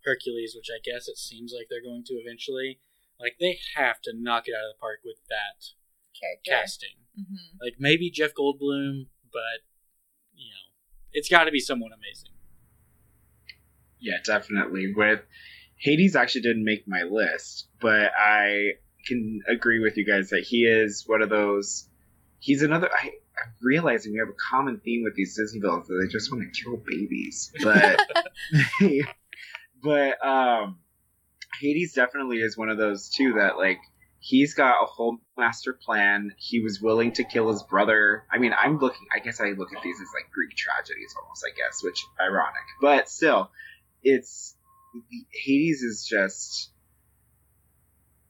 Hercules, 0.04 0.54
which 0.56 0.68
I 0.74 0.80
guess 0.84 1.06
it 1.08 1.16
seems 1.16 1.52
like 1.56 1.66
they're 1.70 1.82
going 1.82 2.04
to 2.06 2.14
eventually, 2.14 2.80
like 3.20 3.36
they 3.38 3.58
have 3.76 4.00
to 4.02 4.12
knock 4.16 4.44
it 4.48 4.54
out 4.54 4.64
of 4.68 4.74
the 4.76 4.80
park 4.80 4.98
with 5.04 5.18
that 5.28 5.64
character. 6.18 6.50
casting. 6.62 6.96
hmm 7.16 7.56
Like 7.60 7.74
maybe 7.78 8.10
Jeff 8.10 8.32
Goldblum, 8.34 9.06
but 9.32 9.62
you 10.34 10.48
know, 10.50 10.66
it's 11.12 11.28
got 11.28 11.44
to 11.44 11.50
be 11.52 11.60
someone 11.60 11.92
amazing. 11.92 12.30
Yeah, 14.00 14.16
definitely. 14.24 14.92
With 14.94 15.20
Hades 15.76 16.16
actually 16.16 16.40
didn't 16.42 16.64
make 16.64 16.88
my 16.88 17.02
list, 17.02 17.68
but 17.80 18.10
I 18.18 18.72
can 19.06 19.40
agree 19.48 19.80
with 19.80 19.96
you 19.96 20.04
guys 20.04 20.30
that 20.30 20.44
he 20.46 20.64
is 20.64 21.04
one 21.06 21.22
of 21.22 21.30
those. 21.30 21.88
He's 22.38 22.62
another. 22.62 22.90
I, 22.92 23.12
I'm 23.38 23.52
realizing 23.60 24.12
we 24.12 24.18
have 24.18 24.28
a 24.28 24.50
common 24.50 24.78
theme 24.78 25.02
with 25.04 25.14
these 25.14 25.36
Disney 25.36 25.60
villains 25.60 25.88
that 25.88 26.00
they 26.02 26.10
just 26.10 26.30
want 26.32 26.44
to 26.44 26.62
kill 26.62 26.76
babies, 26.76 27.52
but 27.62 28.00
but 29.82 30.26
um, 30.26 30.78
Hades 31.60 31.94
definitely 31.94 32.38
is 32.38 32.56
one 32.56 32.68
of 32.68 32.78
those 32.78 33.08
too 33.08 33.34
that 33.34 33.56
like 33.56 33.78
he's 34.22 34.54
got 34.54 34.82
a 34.82 34.86
whole 34.86 35.18
master 35.36 35.72
plan. 35.72 36.32
He 36.38 36.60
was 36.60 36.80
willing 36.80 37.12
to 37.12 37.24
kill 37.24 37.50
his 37.50 37.62
brother. 37.62 38.24
I 38.32 38.38
mean, 38.38 38.54
I'm 38.58 38.78
looking. 38.78 39.06
I 39.14 39.18
guess 39.18 39.40
I 39.40 39.50
look 39.50 39.74
at 39.76 39.82
these 39.82 39.96
as 40.00 40.08
like 40.14 40.30
Greek 40.32 40.56
tragedies 40.56 41.14
almost. 41.20 41.44
I 41.46 41.54
guess, 41.56 41.82
which 41.82 42.04
ironic, 42.20 42.62
but 42.80 43.08
still, 43.08 43.50
it's 44.02 44.56
Hades 45.32 45.82
is 45.82 46.06
just. 46.06 46.70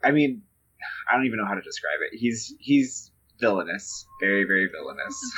I 0.05 0.11
mean, 0.11 0.43
I 1.11 1.17
don't 1.17 1.27
even 1.27 1.39
know 1.39 1.47
how 1.47 1.55
to 1.55 1.63
describe 1.63 1.99
it. 2.11 2.19
He's 2.19 2.55
he's 2.59 3.11
villainous, 3.41 4.07
very 4.21 4.45
very 4.45 4.69
villainous. 4.73 5.21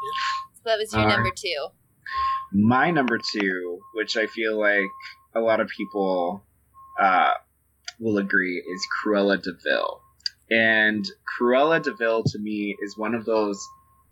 Yeah. 0.00 0.50
So 0.54 0.60
that 0.64 0.78
was 0.78 0.92
your 0.92 1.02
All 1.02 1.08
right. 1.08 1.14
number 1.14 1.30
two. 1.30 1.68
My 2.52 2.90
number 2.90 3.18
two, 3.18 3.78
which 3.94 4.16
I 4.16 4.26
feel 4.26 4.58
like 4.58 4.88
a 5.34 5.40
lot 5.40 5.60
of 5.60 5.68
people 5.68 6.44
uh, 6.98 7.32
will 8.00 8.18
agree, 8.18 8.56
is 8.56 8.86
Cruella 9.04 9.40
de 9.40 9.52
Vil. 9.64 10.00
And 10.50 11.06
Cruella 11.38 11.82
de 11.82 11.94
Vil 11.94 12.24
to 12.24 12.38
me 12.38 12.76
is 12.82 12.98
one 12.98 13.14
of 13.14 13.24
those 13.24 13.62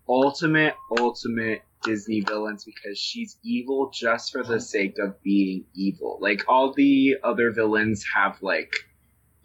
ultimate, 0.09 0.75
ultimate 0.97 1.61
Disney 1.83 2.21
villains 2.21 2.65
because 2.65 2.97
she's 2.97 3.37
evil 3.43 3.91
just 3.93 4.31
for 4.31 4.43
the 4.43 4.59
sake 4.59 4.97
of 4.99 5.21
being 5.23 5.65
evil. 5.75 6.17
Like 6.19 6.43
all 6.47 6.73
the 6.73 7.17
other 7.23 7.51
villains 7.51 8.03
have 8.15 8.41
like 8.41 8.73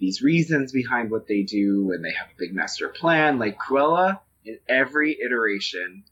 these 0.00 0.22
reasons 0.22 0.72
behind 0.72 1.10
what 1.10 1.28
they 1.28 1.42
do 1.42 1.92
and 1.94 2.04
they 2.04 2.12
have 2.12 2.28
a 2.28 2.38
big 2.38 2.54
master 2.54 2.88
plan. 2.88 3.38
Like 3.38 3.58
Cruella, 3.58 4.20
in 4.44 4.58
every 4.68 5.16
iteration, 5.24 6.04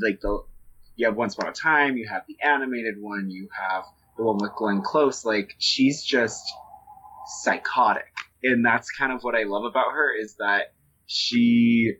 like 0.00 0.20
the 0.20 0.44
you 0.96 1.06
have 1.06 1.16
Once 1.16 1.34
Upon 1.34 1.50
a 1.50 1.52
Time, 1.52 1.96
you 1.96 2.08
have 2.08 2.22
the 2.26 2.36
animated 2.42 3.00
one, 3.00 3.30
you 3.30 3.48
have 3.68 3.84
the 4.16 4.24
one 4.24 4.38
with 4.38 4.54
Glenn 4.54 4.80
Close. 4.82 5.24
Like 5.24 5.54
she's 5.58 6.02
just 6.02 6.42
psychotic, 7.26 8.14
and 8.42 8.64
that's 8.64 8.90
kind 8.90 9.12
of 9.12 9.22
what 9.22 9.34
I 9.34 9.42
love 9.42 9.64
about 9.64 9.92
her 9.92 10.14
is 10.14 10.36
that 10.36 10.72
she 11.06 11.96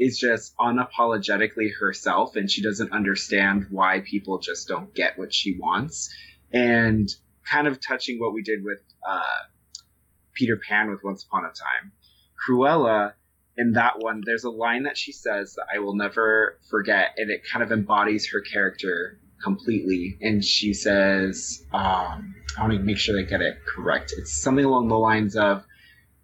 is 0.00 0.18
just 0.18 0.56
unapologetically 0.56 1.68
herself, 1.78 2.34
and 2.34 2.50
she 2.50 2.62
doesn't 2.62 2.90
understand 2.90 3.66
why 3.70 4.00
people 4.00 4.38
just 4.40 4.66
don't 4.66 4.92
get 4.94 5.18
what 5.18 5.32
she 5.32 5.56
wants, 5.58 6.12
and 6.52 7.08
kind 7.44 7.68
of 7.68 7.78
touching 7.80 8.18
what 8.18 8.32
we 8.32 8.42
did 8.42 8.64
with 8.64 8.80
uh, 9.06 9.22
Peter 10.34 10.56
Pan 10.56 10.90
with 10.90 11.04
Once 11.04 11.22
Upon 11.24 11.44
a 11.44 11.48
Time. 11.48 11.92
Cruella 12.48 13.12
in 13.56 13.72
that 13.72 13.98
one, 13.98 14.22
there's 14.24 14.44
a 14.44 14.50
line 14.50 14.84
that 14.84 14.96
she 14.96 15.12
says 15.12 15.54
that 15.56 15.66
I 15.74 15.80
will 15.80 15.94
never 15.94 16.58
forget, 16.70 17.10
and 17.18 17.30
it 17.30 17.42
kind 17.52 17.62
of 17.62 17.70
embodies 17.70 18.30
her 18.32 18.40
character 18.40 19.20
completely. 19.44 20.16
And 20.22 20.42
she 20.42 20.72
says, 20.72 21.62
um, 21.72 22.34
I 22.56 22.62
want 22.62 22.72
to 22.72 22.78
make 22.78 22.96
sure 22.96 23.18
I 23.18 23.22
get 23.22 23.42
it 23.42 23.58
correct. 23.66 24.14
It's 24.16 24.32
something 24.32 24.64
along 24.64 24.88
the 24.88 24.98
lines 24.98 25.36
of, 25.36 25.64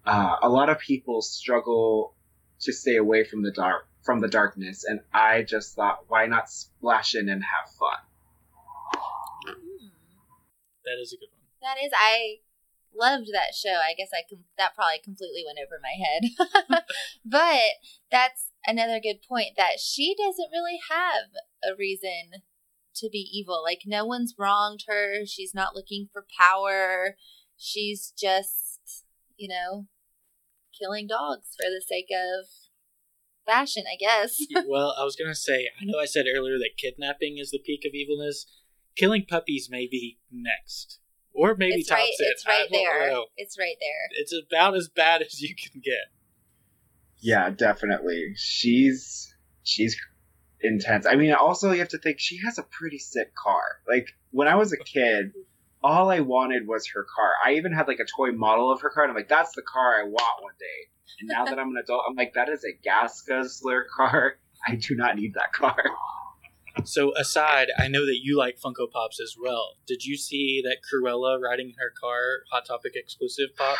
uh, 0.05 0.37
a 0.41 0.49
lot 0.49 0.69
of 0.69 0.79
people 0.79 1.21
struggle 1.21 2.15
to 2.61 2.73
stay 2.73 2.95
away 2.95 3.23
from 3.23 3.43
the 3.43 3.51
dark, 3.51 3.87
from 4.03 4.21
the 4.21 4.27
darkness, 4.27 4.83
and 4.83 4.99
I 5.13 5.43
just 5.43 5.75
thought, 5.75 6.05
why 6.07 6.25
not 6.25 6.49
splash 6.49 7.15
in 7.15 7.29
and 7.29 7.43
have 7.43 7.71
fun? 7.71 7.99
Hmm. 9.45 9.87
That 10.85 11.01
is 11.01 11.13
a 11.13 11.17
good 11.17 11.29
one. 11.31 11.41
That 11.61 11.83
is, 11.83 11.91
I 11.95 12.37
loved 12.95 13.27
that 13.33 13.53
show. 13.53 13.75
I 13.75 13.93
guess 13.93 14.09
I 14.13 14.23
com- 14.29 14.45
that 14.57 14.75
probably 14.75 14.99
completely 15.03 15.43
went 15.45 15.59
over 15.59 15.79
my 15.81 15.95
head, 15.97 16.83
but 17.25 17.59
that's 18.11 18.51
another 18.65 18.99
good 18.99 19.19
point 19.27 19.51
that 19.57 19.79
she 19.79 20.15
doesn't 20.17 20.51
really 20.51 20.79
have 20.89 21.31
a 21.63 21.75
reason 21.77 22.41
to 22.95 23.09
be 23.11 23.29
evil. 23.31 23.61
Like 23.63 23.81
no 23.85 24.05
one's 24.05 24.35
wronged 24.37 24.85
her. 24.87 25.25
She's 25.25 25.53
not 25.53 25.75
looking 25.75 26.09
for 26.11 26.25
power. 26.39 27.15
She's 27.57 28.11
just 28.17 28.77
you 29.37 29.47
know, 29.47 29.85
killing 30.77 31.07
dogs 31.07 31.55
for 31.55 31.69
the 31.69 31.81
sake 31.81 32.07
of 32.11 32.47
fashion, 33.45 33.83
I 33.91 33.97
guess. 33.97 34.39
well, 34.67 34.95
I 34.99 35.03
was 35.03 35.15
gonna 35.15 35.35
say, 35.35 35.69
I 35.81 35.85
know 35.85 35.99
I 35.99 36.05
said 36.05 36.25
earlier 36.33 36.57
that 36.57 36.71
kidnapping 36.77 37.37
is 37.37 37.51
the 37.51 37.59
peak 37.59 37.83
of 37.85 37.93
evilness. 37.93 38.45
Killing 38.95 39.25
puppies 39.27 39.69
may 39.69 39.87
be 39.87 40.17
next, 40.31 40.99
or 41.33 41.55
maybe 41.55 41.75
it's 41.75 41.89
tops 41.89 42.01
right, 42.01 42.09
it. 42.09 42.31
It's 42.31 42.47
right 42.47 42.67
there. 42.71 43.11
know. 43.11 43.25
It's 43.37 43.57
right 43.59 43.75
there. 43.79 44.19
It's 44.19 44.33
about 44.33 44.75
as 44.75 44.89
bad 44.89 45.21
as 45.21 45.39
you 45.39 45.55
can 45.55 45.81
get. 45.83 46.11
Yeah, 47.19 47.49
definitely. 47.51 48.33
She's 48.35 49.33
she's 49.63 49.95
intense. 50.61 51.05
I 51.05 51.15
mean, 51.15 51.31
also 51.33 51.71
you 51.71 51.79
have 51.79 51.89
to 51.89 51.99
think 51.99 52.19
she 52.19 52.39
has 52.43 52.57
a 52.57 52.63
pretty 52.63 52.97
sick 52.97 53.35
car. 53.35 53.61
Like 53.87 54.07
when 54.31 54.47
I 54.47 54.55
was 54.55 54.73
a 54.73 54.77
kid, 54.77 55.33
all 55.83 56.09
I 56.09 56.21
wanted 56.21 56.67
was 56.67 56.87
her 56.93 57.05
car. 57.15 57.31
I 57.45 57.53
even 57.53 57.71
had 57.71 57.87
like 57.87 57.99
a 57.99 58.05
toy 58.05 58.31
model 58.31 58.71
of 58.71 58.81
her 58.81 58.89
car, 58.89 59.03
and 59.03 59.11
I'm 59.11 59.15
like, 59.15 59.29
that's 59.29 59.55
the 59.55 59.61
car 59.61 59.99
I 59.99 60.03
want 60.03 60.43
one 60.43 60.53
day. 60.59 60.89
And 61.19 61.29
now 61.29 61.45
that 61.45 61.59
I'm 61.59 61.69
an 61.69 61.77
adult, 61.81 62.03
I'm 62.07 62.15
like, 62.15 62.33
that 62.33 62.49
is 62.49 62.63
a 62.63 62.73
gas 62.83 63.21
guzzler 63.21 63.85
car. 63.95 64.35
I 64.67 64.75
do 64.75 64.95
not 64.95 65.15
need 65.15 65.35
that 65.35 65.53
car. 65.53 65.77
So, 66.85 67.13
aside, 67.15 67.67
I 67.77 67.87
know 67.87 68.05
that 68.05 68.19
you 68.21 68.37
like 68.37 68.59
Funko 68.59 68.89
Pops 68.91 69.19
as 69.19 69.35
well. 69.39 69.75
Did 69.87 70.05
you 70.05 70.17
see 70.17 70.61
that 70.63 70.77
Cruella 70.81 71.39
riding 71.41 71.67
in 71.69 71.75
her 71.77 71.91
car, 71.99 72.43
Hot 72.51 72.65
Topic 72.65 72.93
exclusive 72.95 73.55
pop? 73.57 73.77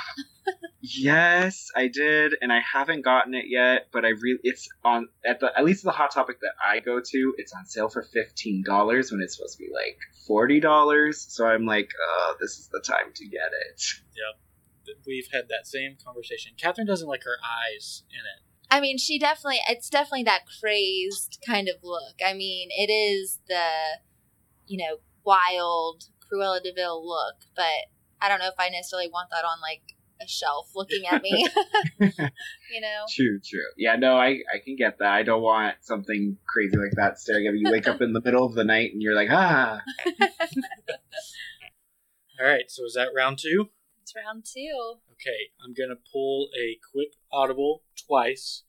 Yes, 0.81 1.67
I 1.75 1.87
did, 1.87 2.35
and 2.41 2.53
I 2.53 2.59
haven't 2.61 3.01
gotten 3.03 3.33
it 3.33 3.45
yet. 3.47 3.87
But 3.91 4.05
I 4.05 4.09
really, 4.09 4.39
it's 4.43 4.69
on 4.85 5.09
at 5.25 5.39
the 5.39 5.51
at 5.57 5.65
least 5.65 5.83
the 5.83 5.91
hot 5.91 6.11
topic 6.11 6.39
that 6.41 6.53
I 6.65 6.79
go 6.79 7.01
to. 7.01 7.33
It's 7.37 7.51
on 7.53 7.65
sale 7.65 7.89
for 7.89 8.03
fifteen 8.03 8.63
dollars 8.63 9.11
when 9.11 9.21
it's 9.21 9.35
supposed 9.35 9.57
to 9.57 9.63
be 9.63 9.69
like 9.73 9.97
forty 10.25 10.59
dollars. 10.59 11.25
So 11.29 11.45
I'm 11.45 11.65
like, 11.65 11.89
uh, 11.89 12.33
this 12.39 12.57
is 12.57 12.69
the 12.71 12.79
time 12.79 13.11
to 13.15 13.25
get 13.25 13.49
it. 13.69 13.83
Yep, 14.15 14.95
we've 15.05 15.27
had 15.33 15.49
that 15.49 15.67
same 15.67 15.97
conversation. 16.03 16.53
Catherine 16.57 16.87
doesn't 16.87 17.07
like 17.07 17.23
her 17.23 17.37
eyes 17.43 18.03
in 18.09 18.19
it. 18.19 18.46
I 18.69 18.81
mean, 18.81 18.97
she 18.97 19.17
definitely, 19.17 19.59
it's 19.69 19.89
definitely 19.89 20.23
that 20.23 20.41
crazed 20.59 21.39
kind 21.45 21.69
of 21.69 21.75
look. 21.83 22.15
I 22.25 22.33
mean, 22.33 22.69
it 22.71 22.91
is 22.91 23.39
the, 23.47 23.63
you 24.65 24.77
know, 24.77 24.97
wild 25.23 26.05
Cruella 26.21 26.61
de 26.61 26.73
Vil 26.73 27.07
look, 27.07 27.35
but 27.55 27.87
I 28.21 28.27
don't 28.27 28.39
know 28.39 28.47
if 28.47 28.59
I 28.59 28.69
necessarily 28.69 29.09
want 29.11 29.29
that 29.31 29.45
on 29.45 29.61
like 29.61 29.81
a 30.21 30.27
shelf 30.27 30.71
looking 30.75 31.05
at 31.05 31.21
me. 31.21 31.47
you 31.99 32.81
know? 32.81 33.05
True, 33.09 33.39
true. 33.39 33.59
Yeah, 33.77 33.95
no, 33.95 34.17
I 34.17 34.39
I 34.53 34.59
can 34.63 34.75
get 34.75 34.99
that. 34.99 35.11
I 35.11 35.23
don't 35.23 35.41
want 35.41 35.75
something 35.81 36.37
crazy 36.47 36.77
like 36.77 36.93
that 36.95 37.19
staring 37.19 37.47
at 37.47 37.53
me. 37.53 37.61
You 37.63 37.71
wake 37.71 37.87
up 37.87 38.01
in 38.01 38.13
the 38.13 38.21
middle 38.21 38.45
of 38.45 38.53
the 38.55 38.63
night 38.63 38.91
and 38.93 39.01
you're 39.01 39.15
like, 39.15 39.29
ah. 39.31 39.81
All 42.39 42.45
right, 42.45 42.65
so 42.67 42.85
is 42.85 42.93
that 42.95 43.09
round 43.15 43.39
two? 43.39 43.69
It's 44.07 44.15
round 44.15 44.45
two. 44.45 44.99
Okay, 45.11 45.51
I'm 45.61 45.73
going 45.73 45.89
to 45.89 46.09
pull 46.13 46.47
a 46.57 46.79
quick 46.93 47.09
audible 47.29 47.83
twice. 48.07 48.63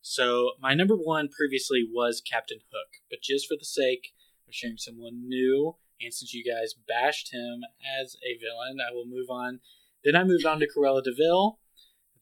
So, 0.00 0.52
my 0.62 0.72
number 0.72 0.94
one 0.96 1.28
previously 1.28 1.86
was 1.92 2.22
Captain 2.22 2.60
Hook, 2.72 2.88
but 3.10 3.20
just 3.20 3.46
for 3.46 3.56
the 3.58 3.66
sake 3.66 4.14
of 4.48 4.54
sharing 4.54 4.78
someone 4.78 5.28
new, 5.28 5.76
and 6.00 6.14
since 6.14 6.32
you 6.32 6.42
guys 6.42 6.72
bashed 6.72 7.34
him 7.34 7.64
as 8.00 8.16
a 8.24 8.38
villain, 8.38 8.78
I 8.80 8.94
will 8.94 9.04
move 9.04 9.28
on. 9.28 9.60
Then 10.04 10.16
I 10.16 10.24
moved 10.24 10.46
on 10.46 10.58
to 10.60 10.66
Cruella 10.66 11.04
de 11.04 11.12
Vil. 11.14 11.58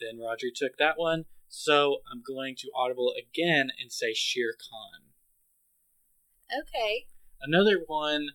Then 0.00 0.18
Roger 0.18 0.48
took 0.52 0.76
that 0.81 0.98
one. 0.98 1.26
So, 1.46 1.98
I'm 2.11 2.24
going 2.26 2.57
to 2.57 2.70
audible 2.74 3.14
again 3.16 3.70
and 3.81 3.92
say 3.92 4.12
Shere 4.12 4.57
Khan. 4.59 5.12
Okay. 6.62 7.07
Another 7.40 7.85
one 7.87 8.31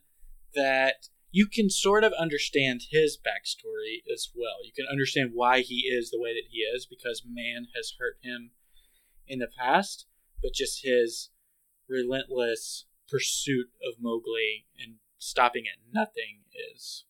that 0.56 1.10
you 1.32 1.48
can 1.48 1.70
sort 1.70 2.04
of 2.04 2.12
understand 2.14 2.82
his 2.92 3.18
backstory 3.18 4.04
as 4.14 4.30
well. 4.36 4.64
You 4.64 4.74
can 4.76 4.86
understand 4.92 5.32
why 5.34 5.62
he 5.62 5.88
is 5.88 6.12
the 6.12 6.20
way 6.20 6.34
that 6.34 6.50
he 6.50 6.60
is 6.60 6.86
because 6.86 7.24
man 7.26 7.68
has 7.76 7.94
hurt 7.98 8.18
him 8.22 8.52
in 9.28 9.40
the 9.40 9.48
past, 9.48 10.06
but 10.44 10.54
just 10.54 10.84
his 10.84 11.30
relentless 11.88 12.86
pursuit 13.10 13.68
of 13.88 13.96
Mowgli 14.00 14.68
and 14.78 14.96
stopping 15.18 15.64
at 15.68 15.80
nothing 15.94 16.44
is 16.74 17.06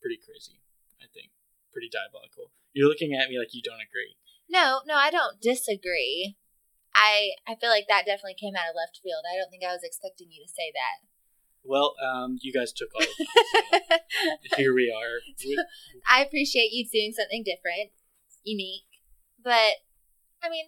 pretty 0.00 0.16
crazy, 0.16 0.60
I 1.00 1.06
think. 1.12 1.30
Pretty 1.72 1.90
diabolical. 1.92 2.52
You're 2.72 2.88
looking 2.88 3.12
at 3.12 3.28
me 3.28 3.38
like 3.38 3.52
you 3.52 3.62
don't 3.62 3.84
agree. 3.84 4.16
No, 4.48 4.80
no, 4.86 4.94
I 4.94 5.10
don't 5.10 5.40
disagree. 5.40 6.36
I 6.94 7.36
I 7.46 7.56
feel 7.56 7.68
like 7.68 7.84
that 7.88 8.06
definitely 8.06 8.40
came 8.40 8.56
out 8.56 8.72
of 8.72 8.76
left 8.76 9.00
field. 9.02 9.28
I 9.28 9.36
don't 9.36 9.50
think 9.50 9.64
I 9.64 9.76
was 9.76 9.84
expecting 9.84 10.32
you 10.32 10.40
to 10.40 10.48
say 10.48 10.72
that. 10.72 11.04
Well, 11.68 11.94
um, 12.04 12.38
you 12.40 12.52
guys 12.52 12.72
took 12.72 12.88
all 12.94 13.02
of 13.02 13.08
it. 13.18 14.02
So 14.50 14.56
here 14.56 14.74
we 14.74 14.90
are. 14.90 15.20
We- 15.44 15.64
I 16.08 16.22
appreciate 16.24 16.70
you 16.72 16.86
doing 16.90 17.12
something 17.12 17.42
different, 17.44 17.90
unique. 18.44 18.82
But 19.42 19.74
I 20.42 20.48
mean, 20.50 20.66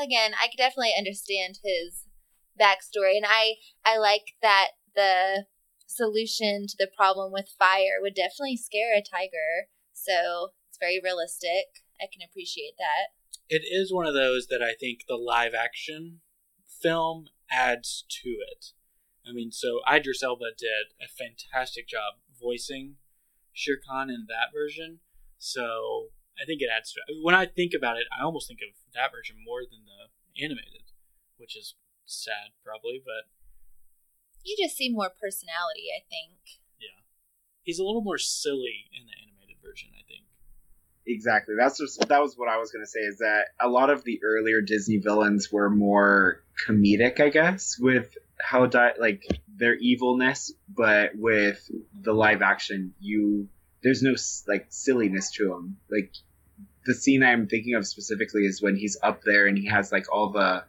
again, 0.00 0.32
I 0.40 0.48
could 0.48 0.56
definitely 0.58 0.92
understand 0.96 1.58
his 1.62 2.04
backstory, 2.60 3.16
and 3.16 3.26
I 3.26 3.54
I 3.84 3.98
like 3.98 4.34
that 4.42 4.68
the 4.94 5.46
solution 5.86 6.66
to 6.68 6.76
the 6.78 6.88
problem 6.96 7.32
with 7.32 7.54
fire 7.58 7.98
would 8.00 8.14
definitely 8.14 8.56
scare 8.56 8.94
a 8.96 9.02
tiger. 9.02 9.68
So 9.92 10.52
it's 10.68 10.78
very 10.78 11.00
realistic. 11.02 11.84
I 12.00 12.06
can 12.12 12.26
appreciate 12.28 12.74
that. 12.78 13.12
it 13.48 13.62
is 13.70 13.92
one 13.92 14.06
of 14.06 14.14
those 14.14 14.46
that 14.48 14.62
I 14.62 14.72
think 14.74 15.00
the 15.06 15.16
live 15.16 15.52
action 15.54 16.20
film 16.82 17.26
adds 17.50 18.04
to 18.22 18.30
it. 18.30 18.72
I 19.28 19.32
mean, 19.32 19.52
so 19.52 19.80
Idris 19.90 20.22
Elba 20.22 20.50
did 20.58 20.94
a 21.00 21.06
fantastic 21.08 21.86
job 21.88 22.14
voicing 22.40 22.96
Shere 23.52 23.78
Khan 23.78 24.10
in 24.10 24.26
that 24.28 24.50
version. 24.52 24.98
So 25.38 26.08
I 26.40 26.44
think 26.44 26.60
it 26.62 26.68
adds 26.74 26.92
to 26.92 27.00
it. 27.06 27.18
When 27.22 27.34
I 27.34 27.46
think 27.46 27.72
about 27.74 27.98
it, 27.98 28.06
I 28.10 28.24
almost 28.24 28.48
think 28.48 28.60
of 28.62 28.74
that 28.94 29.12
version 29.12 29.36
more 29.44 29.62
than 29.62 29.84
the 29.86 30.42
animated, 30.42 30.90
which 31.36 31.56
is 31.56 31.74
sad, 32.04 32.50
probably, 32.64 33.00
but 33.04 33.30
You 34.44 34.56
just 34.58 34.76
see 34.76 34.90
more 34.90 35.10
personality, 35.10 35.86
I 35.96 36.02
think. 36.10 36.38
yeah. 36.80 37.02
He's 37.62 37.78
a 37.78 37.84
little 37.84 38.02
more 38.02 38.18
silly 38.18 38.90
in 38.92 39.06
the 39.06 39.12
animated 39.22 39.62
version, 39.62 39.90
I 39.94 40.02
think. 40.08 40.24
Exactly. 41.06 41.54
That's 41.58 41.78
just 41.78 42.08
that 42.08 42.20
was 42.22 42.34
what 42.36 42.48
I 42.48 42.58
was 42.58 42.70
gonna 42.72 42.86
say. 42.86 43.00
Is 43.00 43.18
that 43.18 43.46
a 43.60 43.68
lot 43.68 43.90
of 43.90 44.04
the 44.04 44.20
earlier 44.24 44.60
Disney 44.60 44.98
villains 44.98 45.50
were 45.52 45.68
more 45.70 46.42
comedic, 46.66 47.20
I 47.20 47.28
guess, 47.28 47.76
with 47.78 48.16
how 48.42 48.66
di- 48.66 48.94
like 48.98 49.22
their 49.56 49.74
evilness, 49.74 50.52
but 50.68 51.12
with 51.14 51.70
the 52.00 52.12
live 52.12 52.42
action, 52.42 52.94
you 53.00 53.48
there's 53.82 54.02
no 54.02 54.14
like 54.48 54.66
silliness 54.68 55.30
to 55.32 55.48
them. 55.48 55.76
Like 55.90 56.12
the 56.84 56.94
scene 56.94 57.22
I'm 57.22 57.46
thinking 57.46 57.74
of 57.74 57.86
specifically 57.86 58.42
is 58.42 58.60
when 58.60 58.76
he's 58.76 58.98
up 59.02 59.22
there 59.24 59.46
and 59.46 59.56
he 59.56 59.68
has 59.68 59.92
like 59.92 60.12
all 60.12 60.30
the 60.30 60.64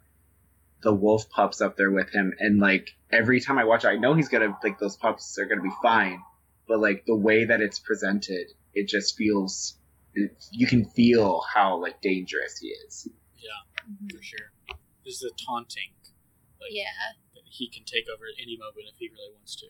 the 0.81 0.93
wolf 0.93 1.29
pups 1.29 1.61
up 1.61 1.77
there 1.77 1.91
with 1.91 2.11
him, 2.11 2.33
and 2.39 2.59
like 2.59 2.89
every 3.11 3.39
time 3.39 3.57
I 3.57 3.63
watch 3.63 3.85
it, 3.85 3.89
I 3.89 3.95
know 3.95 4.13
he's 4.13 4.29
gonna 4.29 4.57
like 4.63 4.79
those 4.79 4.97
pups 4.97 5.37
are 5.39 5.45
gonna 5.45 5.61
be 5.61 5.71
fine, 5.81 6.21
but 6.67 6.79
like 6.79 7.05
the 7.05 7.15
way 7.15 7.45
that 7.45 7.61
it's 7.61 7.79
presented, 7.79 8.47
it 8.73 8.87
just 8.87 9.17
feels 9.17 9.77
you 10.51 10.67
can 10.67 10.85
feel 10.85 11.41
how 11.53 11.81
like 11.81 12.01
dangerous 12.01 12.59
he 12.59 12.67
is. 12.67 13.07
Yeah, 13.37 13.49
mm-hmm. 13.89 14.15
for 14.15 14.23
sure. 14.23 14.51
There's 15.03 15.19
the 15.19 15.31
taunting. 15.45 15.91
Like, 16.61 16.71
Yeah. 16.71 16.85
That 17.53 17.57
He 17.57 17.69
can 17.69 17.83
take 17.85 18.05
over 18.09 18.25
at 18.25 18.41
any 18.41 18.57
moment 18.57 18.89
if 18.91 18.97
he 18.97 19.09
really 19.09 19.33
wants 19.33 19.55
to. 19.57 19.67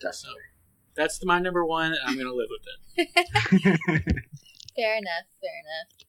Definitely. 0.00 0.42
That's 0.96 1.24
my 1.24 1.40
number 1.40 1.64
one, 1.64 1.92
and 1.92 2.00
I'm 2.06 2.14
going 2.14 2.26
to 2.26 2.34
live 2.34 2.48
with 2.50 2.66
it. 2.96 3.08
Fair 4.76 4.96
enough. 4.96 5.26
Fair 5.40 5.60
enough. 5.64 6.04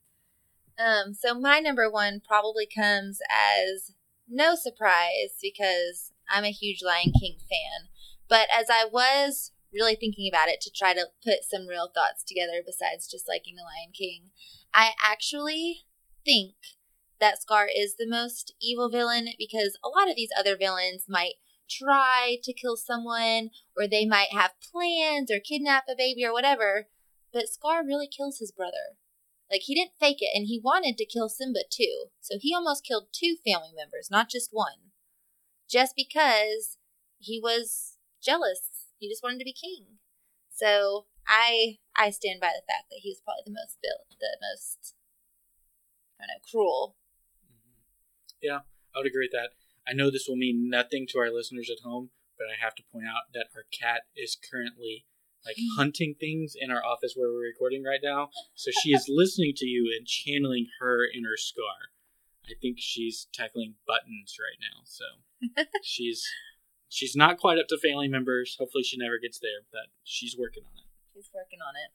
Um, 0.78 1.14
so 1.14 1.40
my 1.40 1.60
number 1.60 1.90
one 1.90 2.22
probably 2.28 2.68
comes 2.68 3.20
as 3.32 3.94
no 4.28 4.56
surprise 4.56 5.38
because 5.42 6.12
I'm 6.30 6.44
a 6.44 6.52
huge 6.52 6.82
Lion 6.84 7.14
King 7.20 7.38
fan. 7.40 7.90
But 8.28 8.48
as 8.56 8.68
I 8.70 8.86
was 8.92 9.52
really 9.74 9.96
thinking 9.96 10.30
about 10.32 10.50
it 10.50 10.62
to 10.62 10.72
try 10.72 10.94
to 10.94 11.08
put 11.24 11.44
some 11.50 11.68
real 11.68 11.90
thoughts 11.94 12.24
together 12.24 12.62
besides 12.66 13.10
just 13.10 13.28
liking 13.28 13.56
the 13.56 13.64
Lion 13.64 13.92
King, 13.94 14.32
I 14.74 14.92
actually 15.02 15.86
think 16.26 16.56
that 17.20 17.42
Scar 17.42 17.68
is 17.74 17.96
the 17.96 18.08
most 18.08 18.54
evil 18.62 18.90
villain 18.90 19.30
because 19.38 19.78
a 19.84 19.90
lot 19.90 20.10
of 20.10 20.16
these 20.16 20.32
other 20.38 20.58
villains 20.58 21.06
might 21.08 21.36
try 21.70 22.38
to 22.44 22.54
kill 22.54 22.78
someone 22.78 23.50
or 23.76 23.88
they 23.88 24.06
might 24.06 24.32
have 24.32 24.52
plans 24.72 25.32
or 25.32 25.40
kidnap 25.40 25.86
a 25.90 25.96
baby 25.96 26.24
or 26.26 26.34
whatever 26.34 26.88
but 27.36 27.50
Scar 27.50 27.86
really 27.86 28.08
kills 28.08 28.40
his 28.40 28.54
brother. 28.54 28.96
Like 29.52 29.62
he 29.66 29.76
didn't 29.76 30.00
fake 30.00 30.22
it, 30.22 30.32
and 30.34 30.48
he 30.48 30.62
wanted 30.64 30.98
to 30.98 31.06
kill 31.06 31.28
Simba 31.28 31.60
too. 31.70 32.06
So 32.22 32.38
he 32.40 32.56
almost 32.56 32.86
killed 32.86 33.10
two 33.12 33.36
family 33.46 33.74
members, 33.76 34.08
not 34.10 34.30
just 34.30 34.50
one, 34.54 34.96
just 35.70 35.94
because 35.96 36.78
he 37.20 37.40
was 37.44 37.98
jealous. 38.24 38.88
He 38.98 39.10
just 39.10 39.22
wanted 39.22 39.40
to 39.40 39.46
be 39.46 39.54
king. 39.54 40.00
So 40.50 41.08
I 41.28 41.78
I 41.96 42.10
stand 42.10 42.40
by 42.40 42.54
the 42.56 42.66
fact 42.66 42.88
that 42.90 43.02
he's 43.02 43.20
probably 43.20 43.44
the 43.46 43.52
most 43.52 43.78
vil- 43.84 44.18
the 44.18 44.38
most 44.42 44.96
I 46.20 46.24
don't 46.24 46.38
know 46.38 46.50
cruel. 46.50 46.96
Yeah, 48.46 48.62
I 48.94 49.00
would 49.00 49.08
agree 49.08 49.26
with 49.26 49.34
that. 49.34 49.58
I 49.90 49.94
know 49.94 50.12
this 50.12 50.26
will 50.28 50.36
mean 50.36 50.70
nothing 50.70 51.08
to 51.10 51.20
our 51.20 51.34
listeners 51.34 51.70
at 51.70 51.84
home, 51.84 52.10
but 52.38 52.46
I 52.46 52.64
have 52.64 52.76
to 52.76 52.84
point 52.92 53.06
out 53.10 53.34
that 53.34 53.50
our 53.56 53.66
cat 53.74 54.02
is 54.16 54.38
currently 54.38 55.06
like 55.46 55.58
hunting 55.78 56.16
things 56.20 56.54
in 56.58 56.70
our 56.70 56.84
office 56.86 57.14
where 57.16 57.30
we're 57.30 57.50
recording 57.50 57.84
right 57.84 58.02
now. 58.04 58.30
So 58.54 58.70
she 58.84 58.92
is 58.94 59.06
listening 59.10 59.54
to 59.58 59.66
you 59.66 59.94
and 59.98 60.06
channeling 60.06 60.68
her 60.80 61.06
inner 61.10 61.38
Scar. 61.38 61.90
I 62.46 62.54
think 62.62 62.78
she's 62.78 63.28
tackling 63.34 63.76
buttons 63.88 64.38
right 64.38 64.62
now. 64.62 64.86
So 64.86 65.66
she's 65.84 66.24
she's 66.90 67.16
not 67.16 67.38
quite 67.38 67.58
up 67.58 67.68
to 67.70 67.78
family 67.78 68.08
members. 68.08 68.56
Hopefully 68.60 68.84
she 68.84 68.98
never 68.98 69.18
gets 69.18 69.40
there, 69.40 69.66
but 69.72 69.90
she's 70.04 70.36
working 70.38 70.64
on 70.64 70.78
it. 70.78 70.90
She's 71.14 71.30
working 71.34 71.60
on 71.66 71.74
it. 71.74 71.92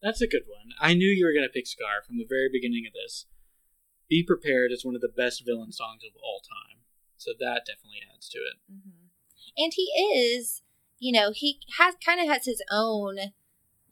That's 0.00 0.22
a 0.22 0.28
good 0.28 0.44
one. 0.46 0.72
I 0.80 0.94
knew 0.94 1.08
you 1.08 1.26
were 1.26 1.32
going 1.32 1.46
to 1.46 1.52
pick 1.52 1.66
Scar 1.66 2.02
from 2.06 2.18
the 2.18 2.26
very 2.28 2.48
beginning 2.50 2.84
of 2.86 2.92
this. 2.92 3.26
Be 4.08 4.22
Prepared 4.22 4.72
is 4.72 4.84
one 4.84 4.94
of 4.94 5.00
the 5.00 5.08
best 5.08 5.44
villain 5.44 5.72
songs 5.72 6.02
of 6.04 6.12
all 6.22 6.40
time. 6.40 6.78
So 7.16 7.32
that 7.38 7.66
definitely 7.66 8.00
adds 8.14 8.28
to 8.30 8.38
it. 8.38 8.56
hmm 8.70 9.06
And 9.56 9.72
he 9.74 9.82
is, 10.14 10.62
you 10.98 11.12
know, 11.12 11.32
he 11.34 11.60
has 11.78 11.94
kind 12.04 12.20
of 12.20 12.28
has 12.28 12.44
his 12.46 12.62
own 12.70 13.18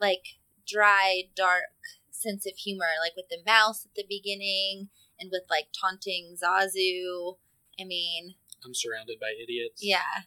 like 0.01 0.39
dry, 0.67 1.25
dark 1.35 1.65
sense 2.11 2.47
of 2.47 2.57
humor, 2.57 2.87
like 3.03 3.17
with 3.17 3.29
the 3.29 3.39
mouse 3.45 3.85
at 3.85 3.95
the 3.95 4.05
beginning 4.09 4.89
and 5.19 5.31
with 5.33 5.43
like 5.51 5.69
taunting 5.79 6.37
Zazu. 6.43 7.37
I 7.81 7.85
mean, 7.85 8.35
I'm 8.65 8.75
surrounded 8.75 9.19
by 9.21 9.33
idiots. 9.43 9.83
yeah. 9.85 10.25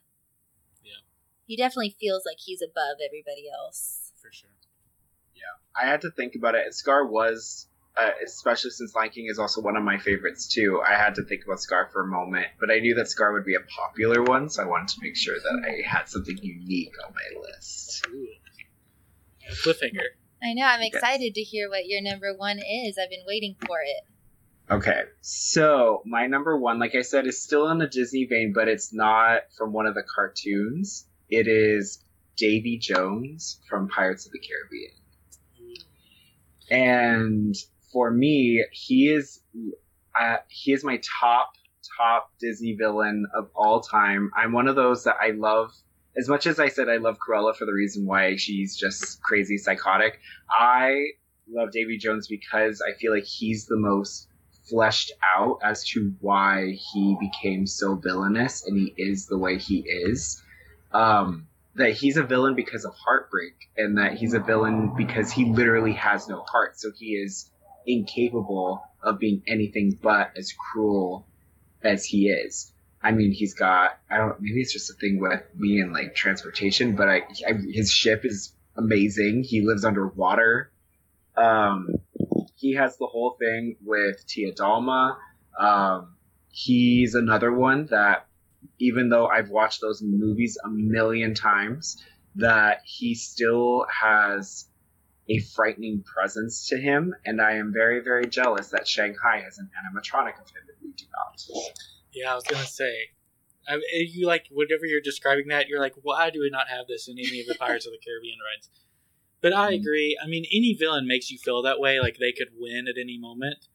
Yeah. 0.84 1.02
He 1.48 1.56
definitely 1.58 1.96
feels 2.00 2.24
like 2.26 2.38
he's 2.40 2.62
above 2.62 2.98
everybody 3.06 3.50
else. 3.52 4.12
For 4.22 4.32
sure. 4.32 4.50
Yeah. 5.34 5.42
I 5.82 5.90
had 5.90 6.02
to 6.02 6.12
think 6.12 6.36
about 6.36 6.56
it. 6.56 6.74
Scar 6.74 7.06
was, 7.08 7.68
uh, 8.00 8.12
especially 8.24 8.72
since 8.72 8.96
Lion 8.96 9.10
King 9.10 9.28
is 9.30 9.40
also 9.40 9.62
one 9.62 9.76
of 9.76 9.84
my 9.84 9.98
favorites 9.98 10.48
too. 10.48 10.82
I 10.88 10.94
had 10.94 11.16
to 11.16 11.24
think 11.24 11.44
about 11.46 11.60
Scar 11.60 11.90
for 11.92 12.02
a 12.02 12.08
moment, 12.08 12.48
but 12.60 12.72
I 12.72 12.80
knew 12.80 12.96
that 12.96 13.10
Scar 13.10 13.34
would 13.34 13.46
be 13.46 13.56
a 13.56 13.62
popular 13.62 14.24
one, 14.24 14.50
so 14.50 14.64
I 14.64 14.66
wanted 14.66 14.90
to 14.90 15.02
make 15.02 15.16
sure 15.16 15.36
that 15.36 15.66
I 15.68 15.88
had 15.88 16.08
something 16.08 16.38
unique 16.42 16.94
on 17.06 17.14
my 17.14 17.42
list. 17.42 18.06
Ooh. 18.10 18.28
Cliffhanger. 19.64 20.10
I 20.42 20.54
know. 20.54 20.64
I'm 20.64 20.82
excited 20.82 21.36
to 21.36 21.42
hear 21.42 21.70
what 21.70 21.88
your 21.88 22.02
number 22.02 22.34
one 22.36 22.60
is. 22.60 22.98
I've 22.98 23.10
been 23.10 23.26
waiting 23.28 23.56
for 23.66 23.78
it. 23.82 24.04
Okay, 24.72 25.06
so 25.22 26.04
my 26.06 26.28
number 26.28 26.56
one, 26.56 26.78
like 26.78 26.94
I 26.94 27.02
said, 27.02 27.26
is 27.26 27.42
still 27.42 27.70
in 27.70 27.80
the 27.80 27.88
Disney 27.88 28.26
vein, 28.26 28.54
but 28.54 28.68
it's 28.68 28.94
not 28.94 29.42
from 29.58 29.74
one 29.74 29.88
of 29.88 29.96
the 29.96 30.04
cartoons. 30.04 31.08
It 31.28 31.48
is 31.48 32.04
Davy 32.38 32.78
Jones 32.78 33.60
from 33.68 33.88
Pirates 33.90 34.28
of 34.28 34.32
the 34.32 34.40
Caribbean. 34.40 34.92
And 36.70 37.56
for 37.92 38.12
me, 38.12 38.66
he 38.72 39.10
is 39.10 39.42
uh, 40.20 40.38
he 40.48 40.74
is 40.74 40.84
my 40.84 41.00
top 41.22 41.52
top 41.98 42.32
Disney 42.40 42.74
villain 42.74 43.26
of 43.36 43.50
all 43.56 43.82
time. 43.82 44.32
I'm 44.36 44.52
one 44.52 44.68
of 44.68 44.76
those 44.76 45.04
that 45.06 45.16
I 45.22 45.32
love 45.32 45.72
as 46.18 46.28
much 46.28 46.48
as 46.48 46.60
I 46.60 46.70
said 46.70 46.90
I 46.90 46.98
love 46.98 47.18
Cruella 47.18 47.56
for 47.56 47.66
the 47.66 47.74
reason 47.74 48.06
why 48.06 48.36
she's 48.36 48.76
just 48.76 49.22
crazy 49.22 49.58
psychotic. 49.58 50.20
I 50.52 51.06
love 51.50 51.72
Davy 51.72 51.98
Jones 51.98 52.28
because 52.28 52.82
I 52.82 52.98
feel 53.00 53.14
like 53.14 53.26
he's 53.26 53.66
the 53.66 53.78
most 53.78 54.28
fleshed 54.70 55.12
out 55.36 55.60
as 55.64 55.84
to 55.90 56.14
why 56.20 56.78
he 56.92 57.18
became 57.20 57.66
so 57.66 57.96
villainous 57.96 58.66
and 58.66 58.78
he 58.78 58.94
is 58.98 59.28
the 59.28 59.38
way 59.38 59.58
he 59.58 59.80
is. 59.80 60.42
Um, 60.92 61.48
that 61.76 61.94
he's 61.94 62.18
a 62.18 62.24
villain 62.24 62.56
because 62.56 62.84
of 62.84 62.94
heartbreak 62.96 63.54
and 63.78 63.98
that 63.98 64.14
he's 64.14 64.34
a 64.34 64.40
villain 64.40 64.94
because 64.98 65.32
he 65.32 65.46
literally 65.46 65.94
has 65.94 66.28
no 66.28 66.44
heart. 66.52 66.80
So 66.80 66.92
he 66.98 67.12
is 67.14 67.50
incapable 67.86 68.84
of 69.02 69.20
being 69.20 69.42
anything 69.48 69.98
but 70.02 70.32
as 70.38 70.54
cruel 70.54 71.26
as 71.84 72.06
he 72.06 72.30
is. 72.30 72.72
I 73.02 73.12
mean, 73.12 73.32
he's 73.32 73.54
got, 73.54 73.98
I 74.10 74.18
don't, 74.18 74.40
maybe 74.42 74.62
it's 74.62 74.74
just 74.74 74.90
a 74.90 74.94
thing 74.94 75.20
with 75.20 75.42
me 75.56 75.80
and 75.80 75.94
like 75.94 76.16
transportation, 76.16 76.96
but 76.96 77.08
I, 77.08 77.22
I 77.48 77.54
his 77.72 77.92
ship 77.92 78.26
is 78.26 78.54
amazing. 78.76 79.44
He 79.44 79.62
lives 79.62 79.86
underwater. 79.86 80.72
Um, 81.38 81.96
he 82.56 82.74
has 82.74 82.98
the 82.98 83.06
whole 83.06 83.38
thing 83.40 83.78
with 83.86 84.26
Tia 84.28 84.54
Dalma. 84.54 85.16
Um, 85.58 86.16
he's 86.52 87.16
another 87.16 87.54
one 87.54 87.88
that, 87.92 88.26
even 88.80 89.08
though 89.08 89.28
I've 89.28 89.50
watched 89.50 89.80
those 89.80 90.02
movies 90.02 90.58
a 90.64 90.70
million 90.70 91.34
times, 91.34 92.04
that 92.36 92.82
he 92.84 93.16
still 93.16 93.86
has 94.02 94.66
a 95.30 95.40
frightening 95.40 96.04
presence 96.04 96.68
to 96.70 96.78
him, 96.78 97.14
and 97.26 97.42
I 97.42 97.54
am 97.54 97.72
very, 97.72 98.00
very 98.02 98.26
jealous 98.28 98.70
that 98.70 98.88
Shanghai 98.88 99.42
has 99.44 99.58
an 99.60 99.70
animatronic 99.78 100.34
of 100.42 100.48
him 100.50 100.64
and 100.68 100.78
we 100.82 100.92
do 100.94 101.06
not. 101.16 101.42
Yeah, 102.14 102.32
I 102.32 102.36
was 102.36 102.44
gonna 102.46 102.66
say. 102.66 102.94
I, 103.68 103.80
you 103.94 104.26
like 104.26 104.46
whatever 104.52 104.86
you're 104.86 105.02
describing 105.02 105.50
that 105.50 105.68
you're 105.68 105.80
like, 105.80 105.94
why 106.02 106.32
do 106.32 106.40
we 106.40 106.50
not 106.50 106.68
have 106.70 106.88
this 106.88 107.08
in 107.08 107.20
any 107.20 107.42
of 107.42 107.48
the 107.48 107.54
Pirates 107.56 107.86
of 107.86 107.92
the 107.92 108.00
Caribbean 108.04 108.40
rides? 108.52 108.70
But 109.42 109.54
I 109.54 109.72
Mhm. 109.74 109.80
agree. 109.82 110.18
I 110.22 110.26
mean, 110.28 110.46
any 110.52 110.74
villain 110.74 111.06
makes 111.08 111.30
you 111.30 111.38
feel 111.38 111.62
that 111.62 111.80
way, 111.80 112.00
like 112.00 112.18
they 112.18 112.32
could 112.32 112.50
win 112.58 112.88
at 112.88 112.98
any 113.00 113.20
moment. 113.20 113.68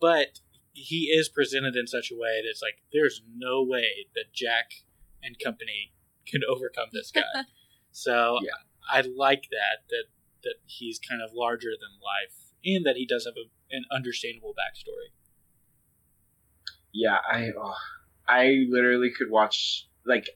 But 0.00 0.40
he 0.72 1.10
is 1.12 1.28
presented 1.28 1.74
in 1.76 1.86
such 1.88 2.10
a 2.12 2.16
way 2.16 2.40
that's 2.46 2.62
like, 2.62 2.82
there's 2.92 3.22
no 3.36 3.62
way 3.64 4.06
that 4.14 4.32
Jack 4.32 4.70
and 5.22 5.36
company 5.38 5.92
can 6.26 6.42
overcome 6.48 6.88
this 6.92 7.10
guy. 7.10 7.22
so 7.90 8.38
Yeah. 8.42 8.52
I 8.88 9.00
like 9.00 9.48
that 9.50 9.88
that 9.90 10.04
that 10.44 10.56
he's 10.66 10.98
kind 10.98 11.22
of 11.22 11.30
larger 11.34 11.70
than 11.70 12.00
life, 12.02 12.52
and 12.64 12.84
that 12.86 12.96
he 12.96 13.06
does 13.06 13.24
have 13.24 13.34
a, 13.36 13.48
an 13.74 13.84
understandable 13.90 14.52
backstory. 14.52 15.12
Yeah, 16.92 17.18
I, 17.26 17.50
oh, 17.58 17.74
I 18.28 18.66
literally 18.68 19.10
could 19.16 19.30
watch 19.30 19.88
like 20.04 20.28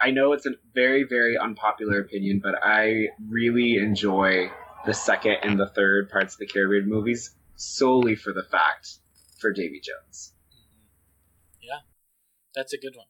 I 0.00 0.10
know 0.10 0.32
it's 0.32 0.46
a 0.46 0.52
very, 0.74 1.04
very 1.04 1.36
unpopular 1.36 2.00
opinion, 2.00 2.40
but 2.42 2.54
I 2.62 3.08
really 3.28 3.76
enjoy 3.76 4.50
the 4.86 4.94
second 4.94 5.36
and 5.42 5.58
the 5.58 5.68
third 5.68 6.08
parts 6.10 6.34
of 6.34 6.38
the 6.38 6.46
Caribbean 6.46 6.88
movies 6.88 7.34
solely 7.56 8.14
for 8.14 8.32
the 8.32 8.44
fact 8.44 8.98
for 9.40 9.52
Davy 9.52 9.80
Jones. 9.80 10.32
Mm-hmm. 10.52 11.58
Yeah, 11.62 11.80
that's 12.54 12.72
a 12.72 12.78
good 12.78 12.94
one. 12.96 13.06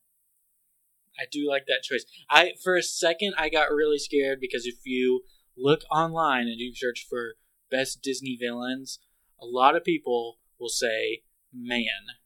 I 1.21 1.25
do 1.31 1.49
like 1.49 1.67
that 1.67 1.83
choice. 1.83 2.05
I 2.31 2.53
for 2.63 2.77
a 2.77 2.83
second 2.83 3.35
I 3.37 3.49
got 3.49 3.71
really 3.71 3.99
scared 3.99 4.41
because 4.41 4.67
if 4.67 4.77
you 4.85 5.23
look 5.59 5.83
online 5.90 6.42
and 6.42 6.59
you 6.59 6.73
search 6.75 7.07
for 7.09 7.35
best 7.71 8.03
Disney 8.03 8.37
villains, 8.40 8.99
a 9.40 9.47
lot 9.47 9.77
of 9.77 9.85
people 9.85 10.38
will 10.59 10.68
say 10.68 11.23
man 11.53 12.16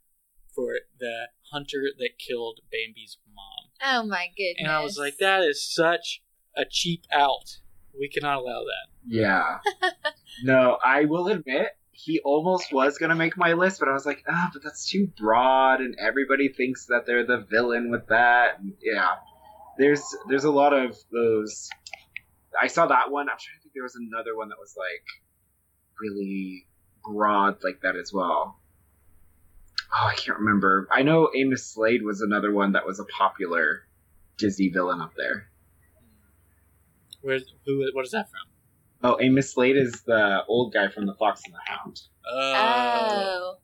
for 0.55 0.75
the 0.99 1.29
hunter 1.53 1.85
that 1.99 2.18
killed 2.18 2.61
Bambi's 2.71 3.18
mom. 3.35 3.71
Oh 3.85 4.07
my 4.07 4.29
goodness. 4.37 4.57
And 4.59 4.68
I 4.68 4.83
was 4.83 4.99
like, 4.99 5.18
that 5.18 5.42
is 5.42 5.62
such 5.62 6.23
a 6.57 6.64
cheap 6.68 7.05
out. 7.12 7.59
We 7.99 8.09
cannot 8.09 8.38
allow 8.38 8.61
that. 8.61 8.88
Yeah. 9.07 9.59
no, 10.45 10.79
I 10.85 11.05
will 11.05 11.29
admit 11.29 11.68
he 11.92 12.21
almost 12.25 12.73
was 12.73 12.99
gonna 12.99 13.14
make 13.14 13.37
my 13.37 13.53
list, 13.53 13.79
but 13.79 13.88
I 13.88 13.92
was 13.92 14.07
like, 14.07 14.25
ah, 14.29 14.51
but 14.53 14.62
that's 14.62 14.88
too 14.88 15.09
broad, 15.18 15.81
and 15.81 15.95
everybody 16.01 16.49
thinks 16.49 16.87
that 16.87 17.07
they're 17.07 17.27
the 17.27 17.47
villain 17.51 17.90
with 17.90 18.07
that. 18.09 18.59
And 18.59 18.73
yeah, 18.83 19.16
there's 19.79 20.03
there's 20.29 20.45
a 20.45 20.51
lot 20.51 20.73
of 20.73 20.97
those. 21.12 21.68
I 22.61 22.67
saw 22.67 22.87
that 22.87 23.11
one. 23.11 23.29
I'm 23.29 23.38
trying 23.38 23.57
to 23.57 23.62
think. 23.62 23.75
There 23.75 23.83
was 23.83 23.97
another 23.97 24.37
one 24.37 24.49
that 24.49 24.59
was 24.59 24.75
like 24.77 25.05
really 26.01 26.67
broad 27.05 27.59
like 27.62 27.81
that 27.83 27.97
as 27.97 28.12
well. 28.12 28.59
Oh, 29.95 30.07
I 30.07 30.15
can't 30.15 30.38
remember. 30.38 30.88
I 30.91 31.03
know 31.03 31.31
Amos 31.35 31.67
Slade 31.67 32.03
was 32.03 32.21
another 32.23 32.53
one 32.53 32.73
that 32.73 32.87
was 32.87 32.99
a 32.99 33.05
popular 33.05 33.87
Disney 34.38 34.69
villain 34.69 35.01
up 35.01 35.12
there. 35.17 35.49
Where 37.21 37.41
who 37.67 37.88
what 37.93 38.05
is 38.05 38.12
that 38.12 38.31
from? 38.31 38.49
Oh, 39.05 39.19
Amos 39.21 39.53
Slade 39.53 39.77
is 39.77 40.03
the 40.03 40.45
old 40.49 40.73
guy 40.73 40.88
from 40.88 41.07
The 41.07 41.15
Fox 41.15 41.43
and 41.45 41.55
the 41.55 41.59
Hound. 41.67 42.01
Oh. 42.27 42.55
oh. 42.57 43.55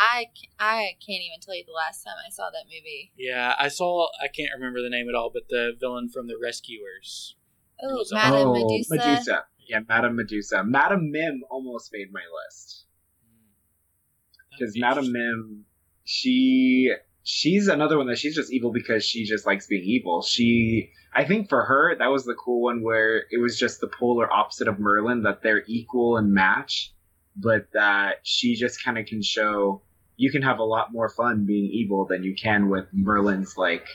I, 0.00 0.26
I 0.60 0.96
can't 1.04 1.22
even 1.22 1.40
tell 1.40 1.56
you 1.56 1.64
the 1.66 1.72
last 1.72 2.04
time 2.04 2.14
I 2.24 2.30
saw 2.30 2.50
that 2.50 2.66
movie. 2.66 3.10
Yeah, 3.16 3.54
I 3.58 3.66
saw. 3.66 4.08
I 4.22 4.28
can't 4.28 4.50
remember 4.54 4.80
the 4.80 4.90
name 4.90 5.08
at 5.08 5.16
all, 5.16 5.30
but 5.32 5.48
the 5.48 5.72
villain 5.78 6.08
from 6.08 6.28
the 6.28 6.36
Rescuers. 6.40 7.34
Oh, 7.82 8.04
Madame 8.12 8.48
oh, 8.48 8.52
Medusa. 8.54 8.96
Medusa. 8.96 9.44
Yeah, 9.68 9.80
Madame 9.88 10.16
Medusa. 10.16 10.64
Madame 10.64 11.10
Mim 11.10 11.42
almost 11.50 11.90
made 11.92 12.12
my 12.12 12.22
list 12.44 12.86
mm. 13.24 14.58
because 14.58 14.74
Madame 14.78 15.12
Mim, 15.12 15.64
she 16.04 16.92
she's 17.22 17.68
another 17.68 17.98
one 17.98 18.06
that 18.06 18.18
she's 18.18 18.34
just 18.34 18.52
evil 18.52 18.72
because 18.72 19.04
she 19.04 19.24
just 19.24 19.46
likes 19.46 19.66
being 19.66 19.84
evil. 19.84 20.22
She, 20.22 20.90
I 21.14 21.24
think 21.24 21.50
for 21.50 21.62
her 21.64 21.94
that 21.98 22.06
was 22.06 22.24
the 22.24 22.34
cool 22.34 22.62
one 22.62 22.82
where 22.82 23.18
it 23.30 23.40
was 23.40 23.58
just 23.58 23.80
the 23.80 23.88
polar 23.88 24.32
opposite 24.32 24.66
of 24.66 24.78
Merlin 24.78 25.22
that 25.24 25.42
they're 25.42 25.64
equal 25.66 26.16
and 26.16 26.32
match, 26.32 26.94
but 27.36 27.68
that 27.74 28.20
she 28.22 28.56
just 28.56 28.82
kind 28.82 28.96
of 28.96 29.04
can 29.04 29.22
show 29.22 29.82
you 30.16 30.32
can 30.32 30.42
have 30.42 30.58
a 30.58 30.64
lot 30.64 30.92
more 30.92 31.08
fun 31.08 31.44
being 31.46 31.70
evil 31.70 32.06
than 32.06 32.24
you 32.24 32.34
can 32.34 32.68
with 32.68 32.86
Merlin's 32.92 33.56
like 33.56 33.86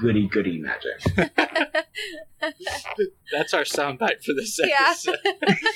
goody 0.00 0.28
goody 0.28 0.58
magic. 0.58 1.00
That's 3.32 3.54
our 3.54 3.62
soundbite 3.64 4.22
for 4.24 4.32
this 4.34 4.58
Yeah. 4.62 4.76
episode. 4.90 5.18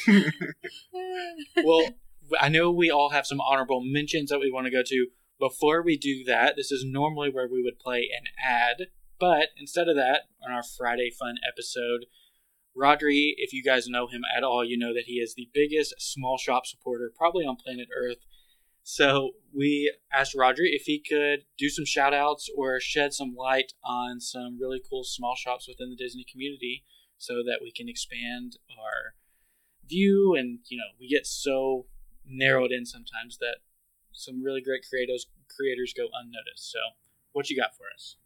well, 1.64 1.88
I 2.40 2.48
know 2.48 2.70
we 2.70 2.90
all 2.90 3.10
have 3.10 3.26
some 3.26 3.40
honorable 3.40 3.82
mentions 3.84 4.30
that 4.30 4.38
we 4.40 4.50
want 4.50 4.66
to 4.66 4.70
go 4.72 4.82
to. 4.84 5.06
Before 5.38 5.82
we 5.82 5.96
do 5.98 6.24
that, 6.24 6.54
this 6.56 6.70
is 6.70 6.84
normally 6.86 7.30
where 7.30 7.48
we 7.48 7.62
would 7.62 7.78
play 7.78 8.08
an 8.16 8.24
ad, 8.42 8.88
but 9.18 9.48
instead 9.56 9.88
of 9.88 9.96
that, 9.96 10.22
on 10.46 10.52
our 10.52 10.62
Friday 10.62 11.10
Fun 11.10 11.36
episode, 11.46 12.06
Rhodri, 12.76 13.32
if 13.36 13.52
you 13.52 13.62
guys 13.62 13.86
know 13.88 14.06
him 14.06 14.22
at 14.36 14.44
all, 14.44 14.64
you 14.64 14.78
know 14.78 14.94
that 14.94 15.04
he 15.06 15.14
is 15.14 15.34
the 15.34 15.48
biggest 15.52 15.94
small 15.98 16.38
shop 16.38 16.64
supporter 16.66 17.12
probably 17.16 17.44
on 17.44 17.56
planet 17.56 17.88
Earth. 17.94 18.18
So 18.82 19.32
we 19.56 19.94
asked 20.12 20.34
Rhodri 20.36 20.70
if 20.72 20.82
he 20.82 20.98
could 20.98 21.44
do 21.56 21.68
some 21.68 21.84
shout 21.84 22.12
outs 22.12 22.48
or 22.56 22.80
shed 22.80 23.12
some 23.12 23.34
light 23.36 23.72
on 23.84 24.20
some 24.20 24.58
really 24.60 24.80
cool 24.88 25.04
small 25.04 25.34
shops 25.36 25.68
within 25.68 25.90
the 25.90 25.96
Disney 25.96 26.24
community 26.30 26.84
so 27.16 27.34
that 27.44 27.60
we 27.62 27.70
can 27.70 27.88
expand 27.88 28.56
our 28.70 29.14
view 29.88 30.34
and 30.36 30.60
you 30.68 30.78
know 30.78 30.84
we 30.98 31.08
get 31.08 31.26
so 31.26 31.86
narrowed 32.24 32.70
in 32.70 32.86
sometimes 32.86 33.38
that 33.38 33.56
some 34.12 34.42
really 34.42 34.60
great 34.60 34.82
creators 34.88 35.26
creators 35.56 35.94
go 35.96 36.04
unnoticed. 36.04 36.70
So 36.70 36.78
what 37.32 37.50
you 37.50 37.56
got 37.56 37.76
for 37.76 37.84
us? 37.94 38.16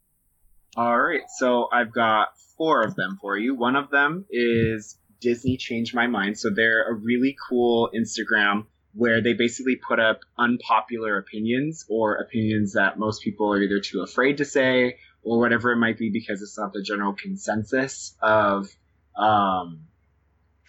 All 0.76 0.98
right, 0.98 1.22
so 1.38 1.68
I've 1.72 1.92
got 1.92 2.28
four 2.56 2.82
of 2.82 2.94
them 2.96 3.18
for 3.20 3.36
you. 3.38 3.54
One 3.54 3.76
of 3.76 3.90
them 3.90 4.26
is 4.30 4.98
Disney 5.20 5.56
Changed 5.56 5.94
My 5.94 6.06
Mind. 6.06 6.38
So 6.38 6.50
they're 6.50 6.88
a 6.90 6.94
really 6.94 7.34
cool 7.48 7.90
Instagram 7.94 8.66
where 8.96 9.22
they 9.22 9.34
basically 9.34 9.76
put 9.76 10.00
up 10.00 10.20
unpopular 10.38 11.18
opinions 11.18 11.84
or 11.88 12.16
opinions 12.16 12.72
that 12.72 12.98
most 12.98 13.22
people 13.22 13.52
are 13.52 13.60
either 13.60 13.80
too 13.80 14.02
afraid 14.02 14.38
to 14.38 14.44
say 14.44 14.96
or 15.22 15.38
whatever 15.38 15.72
it 15.72 15.76
might 15.76 15.98
be 15.98 16.10
because 16.10 16.40
it's 16.40 16.56
not 16.58 16.72
the 16.72 16.82
general 16.82 17.12
consensus 17.12 18.14
of 18.22 18.68
um, 19.16 19.80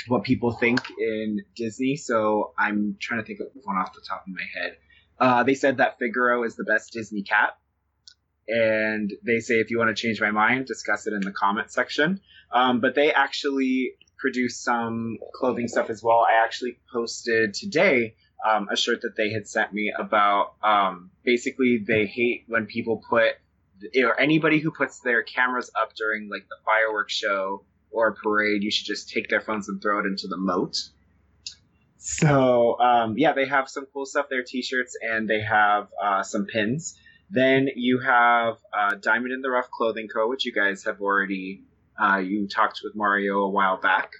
what 0.07 0.23
people 0.23 0.51
think 0.51 0.81
in 0.99 1.41
Disney. 1.55 1.95
So 1.95 2.53
I'm 2.57 2.97
trying 2.99 3.21
to 3.21 3.25
think 3.25 3.39
of 3.39 3.47
one 3.63 3.77
off 3.77 3.93
the 3.93 4.01
top 4.07 4.23
of 4.27 4.33
my 4.33 4.61
head. 4.61 4.77
Uh, 5.19 5.43
they 5.43 5.55
said 5.55 5.77
that 5.77 5.97
Figaro 5.97 6.43
is 6.43 6.55
the 6.55 6.63
best 6.63 6.93
Disney 6.93 7.23
cat 7.23 7.57
and 8.47 9.11
they 9.25 9.39
say 9.39 9.55
if 9.55 9.69
you 9.71 9.77
want 9.77 9.95
to 9.95 10.01
change 10.01 10.21
my 10.21 10.31
mind, 10.31 10.65
discuss 10.65 11.07
it 11.07 11.13
in 11.13 11.21
the 11.21 11.31
comment 11.31 11.71
section. 11.71 12.21
Um, 12.51 12.79
but 12.79 12.95
they 12.95 13.11
actually 13.11 13.93
produce 14.17 14.57
some 14.57 15.17
clothing 15.33 15.67
stuff 15.67 15.89
as 15.89 16.03
well. 16.03 16.19
I 16.19 16.43
actually 16.43 16.77
posted 16.91 17.53
today 17.53 18.15
um, 18.47 18.67
a 18.71 18.75
shirt 18.75 19.01
that 19.01 19.15
they 19.15 19.31
had 19.31 19.47
sent 19.47 19.73
me 19.73 19.93
about 19.97 20.53
um, 20.63 21.11
basically 21.23 21.83
they 21.85 22.05
hate 22.05 22.45
when 22.47 22.65
people 22.65 23.03
put 23.09 23.33
or 24.01 24.19
anybody 24.19 24.59
who 24.59 24.71
puts 24.71 25.01
their 25.01 25.21
cameras 25.21 25.69
up 25.79 25.93
during 25.95 26.29
like 26.29 26.47
the 26.49 26.55
fireworks 26.65 27.13
show 27.13 27.63
or 27.91 28.07
a 28.07 28.13
parade, 28.13 28.63
you 28.63 28.71
should 28.71 28.85
just 28.85 29.09
take 29.09 29.29
their 29.29 29.41
phones 29.41 29.69
and 29.69 29.81
throw 29.81 29.99
it 29.99 30.05
into 30.05 30.27
the 30.27 30.37
moat. 30.37 30.77
So 31.97 32.79
um, 32.79 33.17
yeah, 33.17 33.33
they 33.33 33.45
have 33.45 33.69
some 33.69 33.85
cool 33.93 34.05
stuff 34.05 34.27
there, 34.29 34.43
t-shirts, 34.43 34.97
and 35.01 35.29
they 35.29 35.41
have 35.41 35.87
uh, 36.01 36.23
some 36.23 36.45
pins. 36.45 36.97
Then 37.29 37.67
you 37.75 37.99
have 37.99 38.57
uh, 38.71 38.95
Diamond 38.95 39.33
in 39.33 39.41
the 39.41 39.49
Rough 39.49 39.69
Clothing 39.69 40.07
Co., 40.07 40.29
which 40.29 40.45
you 40.45 40.53
guys 40.53 40.85
have 40.85 41.01
already 41.01 41.63
uh, 42.01 42.17
you 42.17 42.47
talked 42.47 42.81
with 42.83 42.95
Mario 42.95 43.39
a 43.39 43.49
while 43.49 43.77
back. 43.77 44.11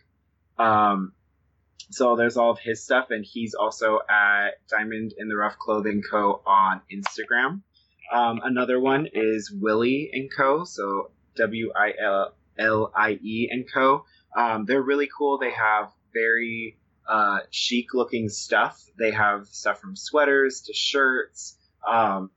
Um, 0.57 1.13
so 1.89 2.15
there's 2.15 2.37
all 2.37 2.51
of 2.51 2.59
his 2.59 2.83
stuff, 2.83 3.07
and 3.11 3.25
he's 3.25 3.53
also 3.53 3.99
at 4.09 4.55
Diamond 4.69 5.13
in 5.17 5.29
the 5.29 5.37
Rough 5.37 5.57
Clothing 5.57 6.01
Co. 6.09 6.41
on 6.45 6.81
Instagram. 6.91 7.61
Um, 8.11 8.41
another 8.43 8.79
one 8.79 9.07
is 9.13 9.51
Willie 9.51 10.09
and 10.13 10.29
Co. 10.35 10.63
So 10.63 11.11
W 11.35 11.71
I 11.75 11.93
L 12.01 12.33
L 12.57 12.91
I 12.95 13.11
E 13.21 13.49
and 13.51 13.65
Co. 13.71 14.05
Um, 14.35 14.65
they're 14.65 14.81
really 14.81 15.09
cool. 15.15 15.37
They 15.37 15.51
have 15.51 15.91
very 16.13 16.77
uh, 17.07 17.39
chic 17.51 17.93
looking 17.93 18.29
stuff. 18.29 18.83
They 18.99 19.11
have 19.11 19.47
stuff 19.47 19.79
from 19.79 19.95
sweaters 19.95 20.61
to 20.67 20.73
shirts. 20.73 21.57
Um, 21.87 22.31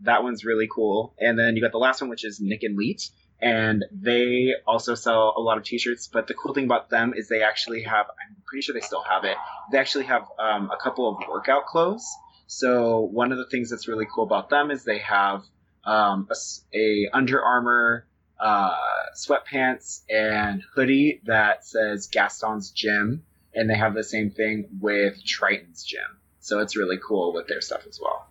that 0.00 0.22
one's 0.22 0.44
really 0.44 0.68
cool. 0.72 1.14
And 1.18 1.38
then 1.38 1.56
you 1.56 1.62
got 1.62 1.72
the 1.72 1.78
last 1.78 2.00
one, 2.00 2.10
which 2.10 2.24
is 2.24 2.40
Nick 2.40 2.62
and 2.62 2.76
Leet. 2.76 3.10
And 3.44 3.84
they 3.92 4.54
also 4.66 4.94
sell 4.94 5.34
a 5.36 5.40
lot 5.40 5.58
of 5.58 5.64
t-shirts, 5.64 6.08
but 6.10 6.26
the 6.26 6.32
cool 6.32 6.54
thing 6.54 6.64
about 6.64 6.88
them 6.88 7.12
is 7.14 7.28
they 7.28 7.42
actually 7.42 7.82
have, 7.82 8.06
I'm 8.06 8.36
pretty 8.46 8.62
sure 8.62 8.72
they 8.72 8.80
still 8.80 9.02
have 9.02 9.24
it. 9.24 9.36
They 9.70 9.76
actually 9.76 10.06
have 10.06 10.22
um, 10.38 10.70
a 10.70 10.82
couple 10.82 11.06
of 11.10 11.28
workout 11.28 11.66
clothes. 11.66 12.06
So 12.46 13.00
one 13.00 13.32
of 13.32 13.38
the 13.38 13.44
things 13.44 13.68
that's 13.68 13.86
really 13.86 14.06
cool 14.12 14.24
about 14.24 14.48
them 14.48 14.70
is 14.70 14.84
they 14.84 15.00
have 15.00 15.42
um, 15.84 16.26
a, 16.30 16.78
a, 16.78 17.10
Under 17.12 17.42
Armour 17.42 18.06
uh, 18.40 18.76
sweatpants 19.14 20.04
and 20.08 20.62
hoodie 20.74 21.20
that 21.26 21.66
says 21.66 22.08
Gaston's 22.08 22.70
Gym, 22.70 23.24
and 23.54 23.68
they 23.68 23.76
have 23.76 23.92
the 23.92 24.04
same 24.04 24.30
thing 24.30 24.68
with 24.80 25.22
Triton's 25.22 25.84
Gym. 25.84 26.00
So 26.40 26.60
it's 26.60 26.76
really 26.76 26.98
cool 27.06 27.34
with 27.34 27.46
their 27.48 27.60
stuff 27.60 27.82
as 27.86 28.00
well. 28.00 28.26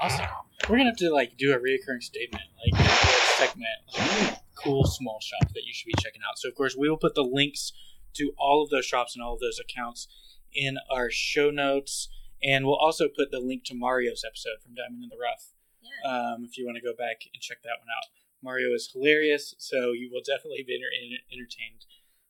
Awesome. 0.00 0.26
We're 0.68 0.78
gonna 0.78 0.90
have 0.90 0.96
to 0.98 1.12
like 1.12 1.36
do 1.36 1.52
a 1.52 1.58
reoccurring 1.58 2.02
statement, 2.02 2.42
like 2.72 3.23
segment, 3.46 3.80
like, 3.98 4.38
cool 4.54 4.84
small 4.84 5.18
shop 5.20 5.52
that 5.54 5.64
you 5.64 5.72
should 5.72 5.86
be 5.86 5.94
checking 5.98 6.22
out. 6.28 6.38
So 6.38 6.48
of 6.48 6.54
course 6.54 6.76
we 6.76 6.88
will 6.88 6.96
put 6.96 7.14
the 7.14 7.22
links 7.22 7.72
to 8.14 8.32
all 8.38 8.62
of 8.62 8.70
those 8.70 8.84
shops 8.84 9.14
and 9.14 9.24
all 9.24 9.34
of 9.34 9.40
those 9.40 9.58
accounts 9.58 10.08
in 10.54 10.78
our 10.90 11.10
show 11.10 11.50
notes, 11.50 12.08
and 12.42 12.64
we'll 12.64 12.76
also 12.76 13.08
put 13.08 13.30
the 13.30 13.40
link 13.40 13.64
to 13.64 13.74
Mario's 13.74 14.24
episode 14.24 14.62
from 14.62 14.74
Diamond 14.74 15.02
in 15.02 15.08
the 15.08 15.20
Rough. 15.20 15.50
Yeah. 15.82 16.10
Um, 16.10 16.44
if 16.44 16.56
you 16.56 16.64
want 16.64 16.76
to 16.76 16.82
go 16.82 16.94
back 16.96 17.22
and 17.32 17.42
check 17.42 17.58
that 17.62 17.80
one 17.80 17.88
out, 17.90 18.06
Mario 18.42 18.72
is 18.74 18.90
hilarious, 18.92 19.54
so 19.58 19.92
you 19.92 20.10
will 20.12 20.22
definitely 20.24 20.62
be 20.66 20.78
entertained 21.32 21.86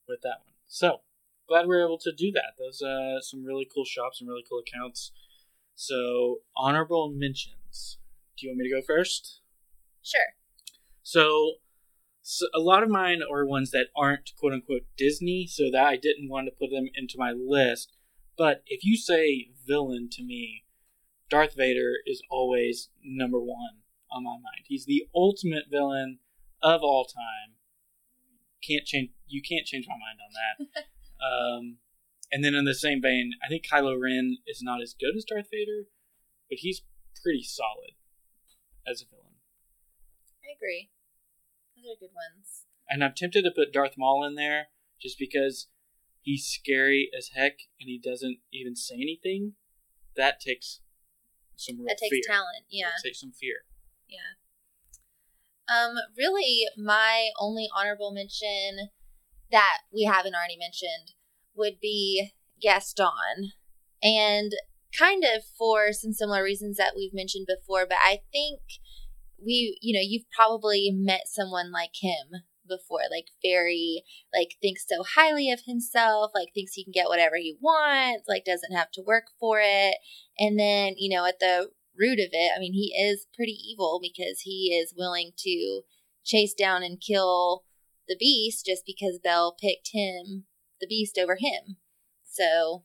with 0.09 0.23
that 0.23 0.41
one. 0.45 0.55
So 0.67 1.01
glad 1.47 1.67
we 1.67 1.77
are 1.77 1.85
able 1.85 1.99
to 1.99 2.13
do 2.13 2.33
that. 2.33 2.55
Those 2.59 2.81
uh, 2.81 3.21
some 3.21 3.45
really 3.45 3.69
cool 3.73 3.85
shops 3.85 4.21
and 4.21 4.29
really 4.29 4.45
cool 4.49 4.61
accounts. 4.61 5.13
So, 5.77 6.39
honorable 6.57 7.11
mentions. 7.11 7.99
Do 8.39 8.47
you 8.47 8.53
want 8.53 8.59
me 8.59 8.69
to 8.69 8.77
go 8.77 8.83
first? 8.87 9.41
Sure. 10.03 10.21
So, 11.05 11.57
so, 12.23 12.47
a 12.55 12.59
lot 12.59 12.83
of 12.83 12.89
mine 12.89 13.21
are 13.23 13.47
ones 13.47 13.71
that 13.73 13.89
aren't 13.95 14.33
quote 14.39 14.55
unquote 14.55 14.87
Disney, 14.97 15.47
so 15.47 15.71
that 15.71 15.85
I 15.85 15.97
didn't 15.97 16.31
want 16.31 16.47
to 16.47 16.59
put 16.59 16.71
them 16.75 16.89
into 16.95 17.17
my 17.19 17.33
list. 17.33 17.93
But 18.37 18.63
if 18.67 18.85
you 18.85 18.97
say 18.97 19.49
villain 19.67 20.09
to 20.13 20.25
me, 20.25 20.65
Darth 21.29 21.55
Vader 21.57 21.93
is 22.07 22.23
always 22.31 22.89
number 23.05 23.39
one 23.39 23.83
on 24.11 24.25
my 24.25 24.33
mind. 24.33 24.65
He's 24.67 24.87
the 24.87 25.07
ultimate 25.15 25.65
villain 25.71 26.21
of 26.63 26.81
all 26.83 27.05
time. 27.05 27.57
Can't 28.67 28.87
change. 28.87 29.11
You 29.27 29.43
can't 29.43 29.67
change 29.67 29.87
my 29.87 29.95
mind 29.95 30.19
on 30.25 30.33
that. 30.33 30.85
um, 31.25 31.77
and 32.33 32.43
then 32.43 32.55
in 32.55 32.65
the 32.65 32.75
same 32.75 33.03
vein, 33.03 33.33
I 33.45 33.49
think 33.49 33.67
Kylo 33.71 34.01
Ren 34.01 34.39
is 34.47 34.63
not 34.63 34.81
as 34.81 34.95
good 34.99 35.15
as 35.17 35.25
Darth 35.25 35.49
Vader, 35.53 35.85
but 36.49 36.59
he's 36.61 36.83
pretty 37.23 37.43
solid 37.43 37.93
as 38.89 39.03
a 39.03 39.05
villain. 39.05 39.24
Agree. 40.57 40.91
Those 41.77 41.97
are 41.97 42.01
good 42.01 42.15
ones. 42.15 42.65
And 42.89 43.03
I'm 43.03 43.15
tempted 43.17 43.43
to 43.43 43.51
put 43.55 43.73
Darth 43.73 43.95
Maul 43.97 44.25
in 44.25 44.35
there 44.35 44.69
just 45.01 45.19
because 45.19 45.69
he's 46.21 46.47
scary 46.47 47.11
as 47.17 47.31
heck 47.35 47.59
and 47.81 47.89
he 47.89 48.01
doesn't 48.03 48.39
even 48.53 48.77
say 48.77 48.95
anything. 48.97 49.55
That 50.17 50.41
takes 50.41 50.81
some 51.57 51.79
real 51.79 51.87
That 51.89 51.99
takes 51.99 52.11
fear. 52.11 52.23
talent, 52.27 52.65
yeah. 52.71 52.87
That 52.97 53.07
takes 53.09 53.21
some 53.21 53.33
fear. 53.33 53.65
Yeah. 54.09 54.39
Um, 55.67 55.97
really, 56.17 56.65
my 56.77 57.31
only 57.41 57.69
honorable 57.75 58.13
mention 58.13 58.91
that 59.51 59.79
we 59.93 60.05
haven't 60.05 60.35
already 60.35 60.59
mentioned 60.59 61.13
would 61.55 61.81
be 61.81 62.33
Gaston. 62.61 63.53
And 64.03 64.53
kind 64.97 65.25
of 65.25 65.43
for 65.59 65.93
some 65.93 66.13
similar 66.13 66.43
reasons 66.43 66.77
that 66.77 66.93
we've 66.97 67.15
mentioned 67.15 67.47
before, 67.47 67.87
but 67.87 67.99
I 68.01 68.21
think 68.31 68.61
we, 69.43 69.79
you 69.81 69.95
know, 69.95 70.03
you've 70.03 70.31
probably 70.31 70.91
met 70.93 71.23
someone 71.27 71.73
like 71.73 71.95
him 72.01 72.43
before, 72.67 73.01
like 73.11 73.29
very, 73.43 74.03
like 74.33 74.57
thinks 74.61 74.87
so 74.89 75.05
highly 75.17 75.51
of 75.51 75.61
himself, 75.67 76.33
like 76.35 76.49
thinks 76.55 76.73
he 76.73 76.85
can 76.85 76.93
get 76.93 77.09
whatever 77.09 77.37
he 77.37 77.57
wants, 77.61 78.25
like 78.29 78.45
doesn't 78.45 78.75
have 78.75 78.91
to 78.93 79.03
work 79.07 79.25
for 79.39 79.61
it. 79.63 79.97
And 80.39 80.59
then, 80.59 80.95
you 80.97 81.15
know, 81.15 81.27
at 81.27 81.41
the 81.41 81.71
root 81.99 82.19
of 82.19 82.31
it, 82.33 82.53
I 82.57 82.59
mean, 82.59 82.73
he 82.73 82.95
is 82.99 83.27
pretty 83.35 83.53
evil 83.53 84.01
because 84.03 84.41
he 84.41 84.79
is 84.81 84.95
willing 84.97 85.33
to 85.39 85.83
chase 86.25 86.55
down 86.55 86.83
and 86.83 87.01
kill 87.01 87.65
the 88.09 88.17
beast 88.19 88.67
just 88.67 88.85
because 88.87 89.21
Belle 89.23 89.55
picked 89.59 89.91
him 89.93 90.45
the 90.81 90.87
beast 90.87 91.19
over 91.19 91.37
him. 91.39 91.77
So 92.25 92.85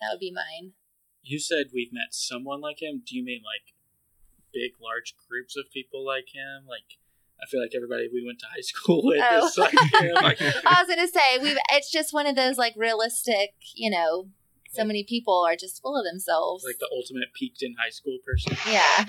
that 0.00 0.08
would 0.12 0.20
be 0.20 0.32
mine. 0.32 0.72
You 1.22 1.38
said 1.38 1.66
we've 1.74 1.92
met 1.92 2.12
someone 2.12 2.60
like 2.60 2.80
him. 2.80 3.02
Do 3.06 3.16
you 3.16 3.24
mean 3.24 3.42
like 3.44 3.74
big, 4.52 4.72
large 4.80 5.14
groups 5.28 5.56
of 5.56 5.70
people 5.72 6.04
like 6.04 6.28
him? 6.32 6.66
Like, 6.68 6.98
I 7.42 7.46
feel 7.46 7.60
like 7.60 7.72
everybody 7.74 8.08
we 8.12 8.24
went 8.24 8.38
to 8.40 8.46
high 8.46 8.60
school 8.62 9.02
with 9.04 9.22
oh. 9.22 9.46
is 9.46 9.58
like 9.58 9.72
him. 9.72 10.52
I 10.66 10.82
was 10.82 10.88
gonna 10.88 11.08
say 11.08 11.38
we. 11.42 11.58
It's 11.72 11.90
just 11.90 12.12
one 12.12 12.26
of 12.26 12.36
those 12.36 12.58
like 12.58 12.74
realistic, 12.76 13.50
you 13.74 13.90
know. 13.90 14.28
So 14.72 14.84
many 14.84 15.02
people 15.02 15.44
are 15.44 15.56
just 15.56 15.82
full 15.82 15.98
of 15.98 16.04
themselves. 16.04 16.62
Like 16.64 16.78
the 16.78 16.88
ultimate 16.94 17.34
peaked 17.34 17.60
in 17.60 17.74
high 17.76 17.90
school 17.90 18.18
person. 18.24 18.56
Yeah. 18.70 19.04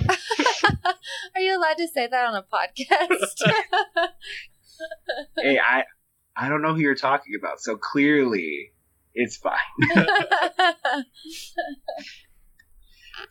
are 1.35 1.39
you 1.39 1.55
allowed 1.55 1.77
to 1.77 1.87
say 1.87 2.07
that 2.07 2.25
on 2.25 2.33
a 2.33 2.41
podcast? 2.41 3.43
hey, 5.37 5.59
I 5.59 5.83
I 6.35 6.49
don't 6.49 6.63
know 6.63 6.73
who 6.73 6.81
you're 6.81 6.95
talking 6.95 7.35
about. 7.39 7.61
So 7.61 7.77
clearly, 7.77 8.71
it's 9.13 9.37
fine. 9.37 9.59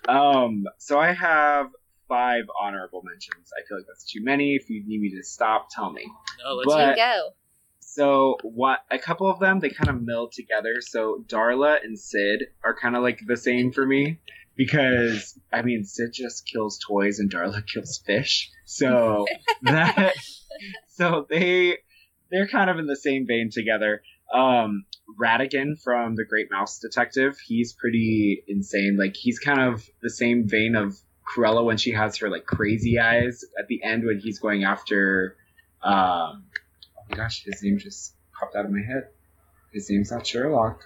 um, 0.09 0.65
so 0.79 1.01
I 1.01 1.13
have 1.13 1.67
five 2.11 2.45
honorable 2.61 3.03
mentions. 3.05 3.51
I 3.57 3.67
feel 3.67 3.79
like 3.79 3.87
that's 3.87 4.05
too 4.05 4.23
many. 4.23 4.57
If 4.57 4.69
you 4.69 4.85
need 4.85 5.01
me 5.01 5.11
to 5.17 5.23
stop, 5.23 5.69
tell 5.71 5.91
me. 5.91 6.05
No, 6.45 6.55
let's 6.55 6.67
but, 6.67 6.97
go. 6.97 7.31
So 7.79 8.37
what? 8.43 8.81
A 8.91 8.99
couple 8.99 9.31
of 9.31 9.41
them 9.41 9.61
they 9.61 9.71
kind 9.71 9.89
of 9.89 10.03
meld 10.03 10.33
together. 10.33 10.75
So 10.81 11.25
Darla 11.27 11.83
and 11.83 11.99
Sid 11.99 12.49
are 12.63 12.77
kind 12.77 12.97
of 12.97 13.03
like 13.03 13.21
the 13.27 13.37
same 13.37 13.73
for 13.73 13.87
me 13.87 14.19
because 14.57 15.39
I 15.53 15.63
mean 15.63 15.85
Sid 15.85 16.11
just 16.13 16.47
kills 16.47 16.79
toys 16.87 17.19
and 17.21 17.33
Darla 17.33 17.67
kills 17.73 18.03
fish. 18.05 18.51
So 18.67 19.27
that 19.63 20.15
so 20.89 21.27
they 21.31 21.79
they're 22.31 22.49
kind 22.49 22.71
of 22.71 22.79
in 22.79 22.87
the 22.87 22.97
same 22.97 23.27
vein 23.27 23.51
together. 23.51 24.03
Um, 24.33 24.85
Ratigan 25.21 25.81
from 25.83 26.15
the 26.15 26.25
Great 26.25 26.49
Mouse 26.53 26.79
Detective, 26.79 27.37
he's 27.45 27.73
pretty 27.73 28.45
insane. 28.47 28.97
Like 28.97 29.17
he's 29.17 29.41
kind 29.41 29.61
of 29.61 29.89
the 30.03 30.11
same 30.11 30.49
vein 30.49 30.77
of 30.77 30.97
Cruella 31.35 31.65
when 31.65 31.77
she 31.77 31.93
has 31.93 32.17
her 32.19 32.29
like 32.29 32.45
crazy 32.47 32.99
eyes 32.99 33.45
at 33.59 33.69
the 33.69 33.83
end 33.83 34.05
when 34.05 34.19
he's 34.19 34.39
going 34.39 34.65
after. 34.65 35.37
Um, 35.83 36.45
oh 36.97 37.03
my 37.09 37.17
gosh, 37.17 37.45
his 37.45 37.63
name 37.63 37.79
just 37.79 38.15
popped 38.39 38.57
out 38.57 38.65
of 38.65 38.71
my 38.71 38.83
head. 38.83 39.09
His 39.73 39.89
name's 39.89 40.11
not 40.11 40.27
Sherlock, 40.27 40.83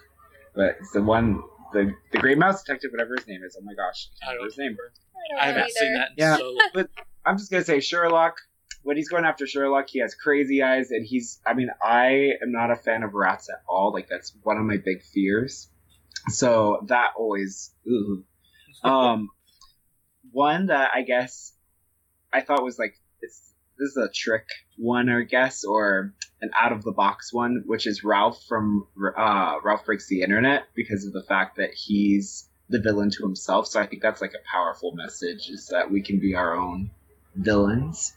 but 0.55 0.77
it's 0.79 0.91
the 0.91 1.01
one, 1.01 1.41
the 1.73 1.93
the 2.11 2.19
Great 2.19 2.37
Mouse 2.37 2.63
Detective, 2.63 2.91
whatever 2.91 3.15
his 3.15 3.27
name 3.27 3.41
is. 3.43 3.57
Oh 3.59 3.63
my 3.63 3.73
gosh, 3.73 4.09
I 4.21 4.33
don't 4.33 4.35
remember 4.35 4.49
his 4.51 4.57
name. 4.57 4.65
remember. 4.65 4.93
don't 5.29 5.39
I, 5.39 5.45
haven't 5.47 5.71
seen 5.71 5.93
that 5.93 6.09
in 6.09 6.15
Yeah. 6.17 6.37
so 6.37 6.57
But 6.73 6.89
I'm 7.25 7.37
just 7.37 7.51
gonna 7.51 7.63
say 7.63 7.79
Sherlock. 7.79 8.37
When 8.83 8.97
he's 8.97 9.09
going 9.09 9.25
after 9.25 9.47
Sherlock, 9.47 9.89
he 9.89 9.99
has 9.99 10.13
crazy 10.13 10.61
eyes, 10.61 10.91
and 10.91 11.03
he's. 11.03 11.41
I 11.45 11.55
mean, 11.55 11.69
I 11.81 12.33
am 12.43 12.51
not 12.51 12.69
a 12.69 12.75
fan 12.75 13.01
of 13.01 13.15
rats 13.15 13.49
at 13.49 13.63
all. 13.67 13.91
Like 13.91 14.07
that's 14.07 14.31
one 14.43 14.57
of 14.57 14.63
my 14.63 14.77
big 14.77 15.01
fears. 15.01 15.69
So 16.29 16.85
that 16.87 17.13
always. 17.17 17.71
Ooh. 17.87 18.23
Um, 18.83 19.29
one 20.35 20.65
that 20.65 20.91
I 20.93 21.01
guess 21.01 21.53
I 22.33 22.41
thought 22.41 22.61
was 22.61 22.77
like 22.77 22.99
this 23.21 23.53
is 23.79 23.97
a 23.97 24.09
trick 24.09 24.45
one, 24.77 25.09
or 25.09 25.23
guess, 25.23 25.63
or 25.63 26.13
an 26.41 26.51
out 26.53 26.73
of 26.73 26.83
the 26.83 26.91
box 26.91 27.33
one, 27.33 27.63
which 27.65 27.87
is 27.87 28.03
Ralph 28.03 28.43
from 28.47 28.87
uh, 29.17 29.55
Ralph 29.63 29.85
Breaks 29.85 30.07
the 30.07 30.21
Internet 30.21 30.63
because 30.75 31.05
of 31.05 31.13
the 31.13 31.23
fact 31.23 31.57
that 31.57 31.71
he's 31.73 32.49
the 32.69 32.81
villain 32.81 33.09
to 33.11 33.23
himself. 33.23 33.67
So 33.67 33.79
I 33.79 33.85
think 33.85 34.01
that's 34.01 34.21
like 34.21 34.33
a 34.33 34.51
powerful 34.51 34.93
message 34.93 35.49
is 35.49 35.67
that 35.71 35.89
we 35.89 36.01
can 36.01 36.19
be 36.19 36.35
our 36.35 36.55
own 36.55 36.91
villains. 37.35 38.13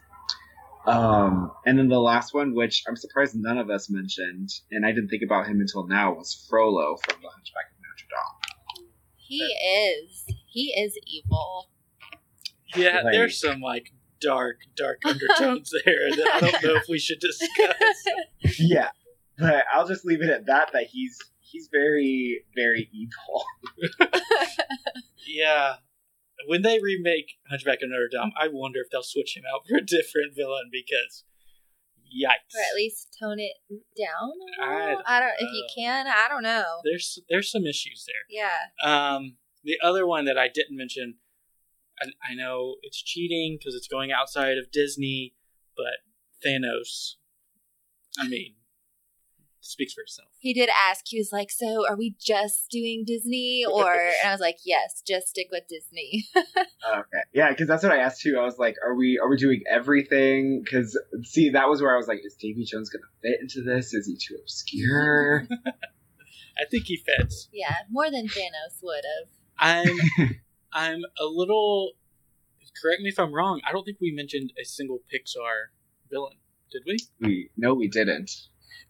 Um, 0.86 1.52
and 1.66 1.78
then 1.78 1.88
the 1.88 2.00
last 2.00 2.34
one, 2.34 2.54
which 2.54 2.82
I'm 2.88 2.96
surprised 2.96 3.36
none 3.36 3.58
of 3.58 3.70
us 3.70 3.90
mentioned, 3.90 4.50
and 4.70 4.86
I 4.86 4.90
didn't 4.90 5.08
think 5.08 5.22
about 5.22 5.46
him 5.46 5.60
until 5.60 5.86
now, 5.86 6.14
was 6.14 6.46
Frollo 6.48 6.96
from 7.04 7.20
The 7.20 7.28
Hunchback 7.28 7.66
of 7.70 7.78
Notre 7.82 8.08
Dame. 8.10 8.88
He 9.16 9.42
is. 9.42 10.24
He 10.46 10.72
is 10.80 10.98
evil. 11.06 11.68
Yeah, 12.76 13.00
Like- 13.02 13.12
there's 13.12 13.40
some 13.40 13.60
like 13.60 13.92
dark, 14.20 14.58
dark 14.76 15.00
undertones 15.04 15.70
there 15.84 16.10
that 16.10 16.30
I 16.34 16.40
don't 16.40 16.62
know 16.64 16.76
if 16.76 16.88
we 16.88 16.98
should 16.98 17.20
discuss. 17.20 18.04
yeah, 18.58 18.90
but 19.38 19.64
I'll 19.72 19.86
just 19.86 20.04
leave 20.04 20.22
it 20.22 20.30
at 20.30 20.46
that. 20.46 20.70
That 20.72 20.84
he's 20.90 21.18
he's 21.40 21.68
very 21.72 22.44
very 22.54 22.90
evil. 22.92 23.44
Yeah. 25.26 25.74
When 26.46 26.62
they 26.62 26.78
remake 26.80 27.32
Hunchback 27.50 27.82
of 27.82 27.90
Notre 27.90 28.08
Dame, 28.10 28.32
I 28.40 28.48
wonder 28.50 28.80
if 28.80 28.90
they'll 28.90 29.02
switch 29.02 29.36
him 29.36 29.42
out 29.52 29.62
for 29.68 29.76
a 29.76 29.80
different 29.84 30.34
villain 30.36 30.70
because, 30.70 31.24
yikes! 32.06 32.56
or 32.56 32.60
at 32.62 32.76
least 32.76 33.14
tone 33.20 33.38
it 33.40 33.52
down. 33.98 34.30
a 34.60 34.64
I 34.64 34.84
little. 34.88 35.02
I 35.04 35.20
don't. 35.20 35.32
If 35.38 35.50
you 35.52 35.66
can, 35.76 36.06
I 36.06 36.28
don't 36.28 36.44
know. 36.44 36.64
There's 36.84 37.18
there's 37.28 37.50
some 37.50 37.66
issues 37.66 38.06
there. 38.06 38.24
Yeah. 38.30 39.16
Um, 39.16 39.36
the 39.64 39.76
other 39.82 40.06
one 40.06 40.24
that 40.26 40.38
I 40.38 40.48
didn't 40.48 40.76
mention, 40.76 41.16
I, 42.00 42.32
I 42.32 42.34
know 42.34 42.76
it's 42.82 43.02
cheating 43.02 43.56
because 43.58 43.74
it's 43.74 43.88
going 43.88 44.10
outside 44.12 44.58
of 44.58 44.70
Disney, 44.72 45.34
but 45.76 45.98
Thanos, 46.46 47.14
I 48.18 48.28
mean, 48.28 48.54
speaks 49.60 49.92
for 49.92 50.00
itself. 50.02 50.28
He 50.38 50.54
did 50.54 50.70
ask. 50.70 51.04
He 51.08 51.18
was 51.18 51.30
like, 51.32 51.50
"So, 51.50 51.86
are 51.88 51.96
we 51.96 52.16
just 52.20 52.70
doing 52.70 53.04
Disney?" 53.06 53.64
Or 53.70 53.92
and 53.92 54.28
I 54.28 54.32
was 54.32 54.40
like, 54.40 54.58
"Yes, 54.64 55.02
just 55.06 55.28
stick 55.28 55.48
with 55.50 55.64
Disney." 55.68 56.24
Okay, 56.88 57.18
yeah, 57.34 57.50
because 57.50 57.66
that's 57.66 57.82
what 57.82 57.92
I 57.92 57.98
asked 57.98 58.22
too. 58.22 58.38
I 58.38 58.44
was 58.44 58.56
like, 58.56 58.76
are 58.86 58.94
we 58.94 59.18
are 59.22 59.28
we 59.28 59.36
doing 59.36 59.62
everything? 59.68 60.62
Because 60.64 60.98
see, 61.24 61.50
that 61.50 61.68
was 61.68 61.82
where 61.82 61.92
I 61.92 61.96
was 61.96 62.06
like, 62.06 62.20
is 62.24 62.34
Davy 62.36 62.64
Jones 62.64 62.88
gonna 62.88 63.02
fit 63.20 63.40
into 63.40 63.62
this? 63.62 63.92
Is 63.92 64.06
he 64.06 64.16
too 64.16 64.38
obscure? 64.40 65.46
I 65.66 66.64
think 66.70 66.84
he 66.84 66.96
fits. 66.96 67.48
yeah, 67.52 67.74
more 67.90 68.10
than 68.10 68.26
Thanos 68.28 68.80
would 68.82 69.04
have. 69.04 69.28
I'm 69.58 70.40
I'm 70.78 71.02
a 71.20 71.24
little. 71.24 71.92
Correct 72.80 73.02
me 73.02 73.08
if 73.08 73.18
I'm 73.18 73.34
wrong. 73.34 73.60
I 73.68 73.72
don't 73.72 73.84
think 73.84 73.98
we 74.00 74.12
mentioned 74.12 74.52
a 74.60 74.64
single 74.64 75.00
Pixar 75.12 75.74
villain, 76.08 76.36
did 76.70 76.82
we? 76.86 76.98
we 77.20 77.50
no, 77.56 77.74
we 77.74 77.88
didn't. 77.88 78.30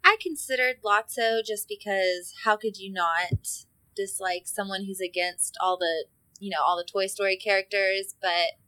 I 0.04 0.18
considered 0.20 0.82
Lotso 0.84 1.42
just 1.44 1.66
because 1.66 2.34
how 2.44 2.56
could 2.56 2.76
you 2.76 2.92
not 2.92 3.64
dislike 3.96 4.42
someone 4.44 4.84
who's 4.84 5.00
against 5.00 5.56
all 5.60 5.78
the 5.78 6.04
you 6.38 6.50
know 6.50 6.62
all 6.62 6.76
the 6.76 6.84
Toy 6.84 7.06
Story 7.06 7.38
characters? 7.38 8.14
But 8.20 8.58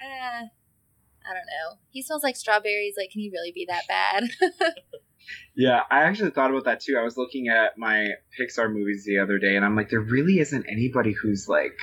uh, 0.00 0.46
I 0.46 1.34
don't 1.34 1.34
know. 1.34 1.78
He 1.90 2.02
smells 2.02 2.22
like 2.22 2.36
strawberries. 2.36 2.94
Like, 2.96 3.10
can 3.10 3.20
he 3.20 3.30
really 3.30 3.52
be 3.52 3.66
that 3.68 3.86
bad? 3.86 4.30
Yeah, 5.56 5.80
I 5.90 6.02
actually 6.02 6.32
thought 6.32 6.50
about 6.50 6.64
that 6.64 6.80
too. 6.80 6.98
I 6.98 7.02
was 7.02 7.16
looking 7.16 7.48
at 7.48 7.78
my 7.78 8.10
Pixar 8.38 8.70
movies 8.70 9.04
the 9.06 9.20
other 9.20 9.38
day, 9.38 9.56
and 9.56 9.64
I'm 9.64 9.74
like, 9.74 9.88
there 9.88 10.00
really 10.00 10.38
isn't 10.38 10.66
anybody 10.68 11.12
who's 11.12 11.48
like 11.48 11.78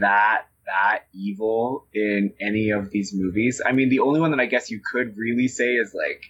that 0.00 0.46
that 0.66 1.06
evil 1.12 1.86
in 1.92 2.32
any 2.40 2.70
of 2.70 2.90
these 2.90 3.12
movies. 3.14 3.60
I 3.64 3.72
mean, 3.72 3.88
the 3.88 4.00
only 4.00 4.20
one 4.20 4.30
that 4.30 4.40
I 4.40 4.46
guess 4.46 4.70
you 4.70 4.80
could 4.92 5.16
really 5.16 5.48
say 5.48 5.74
is 5.74 5.94
like, 5.94 6.22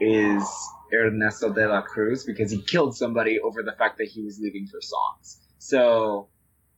is 0.00 0.70
Ernesto 0.92 1.52
de 1.52 1.68
la 1.68 1.82
Cruz 1.82 2.24
because 2.24 2.50
he 2.50 2.62
killed 2.62 2.96
somebody 2.96 3.38
over 3.40 3.62
the 3.62 3.72
fact 3.72 3.98
that 3.98 4.08
he 4.08 4.22
was 4.22 4.38
leaving 4.40 4.66
for 4.66 4.80
songs. 4.80 5.40
So, 5.58 6.28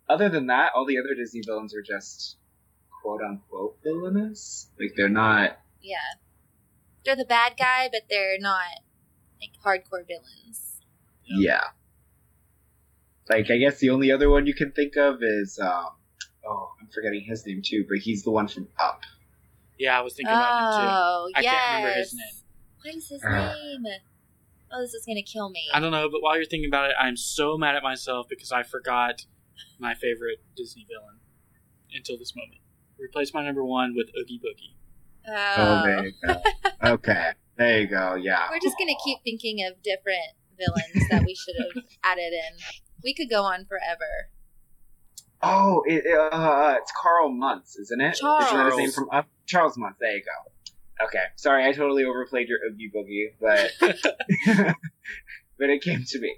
other 0.08 0.28
than 0.28 0.46
that, 0.48 0.72
all 0.74 0.86
the 0.86 0.98
other 0.98 1.14
Disney 1.14 1.42
villains 1.44 1.74
are 1.74 1.82
just 1.82 2.36
quote 3.02 3.20
unquote 3.22 3.78
villainous. 3.82 4.68
Like 4.78 4.92
they're 4.96 5.08
not 5.08 5.58
yeah, 5.82 5.96
they're 7.04 7.16
the 7.16 7.24
bad 7.24 7.54
guy, 7.58 7.88
but 7.90 8.02
they're 8.10 8.38
not 8.38 8.66
like 9.40 9.52
hardcore 9.64 10.06
villains. 10.06 10.80
Yeah. 11.24 11.64
Like 13.30 13.50
I 13.50 13.56
guess 13.58 13.78
the 13.78 13.90
only 13.90 14.10
other 14.10 14.28
one 14.28 14.46
you 14.46 14.54
can 14.54 14.72
think 14.72 14.96
of 14.96 15.18
is 15.22 15.58
um 15.62 15.86
oh 16.46 16.72
I'm 16.80 16.88
forgetting 16.92 17.24
his 17.26 17.46
name 17.46 17.62
too, 17.64 17.86
but 17.88 17.98
he's 17.98 18.22
the 18.24 18.30
one 18.30 18.48
from 18.48 18.68
Up. 18.78 19.02
Yeah, 19.78 19.98
I 19.98 20.02
was 20.02 20.14
thinking 20.14 20.34
about 20.34 20.58
him 20.58 20.80
too. 20.80 20.88
Oh, 20.92 21.30
I 21.36 21.40
yes. 21.40 21.52
can't 21.54 21.76
remember 21.84 21.98
his 21.98 22.14
name. 22.14 22.44
What 22.84 22.94
is 22.96 23.08
his 23.08 23.24
Uh. 23.24 23.30
name? 23.54 23.84
Oh, 24.72 24.80
this 24.82 24.94
is 24.94 25.04
gonna 25.06 25.22
kill 25.22 25.50
me. 25.50 25.62
I 25.72 25.80
don't 25.80 25.90
know, 25.92 26.08
but 26.10 26.22
while 26.22 26.36
you're 26.36 26.44
thinking 26.44 26.68
about 26.68 26.90
it, 26.90 26.96
I'm 27.00 27.16
so 27.16 27.56
mad 27.56 27.76
at 27.76 27.82
myself 27.82 28.26
because 28.28 28.52
I 28.52 28.62
forgot 28.62 29.24
my 29.78 29.94
favorite 29.94 30.38
Disney 30.56 30.86
villain 30.88 31.18
until 31.94 32.18
this 32.18 32.34
moment. 32.36 32.60
Replace 32.98 33.32
my 33.34 33.44
number 33.44 33.64
one 33.64 33.94
with 33.96 34.08
Oogie 34.18 34.38
Boogie. 34.38 34.74
Oh, 35.28 35.82
there 35.84 36.06
you 36.06 36.12
go. 36.26 36.42
okay. 36.94 37.32
There 37.56 37.80
you 37.80 37.86
go, 37.88 38.14
yeah. 38.14 38.48
We're 38.50 38.60
just 38.60 38.76
gonna 38.78 38.94
keep 39.04 39.18
thinking 39.24 39.64
of 39.66 39.82
different 39.82 40.34
villains 40.58 41.08
that 41.10 41.24
we 41.24 41.34
should 41.34 41.54
have 41.58 41.84
added 42.04 42.32
in. 42.32 42.58
We 43.02 43.14
could 43.14 43.30
go 43.30 43.44
on 43.44 43.64
forever. 43.64 44.30
Oh, 45.42 45.82
it, 45.86 46.04
uh, 46.06 46.76
it's 46.80 46.92
Carl 47.00 47.30
Muntz, 47.30 47.76
isn't 47.76 48.00
it? 48.00 48.12
Isn't 48.14 48.26
that 48.28 48.40
his 48.42 48.50
Charles. 48.50 48.76
name 48.76 48.90
from 48.90 49.08
Up? 49.10 49.26
Charles 49.46 49.76
Muntz. 49.78 49.98
There 49.98 50.16
you 50.16 50.22
go. 50.22 51.04
Okay, 51.06 51.24
sorry, 51.36 51.66
I 51.66 51.72
totally 51.72 52.04
overplayed 52.04 52.48
your 52.48 52.58
Oogie 52.68 52.90
Boogie, 52.94 53.32
but 53.40 53.72
but 55.58 55.70
it 55.70 55.82
came 55.82 56.04
to 56.06 56.20
me. 56.20 56.36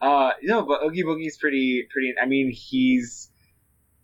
Uh, 0.00 0.30
no, 0.42 0.62
but 0.62 0.82
Oogie 0.82 1.02
Boogie's 1.02 1.36
pretty 1.36 1.86
pretty. 1.90 2.14
I 2.20 2.26
mean, 2.26 2.50
he's 2.50 3.30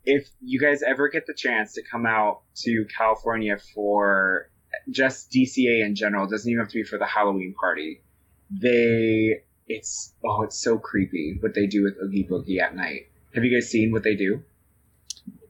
if 0.05 0.29
you 0.41 0.61
guys 0.61 0.83
ever 0.83 1.09
get 1.09 1.27
the 1.27 1.35
chance 1.35 1.73
to 1.75 1.83
come 1.83 2.05
out 2.05 2.43
to 2.57 2.85
California 2.97 3.57
for 3.75 4.51
just 4.91 5.31
DCA 5.31 5.85
in 5.85 5.95
general, 5.95 6.27
it 6.27 6.31
doesn't 6.31 6.51
even 6.51 6.61
have 6.61 6.69
to 6.69 6.75
be 6.75 6.85
for 6.85 6.99
the 6.99 7.07
Halloween 7.07 7.55
party. 7.59 8.03
They 8.51 9.43
it's 9.67 10.15
oh, 10.25 10.43
it's 10.43 10.59
so 10.59 10.79
creepy 10.79 11.39
what 11.41 11.55
they 11.55 11.67
do 11.67 11.85
with 11.85 11.95
Oogie 12.03 12.27
Boogie 12.31 12.61
at 12.61 12.75
night. 12.75 13.09
Have 13.35 13.45
you 13.45 13.57
guys 13.57 13.71
seen 13.71 13.93
what 13.93 14.05
they 14.05 14.15
do? 14.15 14.43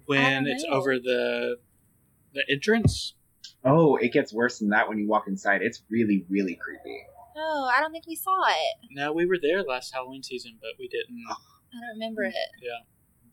when 0.07 0.47
oh, 0.47 0.51
it's 0.51 0.65
know. 0.65 0.75
over 0.75 0.99
the 0.99 1.57
the 2.33 2.45
entrance. 2.51 3.15
Oh, 3.65 3.97
it 3.97 4.13
gets 4.13 4.33
worse 4.33 4.59
than 4.59 4.71
that 4.71 4.89
when 4.89 4.99
you 4.99 5.09
walk 5.09 5.25
inside. 5.27 5.63
It's 5.63 5.83
really, 5.91 6.25
really 6.29 6.55
creepy. 6.55 7.05
Oh, 7.37 7.71
I 7.73 7.81
don't 7.81 7.93
think 7.93 8.07
we 8.07 8.17
saw 8.17 8.43
it. 8.49 8.89
No, 8.91 9.13
we 9.13 9.27
were 9.27 9.39
there 9.41 9.63
last 9.63 9.93
Halloween 9.93 10.23
season, 10.23 10.59
but 10.61 10.71
we 10.79 10.89
didn't. 10.89 11.25
I 11.31 11.81
don't 11.81 11.95
remember 11.95 12.23
it. 12.23 12.35
Yeah, 12.63 12.71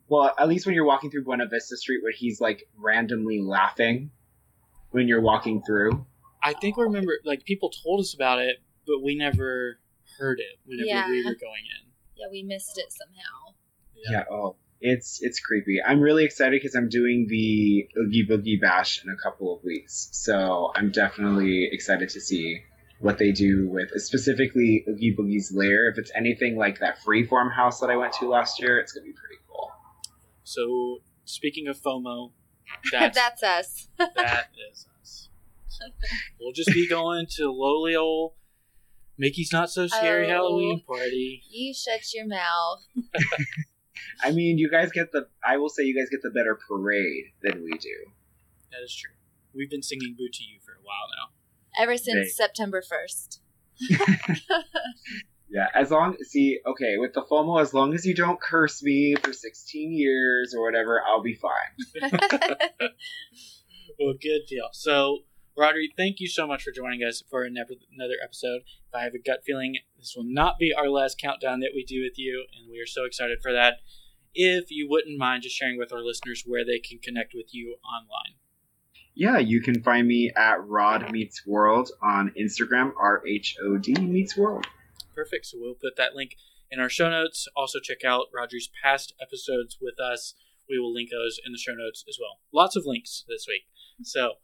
Well, 0.08 0.34
at 0.38 0.48
least 0.48 0.66
when 0.66 0.74
you're 0.74 0.84
walking 0.84 1.10
through 1.10 1.24
Buena 1.24 1.46
Vista 1.46 1.76
Street, 1.76 2.02
where 2.02 2.12
he's 2.12 2.40
like 2.40 2.68
randomly 2.76 3.40
laughing 3.40 4.10
when 4.90 5.06
you're 5.08 5.20
walking 5.20 5.62
through. 5.62 6.06
I 6.42 6.54
think 6.54 6.76
we 6.76 6.84
remember. 6.84 7.18
Like 7.24 7.44
people 7.44 7.70
told 7.70 8.00
us 8.00 8.14
about 8.14 8.38
it, 8.38 8.56
but 8.86 9.02
we 9.02 9.14
never 9.16 9.78
heard 10.18 10.40
it 10.40 10.58
whenever 10.64 10.86
Yeah. 10.86 11.08
we 11.08 11.24
were 11.24 11.34
going 11.34 11.64
in. 11.80 11.90
Yeah, 12.16 12.26
we 12.30 12.42
missed 12.42 12.78
it 12.78 12.92
somehow. 12.92 13.54
Yeah. 14.10 14.24
Oh, 14.30 14.56
it's 14.80 15.20
it's 15.22 15.38
creepy. 15.40 15.78
I'm 15.84 16.00
really 16.00 16.24
excited 16.24 16.60
because 16.60 16.74
I'm 16.74 16.88
doing 16.88 17.26
the 17.28 17.88
Oogie 17.98 18.26
Boogie 18.26 18.60
Bash 18.60 19.02
in 19.04 19.10
a 19.10 19.16
couple 19.16 19.54
of 19.56 19.62
weeks, 19.64 20.08
so 20.12 20.72
I'm 20.74 20.90
definitely 20.90 21.68
excited 21.70 22.08
to 22.10 22.20
see 22.20 22.60
what 22.98 23.18
they 23.18 23.32
do 23.32 23.68
with 23.68 23.90
specifically 24.00 24.84
Oogie 24.88 25.14
Boogie's 25.16 25.52
lair. 25.54 25.88
If 25.88 25.98
it's 25.98 26.10
anything 26.14 26.56
like 26.56 26.80
that 26.80 26.98
freeform 27.00 27.52
house 27.54 27.80
that 27.80 27.90
I 27.90 27.96
went 27.96 28.12
to 28.14 28.28
last 28.28 28.60
year, 28.60 28.78
it's 28.78 28.92
gonna 28.92 29.06
be 29.06 29.12
pretty 29.12 29.40
cool. 29.48 29.70
So, 30.44 30.98
speaking 31.24 31.68
of 31.68 31.76
FOMO, 31.80 32.32
that's, 32.90 33.16
That's 33.18 33.42
us. 33.42 33.88
that 33.98 34.48
is 34.72 34.86
us. 35.00 35.28
We'll 36.40 36.52
just 36.52 36.72
be 36.72 36.88
going 36.98 37.26
to 37.36 37.50
lowly 37.52 37.94
old 37.96 38.32
Mickey's 39.18 39.52
Not 39.52 39.70
So 39.70 39.86
Scary 39.86 40.26
Oh. 40.26 40.30
Halloween 40.30 40.82
party. 40.86 41.42
You 41.50 41.74
shut 41.74 42.12
your 42.14 42.26
mouth. 42.26 42.84
I 44.22 44.30
mean, 44.32 44.58
you 44.58 44.70
guys 44.70 44.90
get 44.92 45.12
the. 45.12 45.26
I 45.46 45.56
will 45.58 45.68
say, 45.68 45.82
you 45.84 45.94
guys 45.98 46.08
get 46.10 46.22
the 46.22 46.30
better 46.30 46.58
parade 46.68 47.26
than 47.42 47.62
we 47.62 47.76
do. 47.78 47.94
That 48.70 48.82
is 48.84 48.94
true. 48.94 49.12
We've 49.54 49.70
been 49.70 49.82
singing 49.82 50.14
Boo 50.16 50.28
to 50.32 50.42
You 50.44 50.58
for 50.64 50.72
a 50.72 50.82
while 50.82 51.08
now. 51.16 51.82
Ever 51.82 51.96
since 51.96 52.16
Right. 52.16 52.26
September 52.48 52.82
1st. 52.82 53.38
Yeah, 55.54 55.66
as 55.74 55.90
long 55.90 56.16
see, 56.22 56.60
okay, 56.66 56.96
with 56.96 57.12
the 57.12 57.20
FOMO, 57.30 57.60
as 57.60 57.74
long 57.74 57.92
as 57.92 58.06
you 58.06 58.14
don't 58.14 58.40
curse 58.40 58.82
me 58.82 59.14
for 59.22 59.34
16 59.34 59.92
years 59.92 60.54
or 60.56 60.64
whatever, 60.64 61.02
I'll 61.06 61.20
be 61.20 61.34
fine. 61.34 62.10
Well, 64.00 64.14
good 64.20 64.46
deal. 64.48 64.68
So, 64.72 65.18
Rhodri, 65.58 65.88
thank 65.96 66.18
you 66.18 66.28
so 66.28 66.46
much 66.46 66.62
for 66.62 66.70
joining 66.70 67.02
us 67.02 67.22
for 67.28 67.44
another 67.44 67.74
episode. 68.24 68.62
If 68.88 68.94
I 68.94 69.02
have 69.02 69.14
a 69.14 69.18
gut 69.18 69.40
feeling, 69.44 69.76
this 69.98 70.14
will 70.16 70.24
not 70.24 70.58
be 70.58 70.72
our 70.72 70.88
last 70.88 71.18
countdown 71.18 71.60
that 71.60 71.72
we 71.74 71.84
do 71.84 72.02
with 72.02 72.18
you, 72.18 72.46
and 72.56 72.70
we 72.70 72.80
are 72.80 72.86
so 72.86 73.04
excited 73.04 73.38
for 73.42 73.52
that. 73.52 73.74
If 74.34 74.70
you 74.70 74.88
wouldn't 74.88 75.18
mind 75.18 75.42
just 75.42 75.54
sharing 75.54 75.78
with 75.78 75.92
our 75.92 76.00
listeners 76.00 76.44
where 76.46 76.64
they 76.64 76.78
can 76.78 76.98
connect 76.98 77.34
with 77.34 77.54
you 77.54 77.76
online. 77.84 78.36
Yeah, 79.14 79.38
you 79.38 79.60
can 79.60 79.82
find 79.82 80.08
me 80.08 80.32
at 80.36 80.66
Rhod 80.66 81.12
Meets 81.12 81.46
World 81.46 81.90
on 82.02 82.32
Instagram, 82.40 82.92
R 82.98 83.22
H 83.26 83.56
O 83.62 83.76
D 83.76 83.92
Meets 83.92 84.38
World. 84.38 84.66
Perfect. 85.14 85.44
So 85.44 85.58
we'll 85.60 85.74
put 85.74 85.96
that 85.96 86.14
link 86.14 86.36
in 86.70 86.80
our 86.80 86.88
show 86.88 87.10
notes. 87.10 87.46
Also, 87.54 87.78
check 87.78 88.04
out 88.06 88.28
Rhodri's 88.34 88.70
past 88.82 89.12
episodes 89.20 89.76
with 89.82 90.00
us. 90.00 90.32
We 90.66 90.78
will 90.78 90.94
link 90.94 91.10
those 91.10 91.38
in 91.44 91.52
the 91.52 91.58
show 91.58 91.74
notes 91.74 92.02
as 92.08 92.16
well. 92.18 92.40
Lots 92.54 92.74
of 92.74 92.86
links 92.86 93.26
this 93.28 93.44
week. 93.46 93.64
So, 94.02 94.36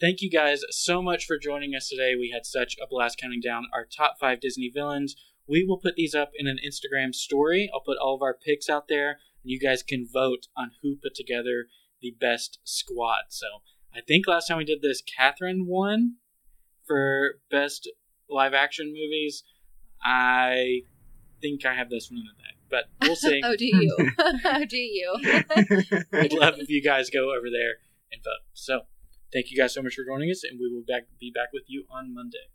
thank 0.00 0.20
you 0.20 0.30
guys 0.30 0.62
so 0.70 1.02
much 1.02 1.26
for 1.26 1.38
joining 1.38 1.74
us 1.74 1.88
today. 1.88 2.14
We 2.14 2.30
had 2.32 2.46
such 2.46 2.76
a 2.82 2.86
blast 2.88 3.18
counting 3.18 3.40
down 3.40 3.66
our 3.72 3.84
top 3.84 4.16
five 4.20 4.40
Disney 4.40 4.70
villains. 4.72 5.16
We 5.46 5.64
will 5.64 5.78
put 5.78 5.96
these 5.96 6.14
up 6.14 6.30
in 6.36 6.46
an 6.46 6.58
Instagram 6.64 7.14
story. 7.14 7.70
I'll 7.72 7.80
put 7.80 7.98
all 7.98 8.14
of 8.14 8.22
our 8.22 8.34
picks 8.34 8.68
out 8.68 8.88
there, 8.88 9.10
and 9.10 9.50
you 9.50 9.58
guys 9.58 9.82
can 9.82 10.06
vote 10.10 10.46
on 10.56 10.70
who 10.82 10.96
put 11.02 11.14
together 11.14 11.66
the 12.00 12.14
best 12.20 12.58
squad. 12.64 13.24
So, 13.30 13.46
I 13.94 14.00
think 14.00 14.26
last 14.26 14.48
time 14.48 14.58
we 14.58 14.64
did 14.64 14.82
this, 14.82 15.02
Catherine 15.02 15.66
won 15.66 16.16
for 16.86 17.40
best 17.50 17.90
live 18.30 18.54
action 18.54 18.86
movies. 18.86 19.44
I 20.02 20.82
think 21.40 21.66
I 21.66 21.74
have 21.74 21.90
this 21.90 22.10
one 22.10 22.20
in 22.20 22.24
the 22.24 22.42
bag, 22.42 22.56
but 22.70 23.06
we'll 23.06 23.16
see. 23.16 23.42
oh, 23.44 23.56
do 23.56 23.66
you? 23.66 23.96
oh, 24.44 24.64
do 24.64 24.76
you? 24.76 25.14
I'd 26.12 26.32
love 26.32 26.54
if 26.58 26.68
you 26.68 26.82
guys 26.82 27.10
go 27.10 27.30
over 27.36 27.48
there 27.50 27.76
and 28.10 28.22
vote. 28.22 28.46
So, 28.54 28.80
thank 29.32 29.50
you 29.50 29.56
guys 29.56 29.74
so 29.74 29.82
much 29.82 29.94
for 29.94 30.04
joining 30.04 30.30
us, 30.30 30.42
and 30.44 30.58
we 30.60 30.72
will 30.72 30.84
back 30.86 31.04
be 31.20 31.32
back 31.34 31.48
with 31.52 31.64
you 31.66 31.84
on 31.90 32.14
Monday. 32.14 32.50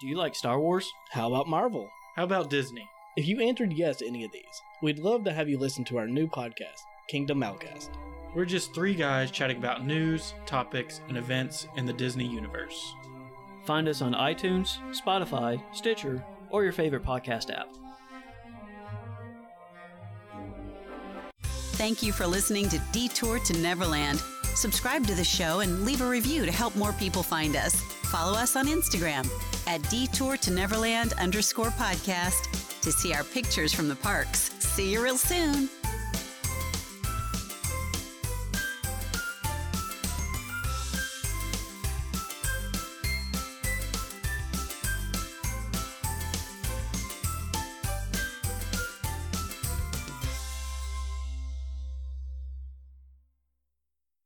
Do 0.00 0.08
you 0.08 0.16
like 0.16 0.34
Star 0.34 0.60
Wars? 0.60 0.90
How 1.10 1.28
about 1.28 1.48
Marvel? 1.48 1.88
How 2.16 2.24
about 2.24 2.50
Disney? 2.50 2.88
If 3.16 3.28
you 3.28 3.40
answered 3.40 3.72
yes 3.72 3.98
to 3.98 4.06
any 4.06 4.24
of 4.24 4.32
these, 4.32 4.42
we'd 4.82 4.98
love 4.98 5.24
to 5.24 5.32
have 5.32 5.48
you 5.48 5.56
listen 5.56 5.84
to 5.84 5.98
our 5.98 6.08
new 6.08 6.26
podcast, 6.26 6.80
Kingdom 7.08 7.42
Outcast. 7.42 7.90
We're 8.34 8.44
just 8.44 8.74
three 8.74 8.94
guys 8.94 9.30
chatting 9.30 9.58
about 9.58 9.86
news, 9.86 10.34
topics, 10.46 11.00
and 11.08 11.16
events 11.16 11.68
in 11.76 11.86
the 11.86 11.92
Disney 11.92 12.26
universe. 12.26 12.96
Find 13.64 13.88
us 13.88 14.02
on 14.02 14.12
iTunes, 14.14 14.78
Spotify, 14.90 15.62
Stitcher, 15.72 16.24
or 16.50 16.64
your 16.64 16.72
favorite 16.72 17.04
podcast 17.04 17.56
app. 17.56 17.68
Thank 21.84 22.02
you 22.02 22.14
for 22.14 22.26
listening 22.26 22.70
to 22.70 22.78
Detour 22.92 23.40
to 23.40 23.52
Neverland. 23.58 24.18
Subscribe 24.54 25.06
to 25.06 25.14
the 25.14 25.22
show 25.22 25.60
and 25.60 25.84
leave 25.84 26.00
a 26.00 26.08
review 26.08 26.46
to 26.46 26.50
help 26.50 26.74
more 26.76 26.94
people 26.94 27.22
find 27.22 27.56
us. 27.56 27.78
Follow 28.04 28.32
us 28.38 28.56
on 28.56 28.68
Instagram 28.68 29.28
at 29.66 29.82
Detour 29.90 30.38
to 30.38 30.50
Neverland 30.50 31.12
underscore 31.18 31.68
podcast 31.72 32.80
to 32.80 32.90
see 32.90 33.12
our 33.12 33.22
pictures 33.22 33.74
from 33.74 33.88
the 33.88 33.96
parks. 33.96 34.50
See 34.60 34.94
you 34.94 35.02
real 35.02 35.18
soon. 35.18 35.68